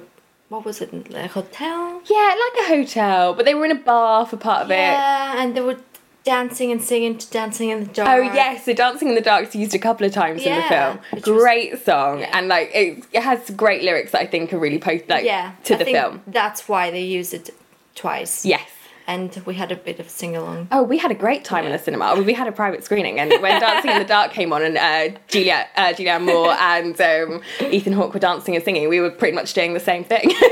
what 0.49 0.65
was 0.65 0.81
it, 0.81 0.91
a 1.15 1.29
hotel? 1.29 2.01
yeah, 2.09 2.35
like 2.35 2.65
a 2.65 2.69
hotel, 2.77 3.35
but 3.35 3.45
they 3.45 3.55
were 3.55 3.65
in 3.65 3.71
a 3.73 3.75
bar 3.81 4.27
for 4.27 4.37
part 4.37 4.63
of 4.65 4.71
it. 4.71 4.75
Yeah, 4.75 5.43
and 5.43 5.57
they 5.57 5.61
were 5.61 5.79
dancing 6.25 6.71
and 6.71 6.83
singing 6.83 7.17
to 7.17 7.31
Dancing 7.31 7.71
in 7.71 7.81
the 7.85 7.87
Dark. 7.93 8.09
Oh 8.09 8.21
yes, 8.21 8.65
so 8.67 8.75
Dancing 8.75 9.09
in 9.09 9.15
the 9.15 9.21
Dark's 9.21 9.55
used 9.55 9.75
a 9.75 9.79
couple 9.79 10.07
of 10.07 10.13
times 10.13 10.43
in 10.43 10.55
the 10.55 10.63
film. 10.63 10.99
which 11.13 11.27
was- 11.27 11.41
Great 11.43 11.85
song, 11.85 12.23
and 12.23 12.49
like 12.49 12.71
it, 12.75 13.05
it 13.13 13.23
has 13.23 13.49
great 13.51 13.83
lyrics 13.83 14.13
that 14.13 14.21
I 14.23 14.27
think 14.27 14.53
are 14.53 14.59
really 14.59 14.79
post 14.79 15.09
like 15.09 15.25
yeah, 15.25 15.53
to 15.65 15.75
I 15.75 15.79
the 15.79 15.85
think 15.85 15.97
film. 15.97 16.23
That's 16.27 16.69
why 16.69 16.91
they 16.91 17.03
used 17.05 17.33
it 17.35 17.51
twice. 17.95 18.45
Yes. 18.45 18.69
And 19.09 19.35
we 19.47 19.55
had 19.55 19.73
a 19.73 19.77
bit 19.77 19.99
of 19.99 20.09
sing 20.09 20.37
along. 20.37 20.69
Oh, 20.71 20.83
we 20.85 20.99
had 20.99 21.11
a 21.11 21.15
great 21.15 21.43
time 21.43 21.65
in 21.65 21.73
the 21.73 21.79
cinema. 21.79 22.23
We 22.23 22.35
had 22.35 22.47
a 22.47 22.53
private 22.53 22.85
screening, 22.85 23.19
and 23.19 23.33
when 23.43 23.61
Dancing 23.61 23.91
in 23.91 23.99
the 23.99 24.05
Dark 24.05 24.33
came 24.33 24.53
on, 24.53 24.63
and 24.63 24.77
uh, 24.77 25.19
Julia, 25.27 25.67
uh, 25.77 25.95
Julianne 25.95 26.27
Moore 26.27 26.53
and 26.61 27.01
um, 27.01 27.41
Ethan 27.73 27.95
Hawke 27.95 28.15
were 28.15 28.21
dancing 28.21 28.55
and 28.55 28.63
singing, 28.63 28.89
we 28.89 29.01
were 29.01 29.11
pretty 29.11 29.35
much 29.35 29.55
doing 29.55 29.75
the 29.75 29.81
same 29.81 30.05
thing. 30.05 30.31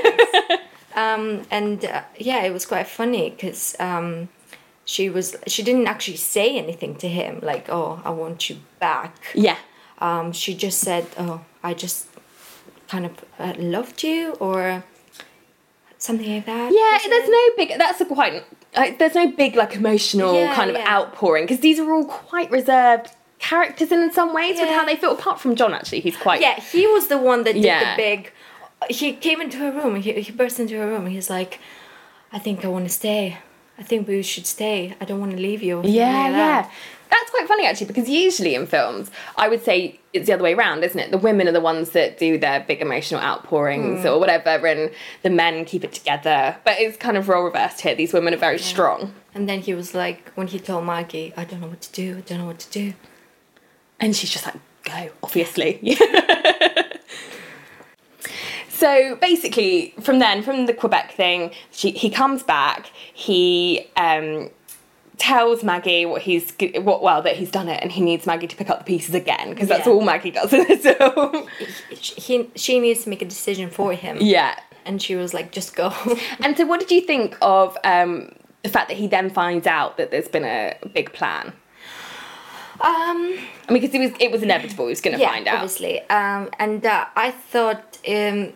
Um, 0.97 1.43
and 1.51 1.85
uh, 1.85 2.05
yeah, 2.19 2.43
it 2.45 2.53
was 2.55 2.65
quite 2.65 2.89
funny 2.89 3.29
because 3.29 3.77
um, 3.79 4.31
she 4.87 5.11
was 5.11 5.37
she 5.47 5.63
didn't 5.63 5.87
actually 5.87 6.17
say 6.17 6.57
anything 6.57 6.97
to 6.97 7.09
him 7.09 7.39
like, 7.43 7.69
"Oh, 7.69 8.01
I 8.03 8.11
want 8.11 8.49
you 8.49 8.57
back." 8.81 9.15
yeah. 9.35 9.59
Um, 9.99 10.33
she 10.33 10.55
just 10.55 10.79
said, 10.79 11.07
"Oh, 11.19 11.45
I 11.63 11.75
just 11.75 12.07
kind 12.89 13.05
of 13.05 13.25
uh, 13.39 13.53
loved 13.59 14.03
you," 14.03 14.33
or 14.41 14.85
something 15.99 16.29
like 16.35 16.47
that. 16.47 16.73
Yeah, 16.73 17.09
there's 17.11 17.29
no 17.29 17.41
big. 17.57 17.79
That's 17.79 18.01
a 18.01 18.05
quite. 18.07 18.45
Like, 18.77 18.99
there's 18.99 19.15
no 19.15 19.29
big 19.31 19.57
like 19.57 19.75
emotional 19.75 20.35
Yeah, 20.35 20.55
kind 20.55 20.71
of 20.71 20.77
yeah. 20.77 20.95
outpouring 20.97 21.45
because 21.45 21.61
these 21.61 21.79
are 21.79 21.91
all 21.93 22.05
quite 22.05 22.51
reserved 22.51 23.11
characters 23.39 23.93
in 23.93 24.13
some 24.13 24.35
ways 24.35 24.59
with 24.61 24.69
how 24.71 24.85
they 24.85 24.97
feel. 24.97 25.13
Apart 25.13 25.41
from 25.41 25.57
John, 25.57 25.73
actually, 25.73 26.01
he's 26.01 26.17
quite. 26.17 26.41
Yeah, 26.41 26.61
he 26.61 26.87
was 26.87 27.09
the 27.09 27.19
one 27.19 27.45
that 27.45 27.55
did 27.55 27.65
Yeah. 27.65 27.95
the 27.97 28.03
big. 28.03 28.33
He 28.91 29.13
came 29.15 29.41
into 29.41 29.57
her 29.59 29.73
room. 29.73 29.97
He 29.97 30.13
he 30.21 30.33
burst 30.33 30.61
into 30.61 30.77
her 30.77 30.87
room. 30.87 31.07
He's 31.07 31.31
like, 31.31 31.59
"I 32.33 32.39
think 32.39 32.65
I 32.65 32.69
want 32.69 32.85
to 32.87 32.93
stay. 32.93 33.39
I 33.79 33.83
think 33.83 34.07
we 34.09 34.23
should 34.23 34.47
stay. 34.47 34.95
I 35.01 35.05
don't 35.07 35.21
want 35.21 35.33
to 35.33 35.39
leave 35.39 35.63
you." 35.63 35.81
Yeah, 35.85 36.23
like 36.25 36.33
yeah. 36.33 36.71
That. 37.11 37.17
That's 37.19 37.31
quite 37.31 37.49
funny 37.49 37.67
actually 37.67 37.87
because 37.87 38.09
usually 38.09 38.55
in 38.55 38.67
films, 38.67 39.11
I 39.37 39.49
would 39.49 39.63
say 39.65 39.99
it's 40.13 40.27
the 40.27 40.33
other 40.35 40.43
way 40.45 40.55
around, 40.55 40.85
isn't 40.85 40.99
it? 40.99 41.11
The 41.11 41.19
women 41.19 41.49
are 41.49 41.53
the 41.53 41.61
ones 41.61 41.91
that 41.91 42.19
do 42.19 42.39
their 42.39 42.61
big 42.61 42.81
emotional 42.81 43.21
outpourings 43.21 44.03
Hmm. 44.03 44.09
or 44.09 44.19
whatever, 44.19 44.67
and 44.67 44.91
the 45.23 45.31
men 45.31 45.65
keep 45.65 45.85
it 45.85 45.93
together. 45.93 46.57
But 46.65 46.81
it's 46.81 46.97
kind 46.97 47.17
of 47.17 47.29
role 47.29 47.45
reversed 47.45 47.81
here. 47.83 47.95
These 47.95 48.13
women 48.13 48.33
are 48.35 48.39
very 48.39 48.59
strong. 48.59 49.13
And 49.35 49.49
then 49.49 49.61
he 49.61 49.75
was 49.75 49.95
like, 49.95 50.31
when 50.35 50.47
he 50.47 50.59
told 50.59 50.87
Maggie, 50.87 51.33
"I 51.37 51.45
don't 51.45 51.61
know 51.61 51.69
what 51.69 51.81
to 51.83 51.93
do. 51.93 52.19
I 52.19 52.21
don't 52.21 52.39
know 52.39 52.47
what 52.47 52.59
to 52.61 52.71
do." 52.71 52.95
And 54.01 54.15
she's 54.17 54.31
just 54.31 54.45
like, 54.47 54.57
go, 54.85 55.11
obviously. 55.23 55.81
so 58.69 59.17
basically, 59.17 59.95
from 60.01 60.19
then, 60.19 60.43
from 60.43 60.67
the 60.67 60.75
Quebec 60.75 61.13
thing, 61.13 61.51
she, 61.71 61.91
he 61.93 62.11
comes 62.11 62.43
back, 62.43 62.87
he 63.15 63.89
um, 63.97 64.51
tells 65.19 65.65
Maggie 65.65 66.05
what 66.07 66.23
he's, 66.23 66.53
what, 66.75 67.03
well, 67.03 67.23
that 67.23 67.37
he's 67.37 67.51
done 67.51 67.69
it 67.69 67.81
and 67.83 67.91
he 67.91 68.01
needs 68.01 68.27
Maggie 68.27 68.47
to 68.47 68.57
pick 68.57 68.69
up 68.71 68.79
the 68.81 68.85
pieces 68.85 69.15
again, 69.15 69.51
because 69.51 69.69
that's 69.69 69.87
Yeah. 69.87 69.93
all 69.93 70.03
Maggie 70.03 70.31
does 70.31 70.53
in 70.53 70.67
this 70.69 70.83
film. 70.83 71.47
He 71.91 72.51
she 72.55 72.81
needs 72.81 73.05
to 73.05 73.09
make 73.11 73.23
a 73.23 73.25
decision 73.27 73.71
for 73.71 73.93
him. 73.93 74.19
yeah. 74.21 74.59
And 74.85 75.01
she 75.03 75.17
was 75.17 75.35
like, 75.35 75.51
"Just 75.51 75.75
go." 75.75 75.93
And 76.45 76.57
so, 76.57 76.65
what 76.67 76.79
did 76.81 76.91
you 76.93 77.01
think 77.01 77.37
of 77.43 77.77
um, 77.83 78.31
the 78.63 78.69
fact 78.69 78.89
that 78.89 78.97
he 78.97 79.09
then 79.09 79.31
finds 79.31 79.67
out 79.67 79.97
that 79.97 80.11
there's 80.13 80.29
been 80.29 80.45
a 80.45 80.77
big 80.95 81.13
plan? 81.13 81.53
um. 82.81 83.39
I 83.69 83.73
mean, 83.73 83.83
because 83.83 83.95
it 83.95 83.99
was 84.01 84.11
it 84.21 84.31
was 84.31 84.43
inevitable. 84.43 84.85
He 84.87 84.91
was 84.91 85.01
going 85.01 85.17
to 85.17 85.21
yeah, 85.21 85.31
find 85.33 85.49
out. 85.49 85.57
obviously. 85.57 86.01
Um, 86.09 86.51
and 86.59 86.85
uh, 86.87 87.07
I 87.17 87.31
thought 87.33 87.99
um, 88.09 88.53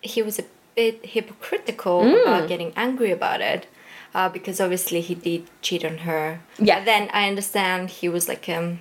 he 0.00 0.22
was 0.22 0.38
a 0.38 0.44
bit 0.74 1.04
hypocritical 1.06 2.02
Mm. 2.02 2.22
about 2.22 2.48
getting 2.48 2.72
angry 2.76 3.10
about 3.12 3.40
it. 3.40 3.66
Uh, 4.14 4.28
because 4.28 4.60
obviously 4.60 5.00
he 5.00 5.14
did 5.14 5.48
cheat 5.62 5.84
on 5.84 5.98
her. 5.98 6.40
Yeah. 6.58 6.78
But 6.80 6.84
then 6.84 7.08
I 7.14 7.28
understand 7.28 7.88
he 7.90 8.08
was 8.10 8.28
like 8.28 8.46
um, 8.48 8.80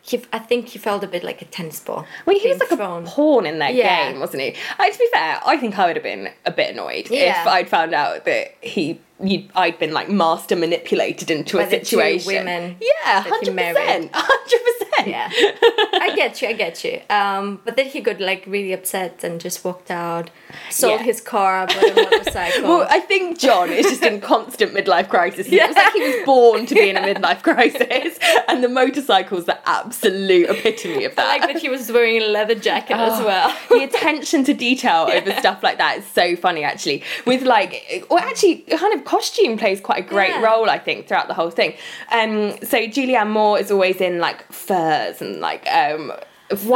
he 0.00 0.22
I 0.32 0.38
think 0.38 0.68
he 0.68 0.78
felt 0.78 1.02
a 1.02 1.08
bit 1.08 1.24
like 1.24 1.42
a 1.42 1.44
tennis 1.44 1.80
ball. 1.80 2.06
Well, 2.24 2.38
he 2.38 2.48
was 2.48 2.60
like 2.60 2.68
thrown. 2.68 3.04
a 3.04 3.06
pawn 3.06 3.46
in 3.46 3.58
that 3.58 3.74
Yeah. 3.74 4.10
game, 4.12 4.20
wasn't 4.20 4.42
he? 4.42 4.54
Uh, 4.78 4.88
to 4.90 4.98
be 4.98 5.08
fair, 5.12 5.40
I 5.44 5.56
think 5.56 5.78
I 5.78 5.86
would 5.86 5.96
have 5.96 6.02
been 6.04 6.30
a 6.46 6.50
bit 6.52 6.70
annoyed 6.70 7.10
Yeah. 7.10 7.40
if 7.42 7.46
I'd 7.48 7.68
found 7.68 7.94
out 7.94 8.24
that 8.26 8.54
he, 8.60 9.00
you, 9.22 9.48
I'd 9.54 9.78
been 9.78 9.92
like 9.92 10.08
master 10.08 10.56
manipulated 10.56 11.30
into 11.30 11.56
By 11.58 11.64
a 11.64 11.70
situation. 11.70 12.26
women 12.26 12.76
yeah, 12.80 13.20
hundred 13.22 13.56
percent, 13.56 14.10
hundred 14.14 14.60
percent. 14.64 15.08
Yeah, 15.08 15.30
I 15.32 16.12
get 16.14 16.42
you, 16.42 16.48
I 16.48 16.52
get 16.52 16.84
you. 16.84 17.00
Um, 17.08 17.60
but 17.64 17.76
then 17.76 17.86
he 17.86 18.00
got 18.00 18.20
like 18.20 18.44
really 18.46 18.72
upset 18.72 19.24
and 19.24 19.40
just 19.40 19.64
walked 19.64 19.90
out, 19.90 20.30
sold 20.70 21.00
Yeah. 21.00 21.04
his 21.06 21.20
car, 21.22 21.66
bought 21.66 21.84
a 21.84 21.94
motorcycle. 22.10 22.62
Well, 22.68 22.86
I 22.90 23.00
think 23.00 23.38
John 23.38 23.70
is 23.70 23.86
just 23.86 24.02
in 24.02 24.20
constant 24.20 24.72
midlife 24.74 25.08
crisis. 25.08 25.46
It 25.50 25.66
was 25.66 25.76
like 25.76 25.92
he 25.94 26.02
was 26.02 26.26
born 26.26 26.66
to 26.66 26.74
be 26.74 26.90
in 26.90 26.96
a 26.96 27.00
midlife 27.00 27.42
crisis, 27.42 28.18
and 28.48 28.62
the 28.62 28.68
motorcycle's 28.68 29.46
the 29.46 29.58
absolute 29.68 30.50
epitome 30.50 31.04
of 31.04 31.12
I 31.12 31.14
that. 31.14 31.28
like 31.28 31.52
that 31.52 31.58
he 31.62 31.68
was 31.70 31.90
wearing 31.90 32.22
a 32.22 32.26
leather 32.26 32.54
jacket 32.54 32.96
as 32.96 33.20
Oh, 33.20 33.24
well. 33.26 33.56
the 33.70 33.84
attention 33.84 34.44
to 34.44 34.54
detail 34.54 35.08
over 35.10 35.32
stuff 35.40 35.62
like 35.62 35.78
that 35.78 35.98
is 35.98 36.06
so 36.06 36.36
funny 36.36 36.62
actually 36.62 37.02
with 37.26 37.42
like 37.42 38.06
or 38.10 38.18
actually 38.18 38.56
kind 38.56 38.92
of 38.94 39.04
costume 39.10 39.54
plays 39.62 39.80
quite 39.88 40.00
a 40.04 40.08
great 40.14 40.34
Yeah. 40.34 40.44
role 40.48 40.68
i 40.76 40.78
think 40.86 40.98
throughout 41.06 41.28
the 41.32 41.34
whole 41.40 41.50
thing 41.60 41.72
um 42.18 42.32
so 42.70 42.76
julianne 42.96 43.30
moore 43.38 43.56
is 43.62 43.68
always 43.74 43.98
in 44.08 44.14
like 44.26 44.40
furs 44.52 45.16
and 45.24 45.32
like 45.48 45.62
um 45.82 46.02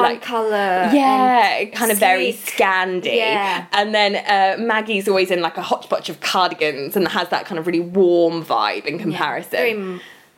One 0.02 0.04
like, 0.10 0.22
color. 0.22 0.88
yeah 1.02 1.64
kind 1.80 1.90
of 1.92 1.98
very 1.98 2.30
sleek. 2.32 2.54
scandy 2.56 3.16
Yeah. 3.16 3.66
and 3.78 3.88
then 3.98 4.12
uh, 4.36 4.52
maggie's 4.72 5.06
always 5.08 5.30
in 5.34 5.40
like 5.48 5.56
a 5.56 5.62
hot 5.62 5.80
hodgepodge 5.80 6.08
of 6.12 6.16
cardigans 6.32 6.92
and 6.96 7.04
has 7.18 7.28
that 7.34 7.42
kind 7.48 7.58
of 7.60 7.64
really 7.68 7.80
warm 8.00 8.36
vibe 8.44 8.84
in 8.90 8.94
Yeah, 8.96 9.02
comparison 9.04 9.50
Very 9.64 9.76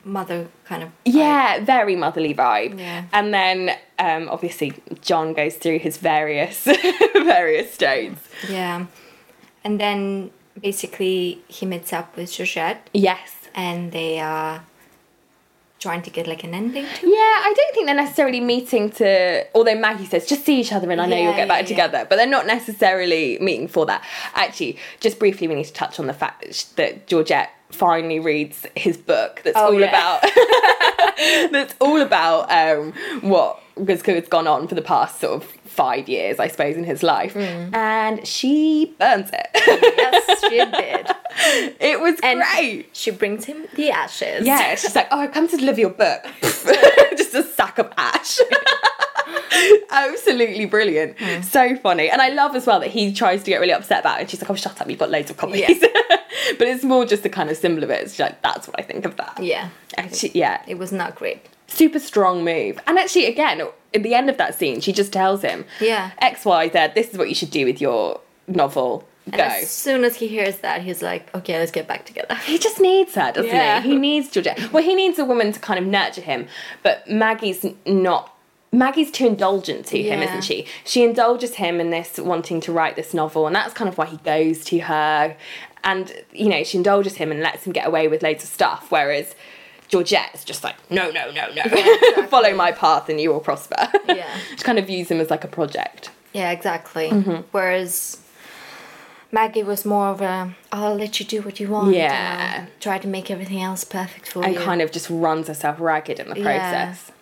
mother 0.05 0.41
kind 0.71 0.83
of. 0.85 0.91
yeah, 1.05 1.49
very 1.75 1.97
motherly 2.05 2.33
vibe. 2.45 2.73
Yeah. 2.79 3.05
And 3.13 3.27
then 3.39 3.59
um, 3.99 4.23
obviously 4.35 4.69
John 5.09 5.27
goes 5.41 5.55
through 5.63 5.81
his 5.87 5.95
various 5.99 6.57
various 7.35 7.69
states. 7.79 8.21
Yeah. 8.59 8.87
And 9.65 9.75
then 9.85 10.31
basically 10.61 11.41
he 11.49 11.67
meets 11.67 11.93
up 11.93 12.17
with 12.17 12.33
Georgette 12.33 12.89
Yes. 12.93 13.33
and 13.55 13.93
they 13.93 14.19
are 14.21 14.63
trying 15.79 16.03
to 16.03 16.11
get 16.11 16.27
like 16.27 16.43
an 16.43 16.55
ending 16.55 16.85
to 16.85 17.07
Yeah, 17.07 17.13
I 17.49 17.53
don't 17.57 17.75
think 17.75 17.87
they're 17.87 17.95
necessarily 17.95 18.41
meeting 18.41 18.91
to. 18.93 19.47
Although 19.55 19.75
Maggie 19.77 20.07
says, 20.07 20.27
"Just 20.27 20.45
see 20.45 20.59
each 20.61 20.73
other, 20.73 20.91
and 20.91 21.01
I 21.01 21.07
know 21.07 21.17
Yeah, 21.17 21.23
you'll 21.25 21.35
get 21.37 21.49
back 21.49 21.59
yeah, 21.69 21.77
yeah. 21.77 21.87
together," 21.87 22.07
but 22.09 22.17
they're 22.17 22.27
not 22.27 22.47
necessarily 22.47 23.39
meeting 23.41 23.69
for 23.69 23.85
that. 23.87 24.03
Actually, 24.35 24.79
just 25.01 25.19
briefly, 25.19 25.47
we 25.49 25.55
need 25.55 25.65
to 25.67 25.73
touch 25.73 26.01
on 26.01 26.07
the 26.07 26.15
fact 26.15 26.43
that, 26.43 26.67
that 26.77 27.07
Georgette 27.07 27.51
finally 27.71 28.19
reads 28.19 28.65
his 28.75 28.97
book. 28.97 29.43
That's 29.45 29.57
Oh, 29.57 29.75
all 29.75 29.83
about. 29.83 30.23
that's 31.53 31.75
all 31.81 32.01
about 32.01 32.51
um, 32.51 32.93
what 33.23 33.61
has 33.87 34.03
has 34.03 34.29
gone 34.29 34.47
on 34.47 34.69
for 34.69 34.75
the 34.75 34.83
past 34.83 35.21
sort 35.21 35.43
of 35.43 35.45
five 35.65 36.09
years, 36.09 36.39
I 36.39 36.49
suppose, 36.49 36.77
in 36.77 36.85
his 36.85 37.03
life, 37.03 37.35
Mm. 37.35 37.75
and 37.75 38.27
she 38.27 38.95
burns 38.99 39.31
it. 39.33 39.47
Yes, 39.55 40.41
she 40.41 40.57
did. 40.59 41.77
it 41.81 42.01
was 42.01 42.19
And 42.23 42.41
great. 42.41 42.89
she 42.93 43.11
brings 43.11 43.45
him 43.45 43.67
the 43.75 43.91
ashes. 43.91 44.47
Yeah, 44.47 44.75
she's 44.77 44.95
like, 44.95 45.09
oh, 45.11 45.19
I've 45.21 45.33
come 45.33 45.49
to 45.49 45.57
deliver 45.57 45.81
your 45.81 45.91
book. 45.91 46.23
Just 46.43 47.35
a 47.35 47.43
sack 47.43 47.79
of 47.79 47.93
ash. 47.99 48.39
Absolutely 49.91 50.67
brilliant. 50.67 51.17
Hmm. 51.19 51.43
So 51.43 51.77
funny. 51.77 52.11
And 52.11 52.21
I 52.21 52.31
love 52.31 52.55
as 52.57 52.67
well 52.67 52.81
that 52.81 52.91
he 52.91 53.13
tries 53.13 53.43
to 53.45 53.51
get 53.51 53.61
really 53.61 53.73
upset 53.73 54.01
about 54.01 54.19
it. 54.19 54.21
And 54.23 54.31
she's 54.31 54.41
like, 54.41 54.51
oh, 54.51 54.55
shut 54.55 54.81
up, 54.81 54.89
you've 54.89 54.99
got 54.99 55.11
loads 55.11 55.31
of 55.31 55.37
copies. 55.37 55.81
but 56.59 56.69
it's 56.69 56.85
more 56.85 57.05
just 57.05 57.23
the 57.23 57.29
kind 57.29 57.51
of 57.51 57.57
symbol 57.57 57.83
of 57.85 57.91
it. 57.91 58.03
It's 58.03 58.19
like, 58.19 58.41
that's 58.43 58.67
what 58.69 58.79
I 58.79 58.83
think 58.83 59.05
of 59.05 59.17
that. 59.17 59.39
Yeah. 59.43 59.71
Actually, 59.97 60.33
yeah. 60.35 60.63
It 60.67 60.79
was 60.79 60.93
not 60.93 61.15
great. 61.15 61.47
Super 61.69 61.99
strong 61.99 62.45
move. 62.45 62.79
And 62.87 62.99
actually, 62.99 63.27
again, 63.27 63.63
at 63.95 64.03
the 64.03 64.15
end 64.15 64.31
of 64.31 64.37
that 64.39 64.55
scene, 64.55 64.81
she 64.81 64.93
just 64.93 65.13
tells 65.13 65.43
him, 65.43 65.65
Yeah. 65.81 66.13
X, 66.19 66.45
Y, 66.45 66.69
Z, 66.69 66.89
this 66.95 67.09
is 67.11 67.19
what 67.19 67.29
you 67.29 67.35
should 67.35 67.51
do 67.51 67.65
with 67.65 67.81
your 67.81 68.21
novel. 68.47 69.07
And 69.27 69.35
go. 69.37 69.43
as 69.43 69.69
soon 69.69 70.05
as 70.05 70.15
he 70.15 70.29
hears 70.29 70.59
that, 70.59 70.83
he's 70.83 71.03
like, 71.03 71.35
okay, 71.35 71.59
let's 71.59 71.73
get 71.73 71.89
back 71.89 72.07
together. 72.07 72.37
He 72.37 72.59
just 72.59 72.79
needs 72.81 73.17
her, 73.17 73.33
doesn't 73.33 73.51
Yeah. 73.51 73.81
he? 73.83 73.91
He 73.91 73.97
needs 73.97 74.31
Georgette. 74.31 74.73
Well, 74.73 74.85
he 74.85 74.95
needs 74.95 75.19
a 75.19 75.25
woman 75.25 75.51
to 75.51 75.59
kind 75.59 75.81
of 75.81 75.87
nurture 75.87 76.21
him, 76.21 76.47
but 76.85 77.09
Maggie's 77.11 77.67
not. 77.85 78.33
Maggie's 78.73 79.11
too 79.11 79.27
indulgent 79.27 79.87
to 79.87 80.03
him, 80.03 80.21
Yeah. 80.21 80.29
isn't 80.29 80.43
she? 80.45 80.67
She 80.85 81.03
indulges 81.05 81.55
him 81.55 81.81
in 81.81 81.91
this 81.91 82.19
wanting 82.19 82.61
to 82.63 82.73
write 82.73 82.97
this 82.97 83.15
novel, 83.15 83.47
and 83.47 83.55
that's 83.57 83.73
kind 83.73 83.89
of 83.89 83.97
why 83.97 84.07
he 84.07 84.17
goes 84.19 84.65
to 84.67 84.79
her. 84.81 85.37
And, 85.85 86.13
you 86.33 86.49
know, 86.49 86.63
she 86.65 86.77
indulges 86.79 87.15
him 87.17 87.31
and 87.31 87.41
lets 87.41 87.65
him 87.65 87.73
get 87.73 87.87
away 87.87 88.09
with 88.09 88.23
loads 88.23 88.43
of 88.43 88.51
stuff, 88.51 88.87
whereas 88.91 89.35
Georgette's 89.89 90.45
just 90.45 90.65
like, 90.65 90.75
no, 90.91 91.11
no, 91.13 91.31
no, 91.31 91.49
no. 91.55 92.27
Follow 92.27 92.55
my 92.57 92.73
path 92.73 93.09
and 93.09 93.21
you 93.21 93.31
will 93.33 93.41
prosper. 93.41 93.89
Yeah. 94.09 94.27
she 94.51 94.65
kind 94.65 94.79
of 94.79 94.87
views 94.87 95.11
him 95.11 95.21
as 95.21 95.31
like 95.31 95.45
a 95.45 95.49
project. 95.49 96.11
Yeah, 96.33 96.51
exactly. 96.51 97.09
Mm-hmm. 97.11 97.43
Whereas 97.53 98.19
Maggie 99.33 99.63
was 99.63 99.85
more 99.85 100.09
of 100.09 100.21
a, 100.21 100.55
I'll 100.73 100.95
let 100.97 101.21
you 101.21 101.27
do 101.27 101.41
what 101.43 101.61
you 101.61 101.69
want. 101.69 101.95
Yeah. 101.95 102.67
try 102.81 102.99
to 102.99 103.07
make 103.09 103.31
everything 103.31 103.63
else 103.63 103.85
perfect 103.85 104.29
for 104.29 104.43
And 104.45 104.55
you. 104.55 104.59
And 104.59 104.67
kind 104.67 104.83
of 104.83 104.91
just 104.91 105.09
runs 105.09 105.49
herself 105.49 105.79
ragged 105.81 106.19
in 106.19 106.29
the 106.29 106.35
process. 106.35 107.05
Yeah. 107.09 107.15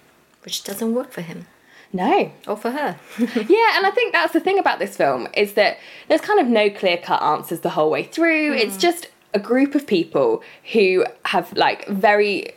Which 0.45 0.65
doesn't 0.65 0.95
work 0.95 1.11
for 1.13 1.21
him. 1.23 1.47
No. 1.93 2.33
Or 2.47 2.57
for 2.57 2.71
her. 2.71 2.99
yeah, 3.19 3.77
and 3.77 3.87
I 3.87 3.91
think 3.95 4.13
that's 4.13 4.33
the 4.33 4.41
thing 4.41 4.59
about 4.59 4.79
this 4.81 4.97
film 4.97 5.29
is 5.35 5.55
that 5.55 5.79
there's 6.09 6.21
kind 6.21 6.41
of 6.41 6.47
no 6.49 6.69
clear 6.69 6.99
cut 6.99 7.23
answers 7.23 7.61
the 7.61 7.71
whole 7.71 7.91
way 7.91 8.03
through. 8.03 8.55
It's 8.55 8.77
just 8.77 9.09
a 9.33 9.39
group 9.39 9.75
of 9.75 9.87
people 9.87 10.43
who 10.73 11.05
have 11.25 11.53
like 11.53 11.87
very 11.89 12.53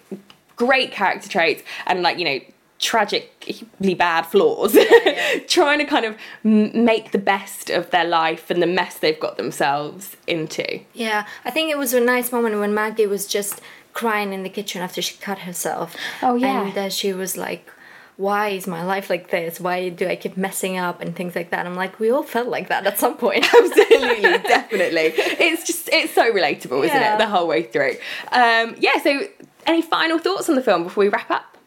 great 0.55 0.91
character 0.91 1.29
traits 1.29 1.63
and 1.85 2.01
like, 2.01 2.17
you 2.17 2.25
know, 2.25 2.39
tragically 2.79 3.93
bad 3.95 4.23
flaws, 4.23 4.77
trying 5.47 5.79
to 5.79 5.85
kind 5.85 6.05
of 6.05 6.15
m- 6.45 6.85
make 6.85 7.11
the 7.11 7.17
best 7.17 7.69
of 7.69 7.89
their 7.91 8.05
life 8.05 8.49
and 8.49 8.61
the 8.61 8.67
mess 8.67 8.97
they've 8.99 9.19
got 9.19 9.38
themselves 9.38 10.15
into. 10.27 10.79
yeah, 10.93 11.27
I 11.45 11.51
think 11.51 11.71
it 11.71 11.77
was 11.77 11.93
a 11.93 11.99
nice 11.99 12.31
moment 12.31 12.59
when 12.59 12.73
Maggie 12.73 13.07
was 13.07 13.27
just 13.27 13.61
crying 13.93 14.31
in 14.31 14.43
the 14.43 14.49
kitchen 14.49 14.81
after 14.81 15.01
she 15.01 15.17
cut 15.17 15.39
herself. 15.39 15.95
Oh, 16.21 16.35
yeah. 16.35 16.67
And 16.67 16.77
uh, 16.77 16.89
she 16.89 17.13
was 17.13 17.35
like, 17.35 17.71
why 18.18 18.49
is 18.49 18.65
my 18.68 18.84
life 18.84 19.09
like 19.09 19.30
this? 19.30 19.59
Why 19.59 19.89
do 19.89 20.07
I 20.07 20.15
keep 20.15 20.36
messing 20.38 20.78
up 20.78 21.01
and 21.01 21.15
things 21.15 21.36
like 21.36 21.51
that? 21.51 21.65
I'm 21.65 21.76
like, 21.76 21.99
we 21.99 22.09
all 22.11 22.24
felt 22.24 22.47
like 22.47 22.68
that 22.70 22.86
at 22.88 22.97
some 22.99 23.15
point. 23.15 23.45
Absolutely, 23.53 24.22
definitely. 24.39 25.13
It's 25.15 25.65
just 25.65 25.88
it's 25.93 26.13
so 26.13 26.32
relatable, 26.34 26.84
isn't 26.86 26.95
Yeah. 27.01 27.15
it? 27.15 27.18
The 27.20 27.28
whole 27.28 27.47
way 27.47 27.63
through. 27.63 27.93
Um, 28.32 28.76
yeah. 28.80 28.99
So, 29.03 29.22
any 29.68 29.82
final 29.82 30.18
thoughts 30.18 30.49
on 30.49 30.55
the 30.55 30.61
film 30.63 30.84
before 30.84 31.03
we 31.03 31.09
wrap 31.09 31.30
up? 31.30 31.57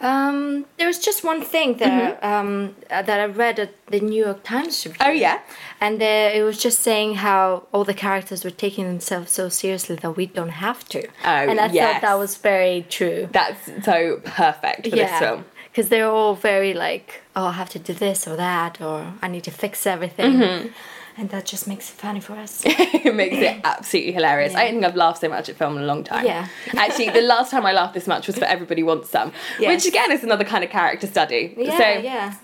Um, 0.00 0.66
there 0.76 0.86
was 0.86 0.98
just 0.98 1.24
one 1.24 1.40
thing 1.40 1.78
that 1.78 2.22
um, 2.22 2.74
uh, 2.90 3.00
that 3.02 3.20
I 3.20 3.24
read 3.26 3.58
at 3.58 3.86
the 3.86 4.00
New 4.00 4.22
York 4.24 4.42
Times 4.42 4.84
review. 4.84 4.98
Mm-hmm. 5.00 5.08
Oh, 5.10 5.12
yeah? 5.12 5.40
and 5.80 6.02
uh, 6.02 6.30
it 6.38 6.42
was 6.42 6.58
just 6.58 6.80
saying 6.80 7.14
how 7.16 7.66
all 7.72 7.84
the 7.84 7.94
characters 7.94 8.44
were 8.44 8.50
taking 8.50 8.84
themselves 8.86 9.32
so 9.32 9.48
seriously 9.48 9.96
that 9.96 10.10
we 10.16 10.26
don't 10.26 10.50
have 10.66 10.86
to. 10.90 11.06
Oh, 11.06 11.10
and 11.24 11.58
I 11.58 11.66
yes. 11.66 11.94
thought 11.94 12.02
that 12.02 12.14
was 12.18 12.36
very 12.36 12.86
true. 12.90 13.28
That's 13.32 13.64
so 13.84 14.20
perfect 14.24 14.88
for 14.88 14.96
this 14.96 15.18
film. 15.18 15.44
Because 15.74 15.88
they're 15.88 16.08
all 16.08 16.36
very 16.36 16.72
like, 16.72 17.22
oh, 17.34 17.46
I 17.46 17.52
have 17.52 17.68
to 17.70 17.80
do 17.80 17.92
this 17.92 18.28
or 18.28 18.36
that, 18.36 18.80
or 18.80 19.12
I 19.20 19.26
need 19.26 19.42
to 19.44 19.50
fix 19.50 19.86
everything, 19.88 20.32
Mm-hmm. 20.34 20.68
and 21.16 21.30
that 21.30 21.46
just 21.46 21.66
makes 21.66 21.90
it 21.90 21.94
funny 21.94 22.20
for 22.20 22.34
us. 22.34 22.62
it 22.64 23.12
makes 23.12 23.36
it 23.38 23.60
absolutely 23.64 24.12
hilarious. 24.12 24.54
I 24.54 24.64
don't 24.66 24.74
think 24.74 24.84
I've 24.84 24.94
laughed 24.94 25.20
so 25.20 25.28
much 25.28 25.48
at 25.48 25.56
film 25.56 25.76
in 25.76 25.82
a 25.82 25.86
long 25.86 26.04
time. 26.04 26.24
Yeah. 26.26 26.46
Actually, 26.76 27.10
the 27.10 27.22
last 27.22 27.50
time 27.50 27.66
I 27.66 27.72
laughed 27.72 27.94
this 27.94 28.06
much 28.06 28.28
was 28.28 28.38
for 28.38 28.44
Everybody 28.44 28.84
Wants 28.84 29.10
Some, 29.10 29.32
Yes. 29.58 29.68
which 29.84 29.86
again 29.92 30.12
is 30.12 30.22
another 30.22 30.44
kind 30.44 30.62
of 30.62 30.70
character 30.70 31.08
study. 31.08 31.54
yeah, 31.58 31.76
so, 31.76 31.88
yeah, 32.00 32.34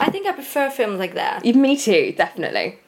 I 0.00 0.10
think 0.10 0.26
I 0.26 0.32
prefer 0.32 0.68
films 0.68 0.98
like 0.98 1.14
that. 1.14 1.44
Me 1.44 1.76
too, 1.76 2.14
definitely. 2.16 2.78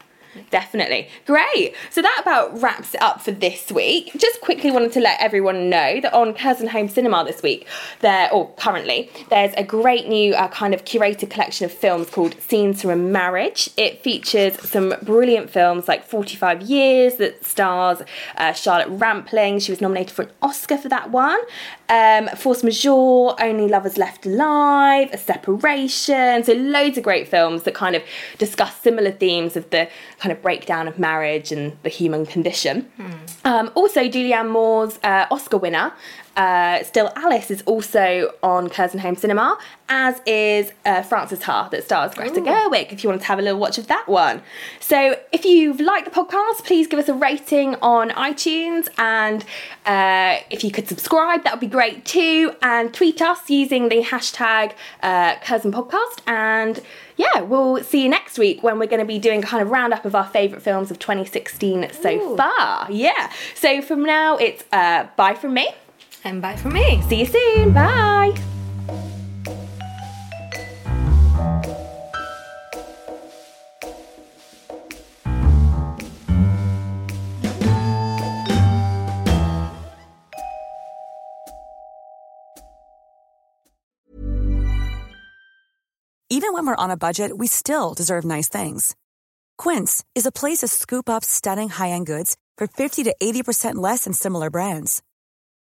Definitely. 0.50 1.08
Great. 1.26 1.74
So 1.90 2.02
that 2.02 2.18
about 2.20 2.60
wraps 2.60 2.94
it 2.94 3.02
up 3.02 3.20
for 3.20 3.30
this 3.30 3.70
week. 3.70 4.12
Just 4.16 4.40
quickly 4.40 4.70
wanted 4.70 4.92
to 4.92 5.00
let 5.00 5.20
everyone 5.20 5.70
know 5.70 6.00
that 6.00 6.12
on 6.12 6.34
Curzon 6.34 6.68
Home 6.68 6.88
Cinema 6.88 7.24
this 7.24 7.42
week, 7.42 7.66
there, 8.00 8.32
or 8.32 8.50
currently, 8.56 9.10
there's 9.30 9.54
a 9.56 9.64
great 9.64 10.08
new 10.08 10.34
uh, 10.34 10.48
kind 10.48 10.74
of 10.74 10.84
curated 10.84 11.30
collection 11.30 11.64
of 11.64 11.72
films 11.72 12.10
called 12.10 12.40
Scenes 12.40 12.82
from 12.82 12.90
a 12.90 12.96
Marriage. 12.96 13.70
It 13.76 14.02
features 14.02 14.60
some 14.68 14.94
brilliant 15.02 15.50
films 15.50 15.88
like 15.88 16.04
45 16.04 16.62
Years 16.62 17.16
that 17.16 17.44
stars 17.44 18.02
uh, 18.36 18.52
Charlotte 18.52 18.88
Rampling. 18.88 19.58
She 19.58 19.72
was 19.72 19.80
nominated 19.80 20.12
for 20.12 20.22
an 20.22 20.30
Oscar 20.42 20.78
for 20.78 20.88
that 20.88 21.10
one. 21.10 21.40
Um, 21.88 22.28
Force 22.28 22.62
Majeure, 22.62 23.34
Only 23.40 23.68
Lovers 23.68 23.98
Left 23.98 24.24
Alive, 24.26 25.10
A 25.12 25.18
Separation. 25.18 26.42
So 26.42 26.54
loads 26.54 26.96
of 26.96 27.04
great 27.04 27.28
films 27.28 27.64
that 27.64 27.74
kind 27.74 27.94
of 27.94 28.02
discuss 28.38 28.74
similar 28.80 29.10
themes 29.10 29.56
of 29.56 29.68
the 29.70 29.88
kind 30.18 30.32
of 30.32 30.40
breakdown 30.40 30.88
of 30.88 30.98
marriage 30.98 31.52
and 31.52 31.76
the 31.82 31.90
human 31.90 32.24
condition. 32.24 32.90
Um, 33.44 33.70
also, 33.74 34.00
Julianne 34.08 34.50
Moore's 34.50 34.98
uh, 35.02 35.26
Oscar 35.30 35.58
winner, 35.58 35.92
uh, 36.36 36.82
Still 36.84 37.12
Alice, 37.16 37.50
is 37.50 37.62
also 37.66 38.32
on 38.42 38.68
Curzon 38.68 39.00
Home 39.00 39.16
Cinema, 39.16 39.58
as 39.88 40.20
is 40.26 40.72
uh, 40.84 41.02
Frances 41.02 41.42
Ha, 41.42 41.68
that 41.70 41.84
stars 41.84 42.14
Greta 42.14 42.40
Gerwig, 42.40 42.92
if 42.92 43.02
you 43.02 43.08
wanted 43.08 43.20
to 43.22 43.26
have 43.26 43.38
a 43.38 43.42
little 43.42 43.58
watch 43.58 43.78
of 43.78 43.86
that 43.88 44.08
one. 44.08 44.42
So, 44.80 45.18
if 45.32 45.44
you've 45.44 45.80
liked 45.80 46.06
the 46.06 46.10
podcast, 46.10 46.64
please 46.64 46.86
give 46.86 46.98
us 46.98 47.08
a 47.08 47.14
rating 47.14 47.76
on 47.76 48.10
iTunes, 48.10 48.88
and 48.98 49.44
uh, 49.86 50.40
if 50.50 50.64
you 50.64 50.70
could 50.70 50.88
subscribe, 50.88 51.44
that 51.44 51.52
would 51.52 51.60
be 51.60 51.66
great 51.66 52.04
too, 52.04 52.54
and 52.62 52.92
tweet 52.92 53.20
us 53.22 53.48
using 53.48 53.88
the 53.88 54.02
hashtag 54.02 54.72
uh, 55.02 55.36
Curzon 55.36 55.72
Podcast, 55.72 56.20
and 56.26 56.80
yeah, 57.16 57.40
we'll 57.42 57.82
see 57.82 58.02
you 58.02 58.08
next 58.08 58.38
week 58.38 58.62
when 58.62 58.78
we're 58.78 58.86
going 58.86 59.00
to 59.00 59.06
be 59.06 59.18
doing 59.18 59.42
a 59.42 59.46
kind 59.46 59.62
of 59.62 59.70
roundup 59.70 60.04
of 60.04 60.14
our 60.14 60.26
favourite 60.26 60.62
films 60.62 60.90
of 60.90 60.98
2016 60.98 61.92
so 61.92 62.36
far. 62.36 62.90
Yeah. 62.90 63.30
So 63.54 63.80
from 63.82 64.02
now, 64.04 64.36
it's 64.36 64.64
uh, 64.72 65.06
bye 65.16 65.34
from 65.34 65.54
me. 65.54 65.68
And 66.24 66.40
bye 66.40 66.56
from 66.56 66.72
me. 66.72 67.02
See 67.02 67.20
you 67.20 67.26
soon. 67.26 67.72
Bye. 67.72 68.34
Even 86.30 86.52
when 86.52 86.66
we're 86.66 86.84
on 86.84 86.90
a 86.90 86.96
budget, 86.96 87.38
we 87.38 87.46
still 87.46 87.94
deserve 87.94 88.24
nice 88.24 88.48
things. 88.48 88.96
Quince 89.56 90.04
is 90.14 90.26
a 90.26 90.32
place 90.32 90.58
to 90.58 90.68
scoop 90.68 91.08
up 91.08 91.24
stunning 91.24 91.68
high-end 91.68 92.06
goods 92.06 92.36
for 92.58 92.66
50 92.66 93.04
to 93.04 93.14
80% 93.22 93.76
less 93.76 94.04
than 94.04 94.12
similar 94.12 94.50
brands. 94.50 95.00